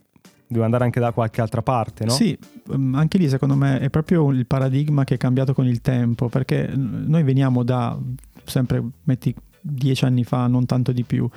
devo 0.47 0.63
andare 0.63 0.83
anche 0.83 0.99
da 0.99 1.11
qualche 1.11 1.41
altra 1.41 1.61
parte, 1.61 2.05
no? 2.05 2.11
Sì, 2.11 2.37
ehm, 2.71 2.95
anche 2.95 3.17
lì 3.17 3.29
secondo 3.29 3.55
me 3.55 3.79
è 3.79 3.89
proprio 3.89 4.31
il 4.31 4.47
paradigma 4.47 5.03
che 5.03 5.15
è 5.15 5.17
cambiato 5.17 5.53
con 5.53 5.67
il 5.67 5.81
tempo, 5.81 6.27
perché 6.27 6.71
noi 6.75 7.23
veniamo 7.23 7.63
da, 7.63 7.97
sempre 8.45 8.83
metti 9.03 9.35
dieci 9.61 10.05
anni 10.05 10.23
fa, 10.23 10.47
non 10.47 10.65
tanto 10.65 10.91
di 10.91 11.03
più, 11.03 11.29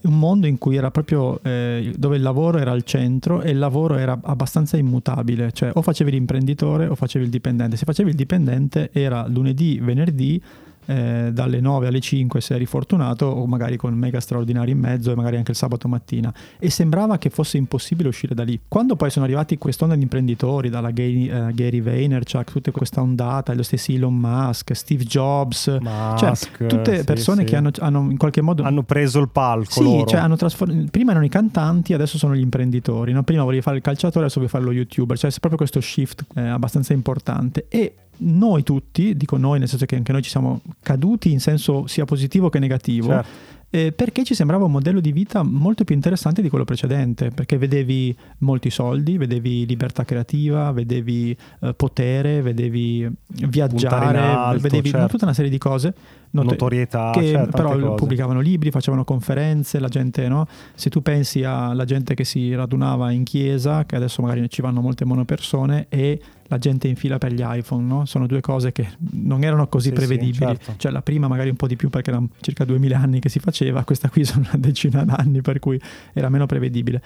un 0.00 0.18
mondo 0.18 0.46
in 0.46 0.58
cui 0.58 0.76
era 0.76 0.90
proprio 0.90 1.40
eh, 1.42 1.92
dove 1.96 2.16
il 2.16 2.22
lavoro 2.22 2.58
era 2.58 2.70
al 2.70 2.84
centro 2.84 3.42
e 3.42 3.50
il 3.50 3.58
lavoro 3.58 3.96
era 3.96 4.18
abbastanza 4.22 4.76
immutabile, 4.76 5.50
cioè 5.52 5.70
o 5.74 5.82
facevi 5.82 6.10
l'imprenditore 6.12 6.86
o 6.86 6.94
facevi 6.94 7.24
il 7.24 7.30
dipendente. 7.30 7.76
Se 7.76 7.84
facevi 7.84 8.10
il 8.10 8.16
dipendente 8.16 8.90
era 8.92 9.26
lunedì, 9.26 9.78
venerdì, 9.80 10.40
eh, 10.88 11.30
dalle 11.32 11.60
9 11.60 11.86
alle 11.86 12.00
5 12.00 12.40
se 12.40 12.54
eri 12.54 12.64
fortunato 12.64 13.26
o 13.26 13.46
magari 13.46 13.76
con 13.76 13.92
mega 13.94 14.20
straordinari 14.20 14.70
in 14.70 14.78
mezzo 14.78 15.12
e 15.12 15.14
magari 15.14 15.36
anche 15.36 15.50
il 15.50 15.56
sabato 15.56 15.86
mattina 15.86 16.32
e 16.58 16.70
sembrava 16.70 17.18
che 17.18 17.28
fosse 17.28 17.58
impossibile 17.58 18.08
uscire 18.08 18.34
da 18.34 18.42
lì. 18.42 18.58
Quando 18.66 18.96
poi 18.96 19.10
sono 19.10 19.26
arrivati 19.26 19.58
quest'onda 19.58 19.94
di 19.94 20.02
imprenditori, 20.02 20.70
dalla 20.70 20.90
Gary, 20.90 21.28
uh, 21.28 21.52
Gary 21.52 21.82
Vaynerchuk, 21.82 22.52
tutta 22.52 22.70
questa 22.70 23.02
ondata, 23.02 23.54
lo 23.54 23.62
stesso 23.62 23.92
Elon 23.92 24.14
Musk, 24.14 24.74
Steve 24.74 25.04
Jobs, 25.04 25.64
cioè 25.64 26.28
Musk, 26.28 26.66
tutte 26.66 26.98
sì, 26.98 27.04
persone 27.04 27.42
sì. 27.42 27.48
che 27.48 27.56
hanno, 27.56 27.70
hanno 27.80 28.10
in 28.10 28.16
qualche 28.16 28.40
modo 28.40 28.62
Hanno 28.62 28.82
preso 28.82 29.20
il 29.20 29.28
palco 29.28 29.70
sì, 29.70 30.04
cioè 30.06 30.20
hanno 30.20 30.36
trasform- 30.36 30.88
prima 30.88 31.10
erano 31.10 31.26
i 31.26 31.30
cantanti, 31.30 31.92
adesso 31.92 32.16
sono 32.16 32.34
gli 32.34 32.40
imprenditori. 32.40 33.12
no? 33.12 33.22
Prima 33.22 33.42
volevi 33.42 33.62
fare 33.62 33.76
il 33.76 33.82
calciatore, 33.82 34.24
adesso 34.24 34.38
vuoi 34.38 34.50
fare 34.50 34.64
lo 34.64 34.72
youtuber. 34.72 35.18
Cioè, 35.18 35.30
c'è 35.30 35.38
proprio 35.38 35.58
questo 35.58 35.80
shift 35.80 36.24
eh, 36.34 36.40
abbastanza 36.40 36.92
importante. 36.94 37.66
E 37.68 37.94
noi 38.18 38.62
tutti, 38.62 39.16
dico 39.16 39.36
noi, 39.36 39.58
nel 39.58 39.68
senso 39.68 39.86
che 39.86 39.96
anche 39.96 40.12
noi 40.12 40.22
ci 40.22 40.30
siamo 40.30 40.60
caduti 40.82 41.30
in 41.30 41.40
senso 41.40 41.86
sia 41.86 42.04
positivo 42.04 42.48
che 42.48 42.58
negativo. 42.58 43.08
Certo. 43.08 43.56
eh, 43.70 43.92
perché 43.92 44.24
ci 44.24 44.34
sembrava 44.34 44.64
un 44.64 44.72
modello 44.72 45.00
di 45.00 45.12
vita 45.12 45.42
molto 45.42 45.84
più 45.84 45.94
interessante 45.94 46.40
di 46.40 46.48
quello 46.48 46.64
precedente, 46.64 47.30
perché 47.30 47.58
vedevi 47.58 48.16
molti 48.38 48.70
soldi, 48.70 49.18
vedevi 49.18 49.66
libertà 49.66 50.04
creativa, 50.04 50.72
vedevi 50.72 51.36
eh, 51.60 51.74
potere, 51.74 52.40
vedevi 52.40 53.08
viaggiare, 53.26 54.18
alto, 54.18 54.60
vedevi 54.60 54.90
certo. 54.90 55.08
tutta 55.08 55.24
una 55.24 55.34
serie 55.34 55.50
di 55.50 55.58
cose. 55.58 55.94
Note- 56.30 56.48
Notorietà, 56.50 57.10
che 57.14 57.26
certo, 57.28 57.56
però 57.56 57.70
cose. 57.78 57.94
pubblicavano 57.94 58.40
libri, 58.40 58.70
facevano 58.70 59.04
conferenze, 59.04 59.78
la 59.80 59.88
gente, 59.88 60.28
no? 60.28 60.46
Se 60.74 60.90
tu 60.90 61.00
pensi 61.02 61.42
alla 61.44 61.84
gente 61.84 62.14
che 62.14 62.24
si 62.24 62.54
radunava 62.54 63.10
in 63.10 63.24
chiesa, 63.24 63.84
che 63.86 63.96
adesso 63.96 64.20
magari 64.22 64.48
ci 64.50 64.60
vanno 64.60 64.80
molte 64.80 65.04
monopersone, 65.04 65.86
e 65.88 66.20
la 66.50 66.56
gente 66.58 66.88
in 66.88 66.96
fila 66.96 67.18
per 67.18 67.32
gli 67.32 67.42
iPhone, 67.44 67.84
no? 67.84 68.04
Sono 68.06 68.26
due 68.26 68.40
cose 68.40 68.72
che 68.72 68.88
non 69.12 69.42
erano 69.44 69.68
così 69.68 69.88
Sì, 69.88 69.94
sì, 69.94 69.96
prevedibili. 70.06 70.38
certo. 70.46 70.74
Cioè 70.78 70.90
la 70.92 71.02
prima 71.02 71.28
magari 71.28 71.50
un 71.50 71.56
po' 71.56 71.66
di 71.66 71.76
più 71.76 71.90
perché 71.90 72.10
erano 72.10 72.28
circa 72.40 72.64
2000 72.64 72.98
anni 72.98 73.20
che 73.20 73.28
si 73.28 73.38
faceva, 73.38 73.84
questa 73.84 74.08
qui 74.08 74.24
sono 74.24 74.46
una 74.48 74.58
decina 74.58 75.04
d'anni 75.04 75.40
per 75.42 75.58
cui 75.58 75.78
era 76.14 76.28
meno 76.30 76.46
prevedibile. 76.46 77.02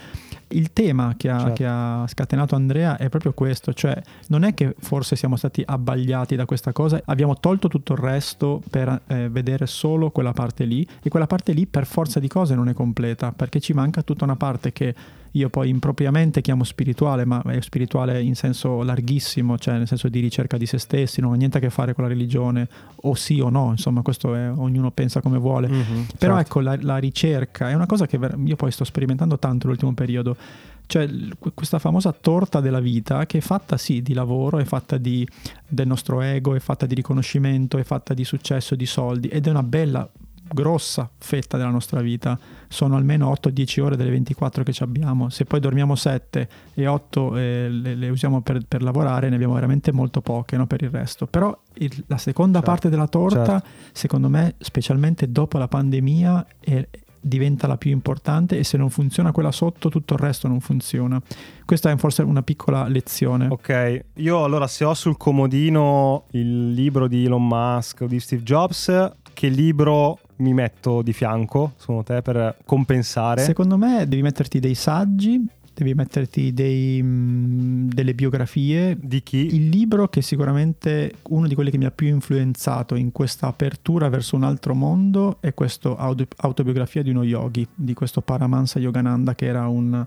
Il 0.53 0.73
tema 0.73 1.15
che 1.17 1.29
ha, 1.29 1.39
Certo. 1.39 1.55
che 1.55 1.67
ha 1.67 2.05
scatenato 2.07 2.55
Andrea 2.55 2.97
è 2.97 3.09
proprio 3.09 3.33
questo, 3.33 3.73
cioè 3.73 4.01
non 4.29 4.45
è 4.45 4.55
che 4.55 4.75
forse 4.79 5.17
siamo 5.17 5.37
stati 5.37 5.63
abbagliati 5.65 6.37
da 6.37 6.45
questa 6.45 6.73
cosa, 6.73 7.01
abbiamo 7.05 7.39
tolto 7.39 7.69
tutto 7.69 7.93
il 7.95 7.99
resto 7.99 8.63
per 8.71 9.03
eh, 9.07 9.29
vedere 9.29 9.67
solo 9.67 10.11
quella 10.11 10.33
parte 10.33 10.65
lì 10.65 10.87
e 11.03 11.09
quella 11.09 11.27
parte 11.27 11.53
lì 11.53 11.67
per 11.67 11.87
forza 11.87 12.21
di 12.21 12.29
cose 12.29 12.55
non 12.55 12.69
è 12.69 12.73
completa 12.75 13.33
perché 13.33 13.61
ci 13.61 13.73
manca 13.73 14.03
tutta 14.03 14.25
una 14.25 14.37
parte 14.37 14.73
che 14.73 14.95
io 15.33 15.49
poi 15.49 15.69
impropriamente 15.69 16.41
chiamo 16.41 16.65
spirituale, 16.65 17.25
ma 17.25 17.43
è 17.43 17.61
spirituale 17.61 18.21
in 18.21 18.35
senso 18.35 18.83
larghissimo, 18.83 19.59
cioè 19.59 19.79
nel 19.79 19.87
senso 19.87 20.09
di 20.09 20.21
ricerca 20.21 20.57
di 20.57 20.67
se 20.67 20.79
stessi, 20.79 21.21
non 21.21 21.33
ha 21.33 21.37
niente 21.37 21.59
a 21.59 21.61
che 21.61 21.71
fare 21.71 21.95
con 21.95 22.05
la 22.05 22.11
religione, 22.11 22.69
o 23.03 23.15
sì 23.15 23.41
o 23.41 23.49
no, 23.49 23.71
insomma 23.71 24.03
questo 24.03 24.35
è, 24.35 24.51
ognuno 24.51 24.91
pensa 24.91 25.21
come 25.21 25.39
vuole. 25.39 25.69
Mhm, 25.69 26.07
Però 26.19 26.35
certo. 26.37 26.49
ecco, 26.49 26.61
la, 26.61 26.77
la 26.81 26.97
ricerca 26.99 27.71
è 27.71 27.75
una 27.75 27.87
cosa 27.87 28.07
che 28.07 28.19
io 28.45 28.57
poi 28.57 28.71
sto 28.71 28.85
sperimentando 28.85 29.39
tanto 29.39 29.67
nell'ultimo 29.67 29.95
periodo. 29.95 30.37
Cioè, 30.85 31.09
questa 31.55 31.79
famosa 31.79 32.13
torta 32.13 32.61
della 32.61 32.81
vita 32.81 33.25
che 33.25 33.39
è 33.39 33.41
fatta 33.41 33.79
sì 33.79 34.03
di 34.03 34.13
lavoro, 34.13 34.59
è 34.59 34.65
fatta 34.65 34.99
di, 34.99 35.27
del 35.67 35.87
nostro 35.87 36.21
ego, 36.21 36.55
è 36.55 36.59
fatta 36.59 36.85
di 36.85 36.95
riconoscimento, 36.95 37.79
è 37.79 37.83
fatta 37.83 38.13
di 38.13 38.25
successo, 38.25 38.75
di 38.75 38.85
soldi 38.85 39.29
ed 39.29 39.47
è 39.47 39.51
una 39.51 39.63
bella, 39.63 40.07
grossa 40.53 41.11
fetta 41.19 41.57
della 41.57 41.71
nostra 41.71 42.01
vita. 42.01 42.39
Sono 42.69 42.97
almeno 42.97 43.31
8-10 43.33 43.81
ore 43.81 43.97
delle 43.97 44.11
24 44.11 44.63
che 44.63 44.73
ci 44.73 44.83
abbiamo. 44.83 45.29
Se 45.29 45.45
poi 45.45 45.61
dormiamo 45.61 45.95
7 45.95 46.49
e 46.75 46.87
8 46.87 47.37
eh, 47.37 47.69
le, 47.69 47.95
le 47.95 48.09
usiamo 48.09 48.41
per, 48.41 48.61
per 48.67 48.83
lavorare, 48.83 49.29
ne 49.29 49.35
abbiamo 49.35 49.55
veramente 49.55 49.93
molto 49.93 50.21
poche 50.21 50.57
no, 50.57 50.67
per 50.67 50.83
il 50.83 50.91
resto. 50.91 51.27
Però 51.27 51.57
il- 51.75 52.05
la 52.07 52.19
seconda 52.19 52.59
Certo, 52.59 52.71
parte 52.71 52.89
della 52.89 53.09
torta 53.09 53.45
certo. 53.61 53.67
secondo 53.93 54.29
me, 54.29 54.55
specialmente 54.59 55.31
dopo 55.31 55.59
la 55.59 55.69
pandemia, 55.69 56.47
è- 56.61 56.89
diventa 57.25 57.69
la 57.69 57.77
più 57.77 57.93
importante 57.93 58.59
e 58.59 58.65
se 58.65 58.77
non 58.77 58.91
funziona 58.91 59.31
quella 59.31 59.53
sotto, 59.53 59.89
tutto 59.89 60.15
il 60.15 60.19
resto 60.21 60.49
non 60.49 60.59
funziona. 60.59 61.23
Questa 61.65 61.89
è 61.91 61.97
forse 61.97 62.23
una 62.23 62.43
piccola 62.43 62.89
lezione. 62.89 63.47
Ok, 63.49 64.05
io 64.15 64.43
allora 64.43 64.67
se 64.67 64.85
ho 64.85 64.93
sul 64.95 65.17
comodino 65.17 66.25
il 66.33 66.73
libro 66.73 67.07
di 67.07 67.25
Elon 67.25 67.47
Musk 67.47 68.01
o 68.01 68.07
di 68.07 68.19
Steve 68.19 68.43
Jobs, 68.43 69.13
che 69.33 69.47
libro 69.49 70.19
mi 70.43 70.53
metto 70.53 71.01
di 71.03 71.13
fianco, 71.13 71.73
secondo 71.79 72.03
te, 72.03 72.21
per 72.21 72.57
compensare? 72.65 73.43
Secondo 73.43 73.79
me 73.79 74.07
devi 74.07 74.23
metterti 74.23 74.61
dei 74.61 74.75
saggi, 74.75 75.41
devi 75.75 75.95
metterti 75.95 76.53
dei, 76.53 77.01
mm, 77.03 77.89
delle 77.89 78.15
biografie. 78.15 78.97
di 79.01 79.23
chi? 79.23 79.55
Il 79.55 79.69
libro 79.69 80.09
che 80.09 80.21
sicuramente 80.23 81.15
uno 81.31 81.47
di 81.47 81.55
quelli 81.55 81.71
che 81.71 81.79
mi 81.79 81.87
ha 81.87 81.91
più 81.91 82.09
influenzato 82.09 82.95
in 82.95 83.13
questa 83.13 83.47
apertura 83.47 84.09
verso 84.09 84.37
un 84.37 84.45
altro 84.45 84.75
mondo 84.75 85.39
è 85.41 85.55
questa 85.55 85.97
autobiografia 85.97 87.03
di 87.03 87.11
uno 87.11 87.23
yogi, 87.23 87.67
di 87.75 87.95
questo 87.95 88.21
Paramahansa 88.21 88.79
Yogananda 88.79 89.35
che 89.35 89.47
era 89.47 89.67
un 89.69 90.05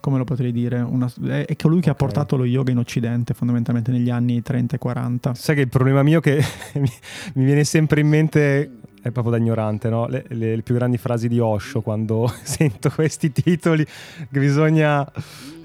come 0.00 0.18
lo 0.18 0.22
potrei 0.24 0.52
dire, 0.52 0.80
una, 0.80 1.12
è, 1.26 1.44
è 1.44 1.56
colui 1.56 1.80
che 1.80 1.90
Ok. 1.90 1.94
ha 1.94 1.98
portato 1.98 2.36
lo 2.36 2.44
yoga 2.44 2.70
in 2.70 2.78
occidente 2.78 3.34
fondamentalmente 3.34 3.90
negli 3.90 4.10
anni 4.10 4.40
30 4.40 4.76
e 4.76 4.78
40. 4.78 5.34
Sai 5.34 5.56
che 5.56 5.62
il 5.62 5.68
problema 5.68 6.04
mio 6.04 6.20
che 6.20 6.40
mi, 6.78 6.88
mi 7.34 7.44
viene 7.44 7.64
sempre 7.64 8.00
in 8.00 8.06
mente 8.06 8.70
è 9.02 9.10
proprio 9.10 9.32
da 9.32 9.38
ignorante, 9.38 9.88
no? 9.88 10.06
Le, 10.06 10.24
le- 10.28 10.56
le 10.56 10.62
più 10.62 10.74
grandi 10.74 10.98
frasi 10.98 11.28
di 11.28 11.38
Osho 11.38 11.80
quando 11.80 12.32
sento 12.42 12.90
questi 12.90 13.32
titoli 13.32 13.84
che 13.84 14.38
bisogna 14.38 15.06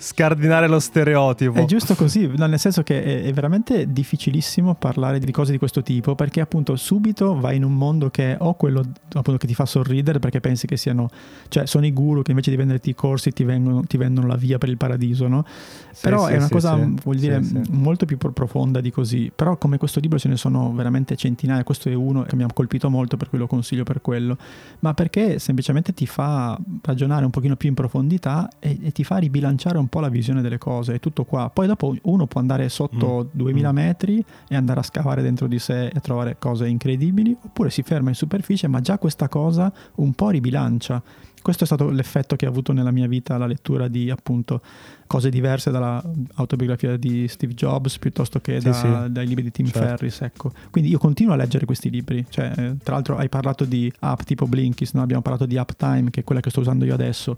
scardinare 0.03 0.67
lo 0.67 0.79
stereotipo. 0.79 1.53
È 1.53 1.65
giusto 1.65 1.95
così, 1.95 2.29
no, 2.35 2.45
nel 2.45 2.59
senso 2.59 2.83
che 2.83 3.01
è, 3.01 3.23
è 3.23 3.31
veramente 3.31 3.91
difficilissimo 3.91 4.75
parlare 4.75 5.17
di 5.19 5.31
cose 5.31 5.53
di 5.53 5.57
questo 5.57 5.81
tipo 5.81 6.13
perché 6.13 6.41
appunto 6.41 6.75
subito 6.75 7.39
vai 7.39 7.55
in 7.55 7.63
un 7.63 7.73
mondo 7.73 8.09
che 8.09 8.33
è 8.33 8.37
o 8.39 8.55
quello 8.55 8.81
appunto 9.13 9.37
che 9.37 9.47
ti 9.47 9.55
fa 9.55 9.65
sorridere 9.65 10.19
perché 10.19 10.41
pensi 10.41 10.67
che 10.67 10.75
siano, 10.75 11.09
cioè 11.47 11.65
sono 11.65 11.85
i 11.85 11.93
guru 11.93 12.21
che 12.21 12.31
invece 12.31 12.51
di 12.51 12.57
venderti 12.57 12.89
i 12.89 12.95
corsi 12.95 13.31
ti, 13.31 13.45
vengono, 13.45 13.83
ti 13.83 13.95
vendono 13.95 14.27
la 14.27 14.35
via 14.35 14.57
per 14.57 14.67
il 14.67 14.77
paradiso, 14.77 15.27
no? 15.27 15.45
Sì, 15.91 16.01
Però 16.01 16.25
sì, 16.27 16.33
è 16.33 16.35
una 16.35 16.47
sì, 16.47 16.51
cosa, 16.51 16.89
vuol 17.03 17.17
dire, 17.17 17.41
molto 17.69 18.05
più 18.05 18.17
pro- 18.17 18.31
profonda 18.31 18.81
di 18.81 18.91
così. 18.91 19.31
Però 19.33 19.55
come 19.57 19.77
questo 19.77 20.01
libro 20.01 20.19
ce 20.19 20.27
ne 20.27 20.35
sono 20.35 20.73
veramente 20.73 21.15
centinaia, 21.15 21.63
questo 21.63 21.87
è 21.87 21.93
uno 21.93 22.23
che 22.23 22.35
mi 22.35 22.43
ha 22.43 22.47
colpito 22.53 22.89
molto, 22.89 23.15
per 23.23 23.29
cui 23.29 23.39
lo 23.39 23.47
consiglio 23.47 23.83
per 23.83 24.01
quello. 24.01 24.37
Ma 24.79 24.93
perché 24.93 25.39
semplicemente 25.39 25.93
ti 25.93 26.05
fa 26.05 26.57
ragionare 26.81 27.23
un 27.25 27.31
pochino 27.31 27.55
più 27.55 27.69
in 27.69 27.75
profondità 27.75 28.49
e, 28.59 28.77
e 28.81 28.91
ti 28.91 29.03
fa 29.03 29.17
ribilanciare 29.17 29.77
un 29.77 29.87
po' 29.87 29.99
la 30.01 30.09
visione 30.09 30.41
delle 30.41 30.57
cose. 30.57 30.95
È 30.95 30.99
tutto 30.99 31.23
qua. 31.23 31.49
Poi 31.49 31.67
dopo 31.67 31.95
uno 32.03 32.27
può 32.27 32.39
andare 32.41 32.69
sotto 32.69 33.29
2000 33.31 33.71
Mm. 33.71 33.75
metri 33.75 34.25
e 34.49 34.55
andare 34.55 34.79
a 34.81 34.83
scavare 34.83 35.21
dentro 35.21 35.47
di 35.47 35.57
sé 35.59 35.87
e 35.87 35.99
trovare 36.01 36.35
cose 36.37 36.67
incredibili, 36.67 37.35
oppure 37.41 37.69
si 37.69 37.81
ferma 37.81 38.09
in 38.09 38.15
superficie, 38.15 38.67
ma 38.67 38.81
già 38.81 38.97
questa 38.97 39.29
cosa 39.29 39.71
un 39.95 40.13
po' 40.13 40.29
ribilancia. 40.29 41.01
Questo 41.43 41.63
è 41.63 41.67
stato 41.67 41.89
l'effetto 41.89 42.35
che 42.35 42.45
ha 42.45 42.49
avuto 42.49 42.71
nella 42.73 42.89
mia 42.89 43.05
vita 43.07 43.37
la 43.37 43.45
lettura 43.45 43.87
di 43.87 44.09
appunto 44.09 44.61
cose 45.05 45.29
diverse 45.29 45.69
dalla 45.69 46.01
autobiografia 46.35 46.97
di 46.97 47.27
Steve 47.27 47.53
Jobs 47.53 47.99
piuttosto 47.99 48.39
che 48.39 48.59
Sì, 48.61 48.65
da- 48.67 48.73
sì. 48.73 49.11
dai 49.11 49.27
libri 49.27 49.43
di 49.43 49.51
Tim 49.51 49.65
Certo. 49.67 49.79
Ferriss. 49.87 50.21
Ecco. 50.21 50.51
Quindi 50.71 50.89
io 50.89 50.97
continuo 50.97 51.33
a 51.33 51.35
leggere 51.35 51.65
questi 51.65 51.89
libri. 51.89 52.25
Cioè, 52.29 52.51
eh, 52.57 52.75
tra 52.81 52.93
l'altro 52.95 53.17
hai 53.17 53.29
parlato 53.29 53.65
di 53.65 53.91
app 53.99 54.21
tipo 54.21 54.47
Blinkist, 54.47 54.95
no? 54.95 55.01
abbiamo 55.01 55.21
parlato 55.21 55.45
di 55.45 55.57
Uptime, 55.57 56.09
che 56.09 56.21
è 56.21 56.23
quella 56.23 56.41
che 56.41 56.49
sto 56.49 56.61
usando 56.61 56.85
io 56.85 56.93
adesso. 56.93 57.37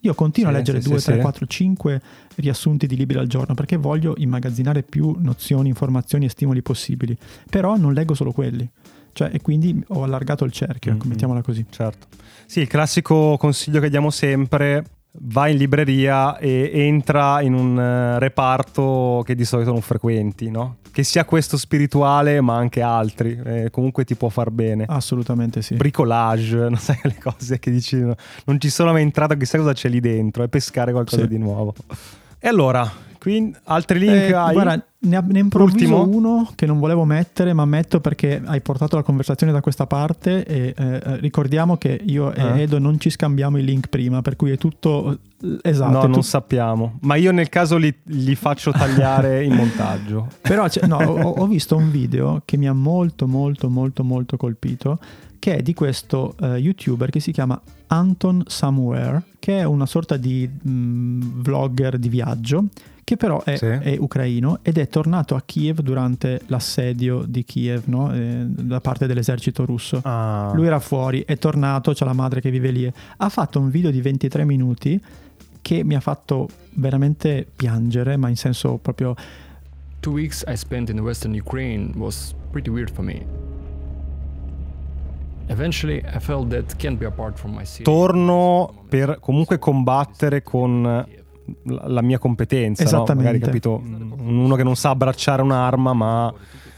Io 0.00 0.14
continuo 0.14 0.50
Sì, 0.50 0.54
a 0.54 0.58
leggere 0.58 0.80
sì, 0.82 0.88
2, 0.90 0.98
sì, 0.98 1.04
3, 1.06 1.14
sì. 1.14 1.20
4, 1.22 1.46
5 1.46 2.02
riassunti 2.36 2.86
di 2.86 2.94
libri 2.96 3.16
al 3.18 3.26
giorno 3.26 3.54
perché 3.54 3.76
voglio 3.78 4.12
immagazzinare 4.18 4.82
più 4.82 5.16
nozioni, 5.18 5.68
informazioni 5.70 6.26
e 6.26 6.28
stimoli 6.28 6.60
possibili. 6.62 7.16
Però 7.48 7.76
non 7.78 7.94
leggo 7.94 8.12
solo 8.14 8.32
quelli. 8.32 8.68
Cioè, 9.12 9.30
e 9.32 9.40
quindi 9.40 9.82
ho 9.88 10.02
allargato 10.02 10.44
il 10.44 10.52
cerchio, 10.52 10.92
ecco, 10.92 11.04
Mm, 11.04 11.06
mm. 11.06 11.10
mettiamola 11.10 11.40
così. 11.42 11.64
Certo. 11.70 12.06
Sì, 12.46 12.60
il 12.60 12.68
classico 12.68 13.36
consiglio 13.38 13.80
che 13.80 13.90
diamo 13.90 14.10
sempre, 14.10 14.84
vai 15.18 15.52
in 15.52 15.58
libreria 15.58 16.38
e 16.38 16.70
entra 16.72 17.40
in 17.42 17.54
un 17.54 17.78
eh, 17.78 18.18
reparto 18.18 19.22
che 19.26 19.34
di 19.34 19.44
solito 19.44 19.72
non 19.72 19.80
frequenti, 19.82 20.50
no? 20.50 20.76
Che 20.90 21.02
sia 21.02 21.24
questo 21.26 21.58
spirituale, 21.58 22.40
ma 22.40 22.56
anche 22.56 22.80
altri, 22.80 23.38
eh, 23.44 23.68
comunque 23.70 24.04
ti 24.04 24.14
può 24.14 24.28
far 24.30 24.50
bene. 24.50 24.84
Assolutamente 24.88 25.60
sì. 25.60 25.74
Bricolage, 25.74 26.56
non 26.70 26.76
sai 26.78 26.98
le 27.02 27.16
cose 27.20 27.58
che 27.58 27.70
dici, 27.70 27.96
no, 28.00 28.14
non 28.46 28.58
ci 28.60 28.70
sono 28.70 28.92
mai 28.92 29.02
entrato, 29.02 29.36
chissà 29.36 29.58
cosa 29.58 29.72
c'è 29.74 29.88
lì 29.88 30.00
dentro, 30.00 30.42
e 30.42 30.48
pescare 30.48 30.92
qualcosa 30.92 31.22
Sì. 31.22 31.28
di 31.28 31.38
nuovo. 31.38 31.74
E 32.38 32.48
allora, 32.48 32.90
quindi 33.26 33.56
altri 33.64 33.98
link 33.98 34.12
Eh, 34.12 34.32
hai? 34.34 34.52
guarda, 34.52 34.84
ne, 35.00 35.24
ne 35.26 35.38
improvviso 35.40 35.96
Ultimo? 35.96 36.16
uno 36.16 36.52
che 36.54 36.64
non 36.64 36.78
volevo 36.78 37.04
mettere, 37.04 37.52
ma 37.54 37.64
metto 37.64 38.00
perché 38.00 38.40
hai 38.44 38.60
portato 38.60 38.94
la 38.94 39.02
conversazione 39.02 39.52
da 39.52 39.60
questa 39.60 39.84
parte. 39.88 40.44
E 40.44 40.72
eh, 40.76 41.16
ricordiamo 41.16 41.76
che 41.76 42.00
io 42.04 42.32
e 42.32 42.40
Eh. 42.40 42.62
Edo 42.62 42.78
non 42.78 43.00
ci 43.00 43.10
scambiamo 43.10 43.58
i 43.58 43.64
link 43.64 43.88
prima, 43.88 44.22
per 44.22 44.36
cui 44.36 44.52
è 44.52 44.56
tutto 44.56 45.18
eh, 45.42 45.58
esatto. 45.62 46.06
no, 46.06 46.06
non 46.06 46.22
sappiamo. 46.22 46.98
Ma 47.00 47.16
io 47.16 47.32
nel 47.32 47.48
caso 47.48 47.78
li, 47.78 47.92
li 48.04 48.36
faccio 48.36 48.70
tagliare 48.70 49.42
in 49.42 49.54
montaggio. 49.54 50.28
Però 50.40 50.68
no, 50.86 50.96
ho, 50.98 51.30
ho 51.30 51.46
visto 51.48 51.74
un 51.74 51.90
video 51.90 52.42
che 52.44 52.56
mi 52.56 52.68
ha 52.68 52.72
molto, 52.72 53.26
molto, 53.26 53.68
molto, 53.68 54.04
molto 54.04 54.36
colpito, 54.36 55.00
che 55.40 55.56
è 55.56 55.62
di 55.62 55.74
questo 55.74 56.36
eh, 56.40 56.58
youtuber 56.58 57.10
che 57.10 57.18
si 57.18 57.32
chiama 57.32 57.60
Anton 57.88 58.44
Somewhere, 58.46 59.20
che 59.40 59.58
è 59.58 59.64
una 59.64 59.86
sorta 59.86 60.16
di 60.16 60.48
mm, 60.68 61.42
vlogger 61.42 61.98
di 61.98 62.08
viaggio 62.08 62.66
che 63.06 63.16
però 63.16 63.40
è, 63.44 63.54
Sì. 63.56 63.66
è 63.66 63.96
ucraino 64.00 64.58
ed 64.62 64.78
è 64.78 64.88
tornato 64.88 65.36
a 65.36 65.42
Kiev 65.46 65.78
durante 65.80 66.40
l'assedio 66.46 67.22
di 67.24 67.44
Kiev 67.44 67.82
no? 67.86 68.12
Eh, 68.12 68.46
da 68.48 68.80
parte 68.80 69.06
dell'esercito 69.06 69.64
russo. 69.64 70.00
Ah. 70.02 70.50
Lui 70.56 70.66
era 70.66 70.80
fuori, 70.80 71.22
è 71.24 71.38
tornato, 71.38 71.92
c'ha 71.94 72.04
la 72.04 72.12
madre 72.14 72.40
che 72.40 72.50
vive 72.50 72.72
lì. 72.72 72.92
Ha 73.18 73.28
fatto 73.28 73.60
un 73.60 73.70
video 73.70 73.92
di 73.92 74.00
23 74.00 74.44
minuti 74.44 75.00
che 75.62 75.84
mi 75.84 75.94
ha 75.94 76.00
fatto 76.00 76.48
veramente 76.74 77.46
piangere, 77.54 78.16
ma 78.16 78.28
in 78.28 78.36
senso 78.36 78.76
proprio 78.82 79.14
Two 80.00 80.12
weeks 80.12 80.42
I 80.48 80.56
spent 80.56 80.90
in 80.90 80.98
western 80.98 81.32
Ukraine 81.32 81.92
was 81.94 82.34
pretty 82.50 82.70
weird 82.70 82.90
for 82.92 83.04
me. 83.04 83.24
Eventually, 85.48 85.98
I 85.98 86.18
felt 86.18 86.48
that 86.48 86.74
can't 86.76 86.98
be 86.98 87.06
apart 87.06 87.38
from 87.38 87.54
my 87.54 87.64
city. 87.64 87.84
torno 87.84 88.82
per 88.88 89.18
comunque 89.20 89.60
combattere 89.60 90.42
con 90.42 91.06
la 91.64 91.84
la 91.88 92.02
mia 92.02 92.18
competenza, 92.18 92.82
no? 92.82 92.88
Esattamente. 92.88 93.22
magari 93.30 93.38
capito, 93.44 93.82
uno 94.18 94.54
che 94.56 94.62
non 94.62 94.76
sa 94.76 94.90
abbracciare 94.90 95.42
un'arma, 95.42 95.92
ma 95.92 96.32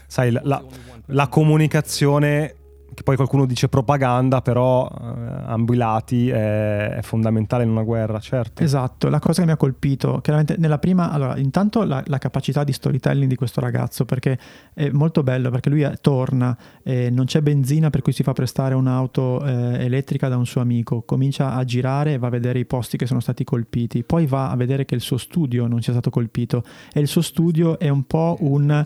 sai, 0.07 0.31
la, 0.31 0.41
la- 0.43 0.63
la 1.11 1.27
comunicazione, 1.27 2.55
che 2.99 3.03
poi 3.03 3.15
qualcuno 3.15 3.45
dice 3.45 3.69
propaganda, 3.69 4.41
però 4.41 4.85
eh, 4.87 5.43
ambo 5.45 5.73
i 5.73 5.77
lati 5.77 6.29
è, 6.29 6.95
è 6.95 7.01
fondamentale 7.01 7.63
in 7.63 7.69
una 7.69 7.83
guerra, 7.83 8.19
certo. 8.19 8.61
Esatto, 8.61 9.07
la 9.07 9.19
cosa 9.19 9.39
che 9.39 9.47
mi 9.47 9.53
ha 9.53 9.57
colpito, 9.57 10.19
chiaramente 10.21 10.55
nella 10.57 10.79
prima, 10.79 11.09
allora 11.09 11.37
intanto 11.37 11.83
la, 11.83 12.03
la 12.07 12.17
capacità 12.17 12.65
di 12.65 12.73
storytelling 12.73 13.29
di 13.29 13.35
questo 13.37 13.61
ragazzo, 13.61 14.03
perché 14.03 14.37
è 14.73 14.89
molto 14.89 15.23
bello, 15.23 15.49
perché 15.49 15.69
lui 15.69 15.83
eh, 15.83 15.97
torna, 16.01 16.57
eh, 16.83 17.09
non 17.09 17.25
c'è 17.25 17.41
benzina 17.41 17.89
per 17.89 18.01
cui 18.01 18.11
si 18.11 18.21
fa 18.21 18.33
prestare 18.33 18.75
un'auto 18.75 19.45
eh, 19.45 19.85
elettrica 19.85 20.27
da 20.27 20.35
un 20.35 20.45
suo 20.45 20.59
amico, 20.59 21.03
comincia 21.03 21.53
a 21.53 21.63
girare 21.63 22.13
e 22.13 22.17
va 22.17 22.27
a 22.27 22.31
vedere 22.31 22.59
i 22.59 22.65
posti 22.65 22.97
che 22.97 23.05
sono 23.05 23.21
stati 23.21 23.45
colpiti, 23.45 24.03
poi 24.03 24.25
va 24.25 24.49
a 24.49 24.57
vedere 24.57 24.83
che 24.83 24.95
il 24.95 25.01
suo 25.01 25.17
studio 25.17 25.67
non 25.67 25.81
sia 25.81 25.93
stato 25.93 26.09
colpito 26.09 26.63
e 26.91 26.99
il 26.99 27.07
suo 27.07 27.21
studio 27.21 27.79
è 27.79 27.87
un 27.87 28.03
po' 28.03 28.35
un 28.41 28.85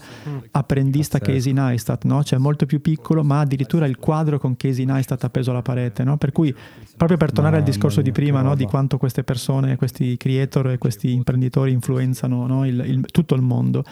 apprendista. 0.52 1.18
Casey 1.18 1.54
Neistat, 1.54 2.04
no? 2.04 2.24
cioè 2.24 2.38
molto 2.38 2.68
più 2.68 2.80
piccolo, 2.80 3.24
ma 3.24 3.40
addirittura 3.40 3.88
il 3.88 3.98
quadro 4.04 4.38
con 4.38 4.58
Casey 4.58 4.84
Neistat 4.84 5.24
appeso 5.24 5.52
alla 5.52 5.62
parete, 5.62 6.04
no? 6.04 6.18
per 6.18 6.34
cui 6.34 6.54
proprio 6.98 7.18
per 7.18 7.32
tornare 7.32 7.56
al 7.56 7.62
Mamma 7.62 7.74
discorso 7.74 8.02
di 8.02 8.10
mia, 8.10 8.20
prima, 8.20 8.42
no? 8.42 8.54
di 8.56 8.66
quanto 8.66 8.98
queste 8.98 9.24
persone, 9.24 9.78
questi 9.78 10.18
creator 10.18 10.72
e 10.72 10.78
questi 10.78 11.14
imprenditori 11.14 11.72
influenzano 11.72 12.46
no? 12.46 12.66
il- 12.66 12.84
il- 12.86 13.06
tutto 13.10 13.34
il 13.36 13.42
mondo. 13.42 13.86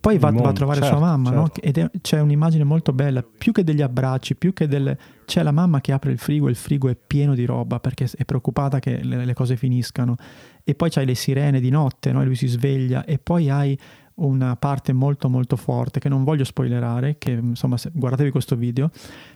Poi 0.00 0.18
va, 0.18 0.28
Il 0.28 0.34
va 0.34 0.40
a 0.40 0.42
mondo, 0.44 0.56
trovare 0.56 0.80
certo, 0.80 0.96
sua 0.96 1.06
mamma, 1.06 1.30
no? 1.30 1.48
certo. 1.52 1.60
ed 1.62 1.76
è- 1.78 1.90
c'è 2.00 2.20
un'immagine 2.20 2.64
molto 2.64 2.92
bella, 2.94 3.22
più 3.22 3.52
che 3.52 3.62
degli 3.62 3.82
abbracci, 3.82 4.36
più 4.36 4.52
che 4.54 4.66
delle... 4.68 4.96
C'è 5.26 5.42
la 5.42 5.50
mamma 5.50 5.80
che 5.80 5.92
apre 5.92 6.12
il 6.12 6.18
frigo 6.18 6.46
e 6.46 6.50
il 6.50 6.56
frigo 6.56 6.88
è 6.88 6.96
pieno 6.96 7.34
di 7.34 7.44
roba 7.44 7.78
perché 7.80 8.08
è 8.16 8.24
preoccupata 8.24 8.78
che 8.78 9.02
le, 9.02 9.24
le 9.24 9.34
cose 9.34 9.56
finiscano. 9.56 10.14
E 10.64 10.74
poi 10.74 10.88
c'hai 10.90 11.04
le 11.04 11.14
sirene 11.16 11.60
di 11.60 11.68
notte, 11.70 12.12
no? 12.12 12.22
e 12.22 12.24
lui 12.24 12.36
si 12.36 12.46
sveglia 12.46 13.04
e 13.04 13.18
poi 13.18 13.50
hai 13.50 13.76
una 14.16 14.56
parte 14.56 14.92
molto 14.92 15.28
molto 15.28 15.56
forte 15.56 16.00
che 16.00 16.08
non 16.08 16.24
voglio 16.24 16.44
spoilerare, 16.44 17.16
che 17.18 17.32
insomma 17.32 17.76
se 17.76 17.90
guardatevi 17.92 18.30
questo 18.30 18.56
video, 18.56 18.90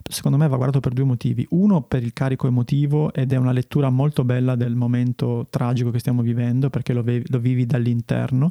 secondo 0.08 0.38
me 0.38 0.48
va 0.48 0.56
guardato 0.56 0.80
per 0.80 0.92
due 0.92 1.04
motivi. 1.04 1.46
Uno 1.50 1.82
per 1.82 2.02
il 2.02 2.12
carico 2.12 2.46
emotivo 2.46 3.12
ed 3.12 3.32
è 3.32 3.36
una 3.36 3.52
lettura 3.52 3.90
molto 3.90 4.24
bella 4.24 4.54
del 4.54 4.74
momento 4.74 5.46
tragico 5.50 5.90
che 5.90 5.98
stiamo 5.98 6.22
vivendo 6.22 6.70
perché 6.70 6.92
lo, 6.92 7.02
ve- 7.02 7.24
lo 7.26 7.38
vivi 7.38 7.66
dall'interno. 7.66 8.50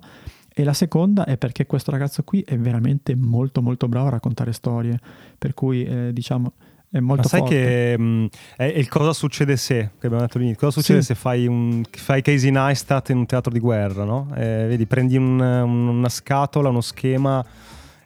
E 0.51 0.63
la 0.63 0.73
seconda 0.73 1.25
è 1.25 1.37
perché 1.37 1.65
questo 1.65 1.91
ragazzo 1.91 2.23
qui 2.23 2.41
è 2.41 2.57
veramente 2.57 3.15
molto 3.15 3.61
molto 3.61 3.87
bravo 3.87 4.07
a 4.07 4.11
raccontare 4.11 4.51
storie, 4.51 4.99
per 5.37 5.53
cui 5.53 5.85
eh, 5.85 6.11
diciamo 6.11 6.53
è 6.91 6.99
molto 6.99 7.21
Ma 7.23 7.27
sai 7.29 7.39
forte. 7.41 7.55
che 7.55 7.97
mh, 7.99 8.27
è 8.57 8.63
il 8.63 8.87
cosa 8.89 9.13
succede 9.13 9.57
se, 9.57 9.91
che 9.99 10.05
abbiamo 10.07 10.23
detto 10.23 10.37
all'inizio, 10.37 10.67
cosa 10.67 10.79
succede 10.79 11.01
Sì. 11.01 11.07
se 11.07 11.15
fai, 11.15 11.45
un, 11.45 11.83
fai 11.91 12.21
Casey 12.21 12.49
Neistat 12.51 13.09
in 13.09 13.17
un 13.17 13.25
teatro 13.25 13.51
di 13.51 13.59
guerra, 13.59 14.03
no? 14.03 14.27
Eh, 14.35 14.65
vedi, 14.67 14.85
prendi 14.85 15.15
un- 15.17 15.39
un- 15.39 15.87
una 15.87 16.09
scatola, 16.09 16.69
uno 16.69 16.81
schema 16.81 17.45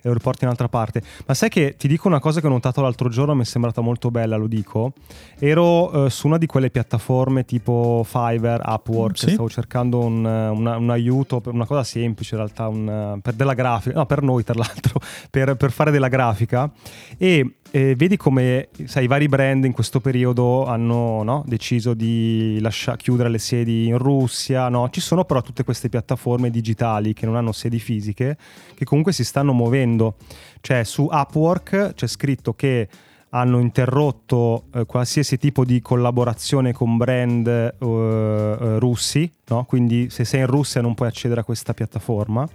e 0.05 0.09
lo 0.09 0.13
riporti 0.15 0.39
in 0.43 0.47
un'altra 0.47 0.67
parte. 0.67 1.01
Ma 1.25 1.33
sai 1.33 1.47
che 1.47 1.75
ti 1.77 1.87
dico 1.87 2.09
una 2.09 2.19
cosa 2.19 2.41
che 2.41 2.47
ho 2.47 2.49
notato 2.49 2.81
l'altro 2.81 3.07
giorno, 3.07 3.33
mi 3.35 3.43
è 3.43 3.45
sembrata 3.45 3.79
molto 3.79 4.11
bella, 4.11 4.35
lo 4.35 4.47
dico. 4.47 4.91
Ero 5.39 6.07
eh, 6.07 6.09
su 6.09 6.27
una 6.27 6.37
di 6.37 6.45
quelle 6.45 6.69
piattaforme 6.69 7.45
tipo 7.45 8.03
Fiverr, 8.05 8.59
Upwork, 8.65 9.17
Sì. 9.17 9.29
stavo 9.29 9.47
cercando 9.49 9.99
un, 9.99 10.25
una- 10.25 10.75
un 10.75 10.89
aiuto 10.89 11.39
per 11.39 11.53
una 11.53 11.65
cosa 11.65 11.85
semplice 11.85 12.35
in 12.35 12.41
realtà, 12.41 12.67
un, 12.67 13.19
per 13.21 13.33
della 13.33 13.53
grafica, 13.53 13.95
no 13.95 14.05
per 14.05 14.21
noi 14.23 14.43
tra 14.43 14.55
l'altro, 14.55 14.99
per, 15.31 15.55
per 15.55 15.71
fare 15.71 15.89
della 15.89 16.09
grafica 16.09 16.69
e 17.17 17.55
eh, 17.75 17.95
vedi 17.95 18.17
come 18.17 18.69
sai, 18.85 19.05
i 19.05 19.07
vari 19.07 19.27
brand 19.27 19.65
in 19.65 19.71
questo 19.71 19.99
periodo 19.99 20.67
hanno 20.67 21.23
no, 21.23 21.43
deciso 21.47 21.95
di 21.95 22.59
lascia- 22.61 22.95
chiudere 22.95 23.29
le 23.29 23.39
sedi 23.39 23.87
in 23.87 23.97
Russia, 23.97 24.69
no? 24.69 24.91
ci 24.91 25.01
sono 25.01 25.25
però 25.25 25.41
tutte 25.41 25.63
queste 25.63 25.89
piattaforme 25.89 26.51
digitali 26.51 27.13
che 27.13 27.25
non 27.25 27.35
hanno 27.35 27.51
sedi 27.51 27.79
fisiche 27.79 28.37
che 28.75 28.85
comunque 28.85 29.11
si 29.11 29.23
stanno 29.23 29.53
muovendo, 29.53 30.17
cioè 30.61 30.83
su 30.83 31.07
Upwork 31.11 31.95
c'è 31.95 32.05
scritto 32.05 32.53
che 32.53 32.87
hanno 33.29 33.59
interrotto 33.59 34.65
eh, 34.71 34.85
qualsiasi 34.85 35.39
tipo 35.39 35.65
di 35.65 35.81
collaborazione 35.81 36.73
con 36.73 36.97
brand 36.97 37.47
eh, 37.47 37.75
eh, 37.79 38.77
russi, 38.77 39.27
no? 39.47 39.65
quindi 39.65 40.11
se 40.11 40.25
sei 40.25 40.41
in 40.41 40.47
Russia 40.47 40.79
non 40.79 40.93
puoi 40.93 41.07
accedere 41.07 41.41
a 41.41 41.43
questa 41.43 41.73
piattaforma. 41.73 42.47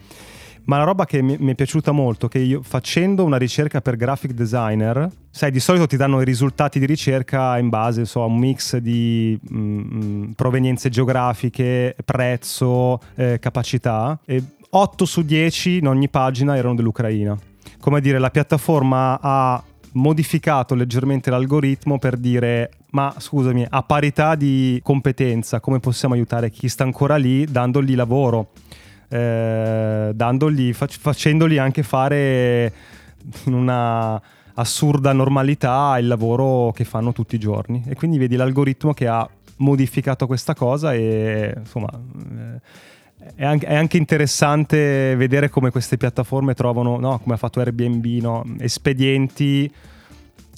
Ma 0.69 0.77
la 0.77 0.85
roba 0.85 1.07
che 1.07 1.23
mi, 1.23 1.35
mi 1.41 1.53
è 1.53 1.55
piaciuta 1.55 1.93
molto, 1.93 2.29
che 2.29 2.39
io 2.39 2.61
facendo 2.63 3.25
una 3.25 3.39
ricerca 3.39 3.81
per 3.81 3.97
graphic 3.97 4.33
designer, 4.33 5.11
sai, 5.31 5.51
di 5.51 5.61
solito 5.61 5.87
ti 5.87 5.97
danno 5.97 6.21
i 6.21 6.27
risultati 6.27 6.79
di 6.79 6.85
ricerca 6.85 7.57
in 7.57 7.71
base 7.71 8.05
so, 8.05 8.23
a 8.23 8.27
un 8.27 8.37
mix 8.37 8.77
di 8.77 9.39
mm, 9.51 10.33
provenienze 10.33 10.91
geografiche, 10.91 11.97
prezzo, 12.05 13.01
eh, 13.15 13.39
capacità. 13.41 14.19
E 14.27 14.43
8 14.69 15.05
su 15.07 15.23
10 15.23 15.79
in 15.79 15.89
ogni 15.89 16.11
pagina 16.11 16.55
erano 16.55 16.75
dell'Ucraina. 16.75 17.35
Come 17.81 18.03
dire, 18.03 18.19
la 18.19 18.31
piattaforma 18.31 19.19
ha 19.23 19.63
modificato 19.93 20.75
leggermente 20.75 21.31
l'algoritmo 21.31 21.99
per 21.99 22.19
dire 22.19 22.71
ma 22.91 23.15
scusami, 23.17 23.67
a 23.69 23.83
parità 23.83 24.35
di 24.35 24.81
competenza 24.83 25.61
come 25.61 25.79
possiamo 25.79 26.15
aiutare 26.15 26.51
chi 26.51 26.69
sta 26.69 26.85
ancora 26.85 27.17
lì 27.17 27.45
dandogli 27.45 27.95
lavoro? 27.95 28.51
Eh, 29.09 30.11
dandogli, 30.15 30.73
fac- 30.73 30.99
facendogli 30.99 31.59
anche 31.59 31.83
fare 31.83 32.73
in 33.45 33.55
una 33.55 34.21
assurda 34.55 35.13
normalità 35.13 35.97
il 35.99 36.07
lavoro 36.07 36.73
che 36.73 36.85
fanno 36.85 37.13
tutti 37.13 37.37
i 37.37 37.39
giorni. 37.39 37.85
E 37.87 37.95
quindi 37.95 38.19
vedi 38.19 38.37
l'algoritmo 38.37 38.93
che 38.93 39.07
ha 39.07 39.29
modificato 39.59 40.27
questa 40.27 40.55
cosa 40.55 40.95
e 40.95 41.53
insomma 41.57 41.89
eh, 41.91 42.61
è 43.35 43.45
anche, 43.45 43.97
interessante 43.97 45.15
vedere 45.17 45.49
come 45.49 45.71
queste 45.71 45.97
piattaforme 45.97 46.55
trovano, 46.55 46.99
no, 46.99 47.19
come 47.19 47.35
ha 47.35 47.39
fatto 47.39 47.61
Airbnb, 47.61 48.05
no, 48.21 48.45
espedienti 48.59 49.71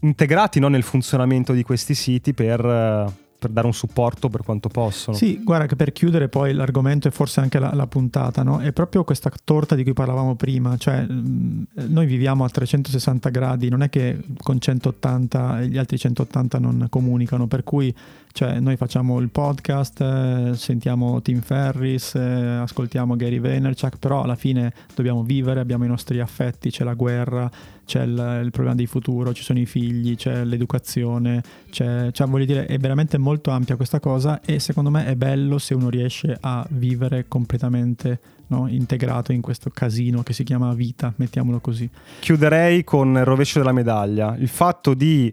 integrati 0.02 0.60
no, 0.60 0.68
nel 0.68 0.82
funzionamento 0.82 1.52
di 1.52 1.62
questi 1.62 1.94
siti 1.94 2.32
per, 2.32 2.64
eh, 2.64 3.12
per 3.40 3.50
dare 3.50 3.66
un 3.66 3.72
supporto 3.72 4.28
per 4.28 4.42
quanto 4.42 4.68
possono. 4.68 5.16
Sì, 5.16 5.40
guarda 5.42 5.66
che 5.66 5.74
per 5.74 5.92
chiudere 5.92 6.28
poi 6.28 6.52
l'argomento 6.52 7.08
e 7.08 7.10
forse 7.10 7.40
anche 7.40 7.58
la, 7.58 7.72
la 7.74 7.86
puntata, 7.86 8.42
no? 8.42 8.60
è 8.60 8.70
proprio 8.72 9.02
questa 9.02 9.32
torta 9.42 9.74
di 9.74 9.82
cui 9.82 9.94
parlavamo 9.94 10.36
prima, 10.36 10.76
cioè 10.76 11.06
noi 11.08 12.06
viviamo 12.06 12.44
a 12.44 12.50
360 12.50 13.30
gradi, 13.30 13.70
non 13.70 13.82
è 13.82 13.88
che 13.88 14.20
con 14.42 14.60
180 14.60 15.62
e 15.62 15.68
gli 15.68 15.78
altri 15.78 15.98
180 15.98 16.58
non 16.58 16.86
comunicano, 16.90 17.46
per 17.46 17.64
cui 17.64 17.92
cioè, 18.32 18.60
noi 18.60 18.76
facciamo 18.76 19.18
il 19.18 19.30
podcast, 19.30 20.00
eh, 20.00 20.50
sentiamo 20.54 21.20
Tim 21.22 21.40
Ferris, 21.40 22.14
eh, 22.14 22.20
ascoltiamo 22.20 23.16
Gary 23.16 23.40
Vaynerchuk, 23.40 23.98
però 23.98 24.22
alla 24.22 24.36
fine 24.36 24.72
dobbiamo 24.94 25.22
vivere, 25.22 25.60
abbiamo 25.60 25.84
i 25.84 25.88
nostri 25.88 26.20
affetti, 26.20 26.70
c'è 26.70 26.84
la 26.84 26.94
guerra, 26.94 27.50
c'è 27.90 28.02
il, 28.02 28.40
il 28.44 28.50
problema 28.52 28.76
di 28.76 28.86
futuro, 28.86 29.32
ci 29.32 29.42
sono 29.42 29.58
i 29.58 29.66
figli, 29.66 30.14
c'è 30.14 30.44
l'educazione, 30.44 31.42
c'è, 31.70 32.12
cioè 32.12 32.28
voglio 32.28 32.44
dire 32.44 32.66
è 32.66 32.78
veramente 32.78 33.18
molto 33.18 33.50
ampia 33.50 33.74
questa 33.74 33.98
cosa 33.98 34.40
e 34.42 34.60
secondo 34.60 34.90
me 34.90 35.06
è 35.06 35.16
bello 35.16 35.58
se 35.58 35.74
uno 35.74 35.90
riesce 35.90 36.36
a 36.40 36.64
vivere 36.70 37.24
completamente 37.26 38.20
no, 38.46 38.68
integrato 38.68 39.32
in 39.32 39.40
questo 39.40 39.70
casino 39.70 40.22
che 40.22 40.32
si 40.32 40.44
chiama 40.44 40.72
vita, 40.72 41.12
mettiamolo 41.16 41.58
così. 41.58 41.90
Chiuderei 42.20 42.84
con 42.84 43.16
il 43.16 43.24
rovescio 43.24 43.58
della 43.58 43.72
medaglia. 43.72 44.36
Il 44.38 44.46
fatto 44.46 44.94
di 44.94 45.32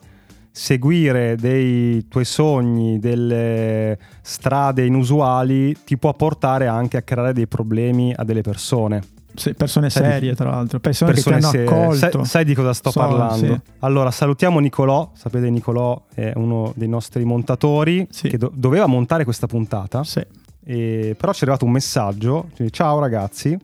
seguire 0.49 1.36
dei 1.36 2.08
tuoi 2.08 2.26
sogni, 2.26 2.97
delle 2.97 3.99
strade 4.24 4.84
inusuali, 4.84 5.78
ti 5.86 5.95
può 5.99 6.12
portare 6.16 6.66
anche 6.66 6.97
a 6.97 7.03
creare 7.03 7.34
dei 7.34 7.45
problemi 7.45 8.16
a 8.16 8.24
delle 8.24 8.41
persone. 8.41 9.16
Persone 9.55 9.89
serie 9.91 10.33
tra 10.35 10.49
l'altro, 10.49 10.79
persone, 10.79 11.11
persone 11.13 11.39
che 11.39 11.49
ti 11.49 11.57
hanno 11.57 11.69
accolto. 11.69 11.95
Sai, 11.95 12.25
sai 12.25 12.45
di 12.45 12.55
cosa 12.55 12.73
sto 12.73 12.89
So, 12.91 12.99
parlando? 12.99 13.35
sì. 13.45 13.59
Allora, 13.79 14.09
salutiamo 14.09 14.59
Nicolò. 14.59 15.11
Sapete, 15.13 15.49
Nicolò 15.49 16.01
è 16.13 16.31
uno 16.35 16.71
dei 16.75 16.88
nostri 16.88 17.23
montatori 17.23 18.07
Sì. 18.09 18.29
che 18.29 18.38
do- 18.38 18.51
doveva 18.53 18.88
montare 18.88 19.23
questa 19.23 19.45
puntata. 19.47 20.03
Sì. 20.03 20.25
E- 20.65 21.15
però 21.17 21.31
ci 21.33 21.39
è 21.39 21.43
arrivato 21.43 21.65
un 21.65 21.71
messaggio. 21.71 22.49
cioè, 22.55 22.69
Ciao 22.71 22.99
ragazzi, 22.99 23.57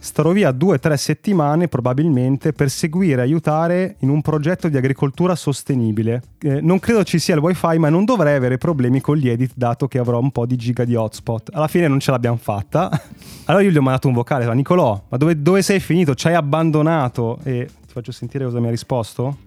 starò 0.00 0.32
via 0.32 0.50
due 0.50 0.76
o 0.76 0.78
tre 0.78 0.96
settimane 0.96 1.68
probabilmente 1.68 2.52
per 2.52 2.70
seguire 2.70 3.20
e 3.20 3.24
aiutare 3.24 3.96
in 4.00 4.08
un 4.08 4.22
progetto 4.22 4.68
di 4.68 4.76
agricoltura 4.76 5.36
sostenibile. 5.36 6.22
Eh, 6.42 6.60
non 6.60 6.78
credo 6.78 7.04
ci 7.04 7.18
sia 7.18 7.34
il 7.34 7.40
wifi 7.40 7.78
ma 7.78 7.90
non 7.90 8.04
dovrei 8.04 8.34
avere 8.34 8.56
problemi 8.56 9.00
con 9.00 9.16
gli 9.16 9.28
edit 9.28 9.52
dato 9.54 9.86
che 9.86 9.98
avrò 9.98 10.18
un 10.18 10.32
po' 10.32 10.46
di 10.46 10.56
giga 10.56 10.84
di 10.84 10.94
hotspot. 10.94 11.50
Alla 11.52 11.68
fine 11.68 11.86
non 11.86 12.00
ce 12.00 12.10
l'abbiamo 12.10 12.38
fatta. 12.38 12.90
Allora 13.46 13.64
io 13.64 13.70
gli 13.70 13.76
ho 13.76 13.82
mandato 13.82 14.06
un 14.06 14.14
vocale, 14.14 14.46
ma 14.46 14.52
Nicolò, 14.52 15.02
ma 15.08 15.16
dove, 15.16 15.40
dove 15.40 15.62
sei 15.62 15.80
finito? 15.80 16.14
Ci 16.14 16.28
hai 16.28 16.34
abbandonato? 16.34 17.38
E 17.42 17.66
ti 17.66 17.92
faccio 17.92 18.12
sentire 18.12 18.44
cosa 18.44 18.60
mi 18.60 18.68
ha 18.68 18.70
risposto? 18.70 19.38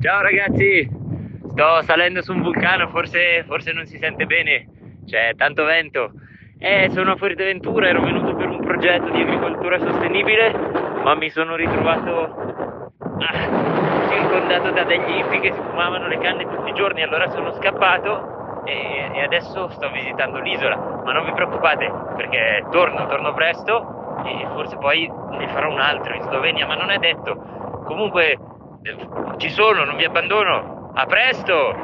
Ciao 0.00 0.22
ragazzi, 0.22 0.88
sto 1.50 1.82
salendo 1.84 2.22
su 2.22 2.32
un 2.32 2.40
vulcano, 2.40 2.88
forse, 2.88 3.44
forse 3.46 3.72
non 3.72 3.86
si 3.86 3.98
sente 3.98 4.24
bene, 4.24 4.66
c'è 5.04 5.34
tanto 5.36 5.64
vento. 5.64 6.12
Eh, 6.58 6.88
sono 6.92 7.12
a 7.12 7.16
Fuerteventura, 7.16 7.88
ero 7.88 8.02
venuto 8.02 8.34
per 8.34 8.51
progetto 8.72 9.10
di 9.10 9.20
agricoltura 9.20 9.78
sostenibile, 9.78 10.50
ma 11.02 11.14
mi 11.14 11.28
sono 11.28 11.56
ritrovato 11.56 12.90
ah, 13.18 14.08
circondato 14.08 14.70
da 14.70 14.84
degli 14.84 15.18
hippie 15.18 15.40
che 15.40 15.52
si 15.52 15.60
fumavano 15.60 16.08
le 16.08 16.16
canne 16.16 16.48
tutti 16.48 16.70
i 16.70 16.74
giorni, 16.74 17.02
allora 17.02 17.28
sono 17.28 17.52
scappato 17.52 18.62
e, 18.64 19.10
e 19.12 19.22
adesso 19.22 19.68
sto 19.68 19.90
visitando 19.90 20.38
l'isola. 20.40 20.76
Ma 21.04 21.12
non 21.12 21.26
vi 21.26 21.32
preoccupate, 21.32 21.92
perché 22.16 22.64
torno, 22.70 23.06
torno 23.08 23.34
presto 23.34 24.22
e 24.24 24.46
forse 24.54 24.78
poi 24.78 25.10
ne 25.32 25.48
farò 25.48 25.70
un 25.70 25.80
altro 25.80 26.14
in 26.14 26.22
Slovenia, 26.22 26.66
ma 26.66 26.74
non 26.74 26.90
è 26.90 26.96
detto. 26.96 27.82
Comunque 27.84 28.38
eh, 28.82 28.96
ci 29.36 29.50
sono, 29.50 29.84
non 29.84 29.96
vi 29.96 30.04
abbandono. 30.04 30.92
A 30.94 31.04
presto! 31.04 31.74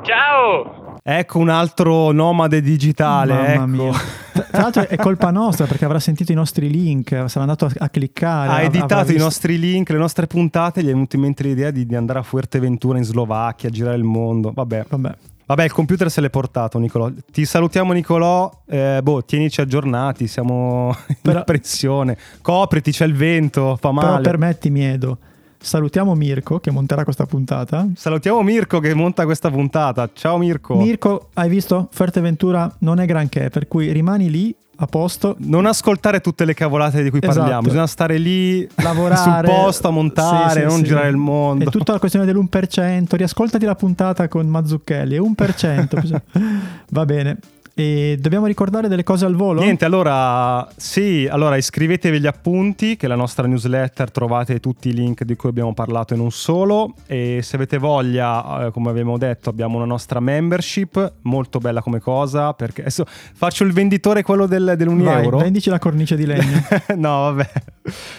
Ciao! 0.00 0.77
Ecco 1.10 1.38
un 1.38 1.48
altro 1.48 2.10
nomade 2.12 2.60
digitale. 2.60 3.32
Mamma 3.32 3.52
ecco. 3.54 3.66
mia. 3.66 3.92
Tra 4.50 4.60
l'altro 4.60 4.86
è 4.88 4.96
colpa 4.96 5.30
nostra 5.30 5.64
perché 5.64 5.84
avrà 5.86 5.98
sentito 5.98 6.32
i 6.32 6.34
nostri 6.34 6.68
link, 6.70 7.08
sarà 7.28 7.40
andato 7.40 7.64
a, 7.64 7.70
a 7.78 7.88
cliccare. 7.88 8.50
Ha 8.50 8.60
editato 8.60 8.92
avrà 8.94 9.04
i 9.04 9.06
visto- 9.12 9.22
nostri 9.24 9.58
link, 9.58 9.88
le 9.88 9.96
nostre 9.96 10.26
puntate, 10.26 10.82
gli 10.82 10.88
è 10.88 10.92
venuta 10.92 11.16
in 11.16 11.22
mente 11.22 11.42
l'idea 11.44 11.70
di, 11.70 11.86
di 11.86 11.94
andare 11.96 12.18
a 12.18 12.22
Fuerteventura 12.22 12.98
in 12.98 13.04
Slovacchia, 13.04 13.70
a 13.70 13.72
girare 13.72 13.96
il 13.96 14.04
mondo. 14.04 14.52
Vabbè. 14.54 14.84
Vabbè. 14.88 15.14
Vabbè, 15.46 15.64
il 15.64 15.72
computer 15.72 16.10
se 16.10 16.20
l'è 16.20 16.28
portato, 16.28 16.78
Nicolò. 16.78 17.10
Ti 17.32 17.44
salutiamo, 17.46 17.94
Nicolò. 17.94 18.50
Eh, 18.68 19.00
boh, 19.02 19.24
tienici 19.24 19.62
aggiornati, 19.62 20.26
siamo 20.26 20.94
Però- 21.22 21.38
in 21.38 21.44
pressione. 21.46 22.18
Copriti, 22.42 22.90
c'è 22.90 23.06
il 23.06 23.14
vento, 23.14 23.78
fa 23.80 23.90
Però 23.94 24.08
male. 24.10 24.20
permettimi, 24.22 24.84
Edo. 24.84 25.16
Salutiamo 25.60 26.14
Mirko 26.14 26.60
che 26.60 26.70
monterà 26.70 27.04
questa 27.04 27.26
puntata. 27.26 27.86
Salutiamo 27.94 28.42
Mirko 28.42 28.78
che 28.80 28.94
monta 28.94 29.24
questa 29.24 29.50
puntata. 29.50 30.08
Ciao 30.12 30.38
Mirko. 30.38 30.76
Mirko, 30.76 31.28
hai 31.34 31.48
visto? 31.48 31.88
Fuerteventura 31.90 32.72
non 32.80 33.00
è 33.00 33.06
granché, 33.06 33.50
per 33.50 33.66
cui 33.68 33.90
rimani 33.92 34.30
lì 34.30 34.54
a 34.80 34.86
posto. 34.86 35.34
non 35.40 35.66
ascoltare 35.66 36.20
tutte 36.20 36.44
le 36.44 36.54
cavolate 36.54 37.02
di 37.02 37.10
cui 37.10 37.18
Esatto. 37.20 37.38
parliamo, 37.38 37.62
bisogna 37.62 37.88
stare 37.88 38.16
lì 38.16 38.66
lavorare 38.76 39.20
sul 39.20 39.42
posto 39.44 39.88
a 39.88 39.90
montare, 39.90 40.52
Sì, 40.52 40.58
sì, 40.60 40.64
non 40.66 40.76
sì. 40.76 40.82
girare 40.84 41.08
il 41.08 41.16
mondo. 41.16 41.64
È 41.64 41.68
tutta 41.68 41.92
la 41.92 41.98
questione 41.98 42.24
dell'1%. 42.24 43.16
Riascoltati 43.16 43.64
la 43.64 43.74
puntata 43.74 44.28
con 44.28 44.46
Mazzucchelli. 44.46 45.16
È 45.16 45.20
1%. 45.20 46.20
Va 46.90 47.04
bene. 47.04 47.38
E 47.78 48.16
dobbiamo 48.18 48.46
ricordare 48.46 48.88
delle 48.88 49.04
cose 49.04 49.24
al 49.24 49.36
volo? 49.36 49.60
Niente, 49.60 49.84
allora 49.84 50.68
sì, 50.74 51.28
allora 51.30 51.54
iscrivetevi 51.54 52.16
agli 52.16 52.26
appunti, 52.26 52.96
che 52.96 53.06
è 53.06 53.08
la 53.08 53.14
nostra 53.14 53.46
newsletter 53.46 54.10
trovate 54.10 54.58
tutti 54.58 54.88
i 54.88 54.92
link 54.92 55.22
di 55.22 55.36
cui 55.36 55.50
abbiamo 55.50 55.74
parlato 55.74 56.12
e 56.12 56.16
non 56.16 56.32
solo. 56.32 56.94
E 57.06 57.38
se 57.40 57.54
avete 57.54 57.78
voglia, 57.78 58.66
eh, 58.66 58.70
come 58.72 58.90
abbiamo 58.90 59.16
detto, 59.16 59.48
abbiamo 59.48 59.76
una 59.76 59.84
nostra 59.84 60.18
membership, 60.18 61.12
molto 61.22 61.60
bella 61.60 61.80
come 61.80 62.00
cosa, 62.00 62.52
perché 62.52 62.80
adesso 62.80 63.04
faccio 63.06 63.62
il 63.62 63.72
venditore 63.72 64.24
quello 64.24 64.46
del, 64.46 64.74
dell'un 64.76 65.00
Vai, 65.00 65.22
euro. 65.22 65.38
vendici 65.38 65.70
la 65.70 65.78
cornice 65.78 66.16
di 66.16 66.26
legno. 66.26 66.60
no, 66.96 67.32
vabbè. 67.32 67.50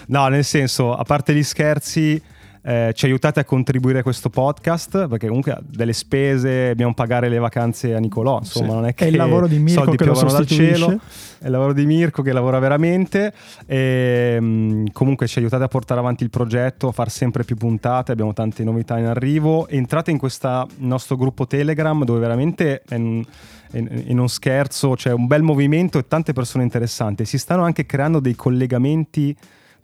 No, 0.07 0.29
nel 0.29 0.45
senso, 0.45 0.95
a 0.95 1.03
parte 1.03 1.35
gli 1.35 1.43
scherzi, 1.43 2.21
eh, 2.61 2.91
ci 2.93 3.05
aiutate 3.05 3.39
a 3.39 3.45
contribuire 3.45 3.99
a 3.99 4.03
questo 4.03 4.29
podcast 4.29 5.07
perché 5.07 5.27
comunque 5.27 5.51
ha 5.53 5.61
delle 5.65 5.93
spese, 5.93 6.69
dobbiamo 6.69 6.93
pagare 6.93 7.29
le 7.29 7.37
vacanze 7.39 7.93
a 7.95 7.99
Nicolò, 7.99 8.39
insomma, 8.39 8.67
Sì. 8.67 8.73
non 8.73 8.85
è 8.85 8.89
È 8.89 8.93
che 8.93 9.05
il 9.05 9.15
lavoro 9.15 9.47
di 9.47 9.57
Mirko 9.59 9.83
soldi 9.83 9.97
che 9.97 10.03
piovono 10.03 10.31
dal 10.31 10.45
cielo. 10.45 10.99
È 11.39 11.45
il 11.45 11.51
lavoro 11.51 11.71
di 11.73 11.85
Mirko 11.85 12.21
che 12.21 12.33
lavora 12.33 12.59
veramente. 12.59 13.33
E, 13.65 14.37
mm, 14.39 14.87
comunque 14.91 15.25
ci 15.27 15.39
aiutate 15.39 15.63
a 15.63 15.67
portare 15.69 15.99
avanti 16.01 16.23
il 16.23 16.29
progetto, 16.29 16.89
a 16.89 16.91
far 16.91 17.09
sempre 17.09 17.43
più 17.45 17.55
puntate. 17.55 18.11
Abbiamo 18.11 18.33
tante 18.33 18.63
novità 18.63 18.97
in 18.97 19.05
arrivo. 19.05 19.67
Entrate 19.69 20.11
in 20.11 20.17
questo 20.17 20.67
nostro 20.79 21.15
gruppo 21.15 21.47
Telegram 21.47 22.03
dove 22.03 22.19
veramente 22.19 22.81
è 22.87 22.95
un- 22.95 23.23
e, 23.71 24.13
non 24.13 24.27
scherzo, 24.29 24.95
c'è 24.95 25.11
un 25.13 25.27
bel 25.27 25.43
movimento 25.43 25.99
e 25.99 26.07
tante 26.07 26.33
persone 26.33 26.63
interessanti. 26.63 27.23
Si 27.23 27.37
stanno 27.37 27.63
anche 27.63 27.85
creando 27.85 28.19
dei 28.19 28.35
collegamenti 28.35 29.35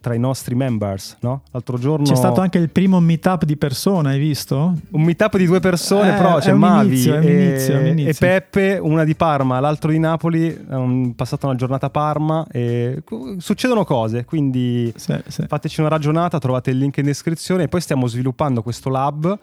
tra 0.06 0.14
i 0.14 0.20
nostri 0.20 0.54
members, 0.54 1.18
no? 1.22 1.42
L'altro 1.50 1.80
giorno 1.80 2.06
C'è 2.06 2.16
stato 2.16 2.40
anche 2.40 2.60
il 2.60 2.70
primo 2.70 3.00
meetup 3.00 3.44
di 3.44 3.58
persona, 3.58 4.10
hai 4.10 4.20
visto? 4.20 4.72
un 4.92 5.02
meetup 5.02 5.36
di 5.36 5.48
due 5.48 5.60
persone, 5.60 6.14
Eh, 6.14 6.16
però 6.16 6.38
è 6.38 6.42
c'è 6.42 6.52
un 6.52 6.60
Mavi 6.60 6.88
inizio, 6.90 7.16
è 7.16 7.26
e, 7.26 7.48
inizio, 7.50 7.76
è 7.80 7.88
inizio. 7.88 8.12
e 8.12 8.14
Peppe, 8.14 8.78
una 8.80 9.04
di 9.04 9.16
Parma, 9.16 9.60
l'altro 9.60 9.90
di 9.90 9.98
Napoli, 9.98 10.56
hanno 10.70 11.12
passato 11.16 11.48
una 11.48 11.56
giornata 11.56 11.88
a 11.88 11.90
Parma 11.90 12.46
e 12.52 13.02
succedono 13.40 13.84
cose, 13.84 14.26
quindi 14.26 14.94
Sì, 14.96 15.16
sì. 15.26 15.44
fateci 15.48 15.80
una 15.80 15.90
ragionata, 15.90 16.38
trovate 16.38 16.70
il 16.70 16.78
link 16.78 16.98
in 16.98 17.06
descrizione 17.06 17.64
e 17.64 17.68
poi 17.68 17.82
stiamo 17.82 18.06
sviluppando 18.06 18.62
questo 18.62 18.90
lab 18.92 19.36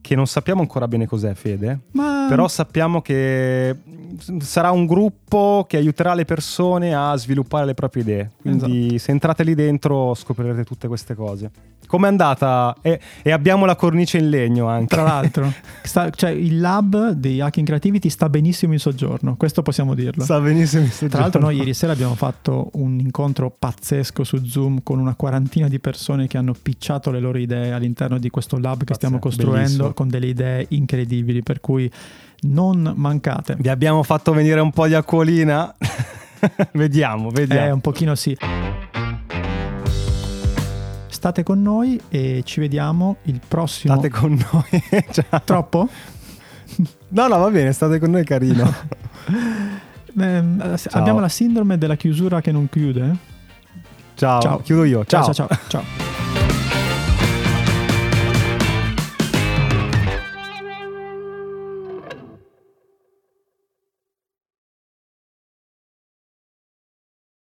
che 0.00 0.14
non 0.14 0.26
sappiamo 0.26 0.60
ancora 0.60 0.88
bene 0.88 1.06
cos'è 1.06 1.34
Fede, 1.34 1.80
Ma 1.92 2.26
però 2.28 2.48
sappiamo 2.48 3.02
che 3.02 3.76
sarà 4.38 4.70
un 4.70 4.86
gruppo 4.86 5.64
che 5.68 5.76
aiuterà 5.76 6.14
le 6.14 6.24
persone 6.24 6.94
a 6.94 7.14
sviluppare 7.16 7.66
le 7.66 7.74
proprie 7.74 8.02
idee. 8.02 8.30
Quindi 8.40 8.86
Esatto. 8.86 8.98
se 8.98 9.10
entrate 9.10 9.42
lì 9.44 9.54
dentro 9.54 10.14
scoprirete 10.14 10.64
tutte 10.64 10.88
queste 10.88 11.14
cose. 11.14 11.50
Com'è 11.90 12.06
andata? 12.06 12.76
E, 12.82 13.00
e 13.20 13.32
abbiamo 13.32 13.64
la 13.64 13.74
cornice 13.74 14.18
in 14.18 14.28
legno 14.28 14.68
anche. 14.68 14.94
tra 14.94 15.02
l'altro, 15.02 15.52
sta- 15.82 16.08
cioè, 16.10 16.30
il 16.30 16.60
lab 16.60 17.10
di 17.10 17.40
Hacking 17.40 17.66
Creativity 17.66 18.08
sta 18.08 18.28
benissimo 18.28 18.74
in 18.74 18.78
soggiorno, 18.78 19.34
questo 19.34 19.62
possiamo 19.62 19.94
dirlo. 19.94 20.22
Sa 20.22 20.38
benissimo 20.38 20.82
questo 20.82 21.08
Tra 21.08 21.22
l'altro 21.22 21.40
noi 21.40 21.56
ieri 21.56 21.74
sera 21.74 21.90
abbiamo 21.92 22.14
fatto 22.14 22.70
un 22.74 23.00
incontro 23.00 23.50
pazzesco 23.50 24.22
su 24.22 24.44
Zoom 24.44 24.84
con 24.84 25.00
una 25.00 25.16
quarantina 25.16 25.66
di 25.66 25.80
persone 25.80 26.28
che 26.28 26.38
hanno 26.38 26.54
picciato 26.54 27.10
le 27.10 27.18
loro 27.18 27.38
idee 27.38 27.72
all'interno 27.72 28.18
di 28.18 28.30
questo 28.30 28.56
lab 28.56 28.84
che 28.84 28.94
stiamo 28.94 29.18
Pazzesco, 29.18 29.42
costruendo 29.42 29.62
bellissimo. 29.64 29.92
con 29.92 30.08
delle 30.08 30.26
idee 30.26 30.66
incredibili, 30.68 31.42
per 31.42 31.58
cui 31.58 31.90
non 32.42 32.92
mancate. 32.94 33.56
Vi 33.58 33.68
abbiamo 33.68 34.04
fatto 34.04 34.32
venire 34.32 34.60
un 34.60 34.70
po' 34.70 34.86
di 34.86 34.94
acquolina. 34.94 35.74
vediamo, 36.74 37.30
vediamo. 37.30 37.66
Eh, 37.66 37.70
un 37.72 37.80
pochino 37.80 38.14
sì. 38.14 38.36
State 41.20 41.42
con 41.42 41.60
noi 41.60 42.00
e 42.08 42.40
ci 42.46 42.60
vediamo 42.60 43.16
il 43.24 43.42
prossimo. 43.46 43.92
State 43.92 44.08
con 44.08 44.42
noi. 44.50 44.82
Ciao. 45.12 45.42
Troppo? 45.44 45.86
No, 47.08 47.26
no, 47.28 47.36
va 47.36 47.50
bene, 47.50 47.72
state 47.72 47.98
con 47.98 48.10
noi, 48.10 48.24
carino. 48.24 48.72
Ehm, 50.18 50.76
abbiamo 50.90 51.20
la 51.20 51.28
sindrome 51.28 51.78
della 51.78 51.94
chiusura 51.94 52.40
che 52.40 52.50
non 52.50 52.68
chiude. 52.68 53.16
Ciao, 54.16 54.40
Ciao. 54.40 54.58
chiudo 54.58 54.82
io. 54.82 55.04
ciao, 55.04 55.32
ciao. 55.32 55.46
ciao. 55.46 55.58
ciao. 55.68 56.09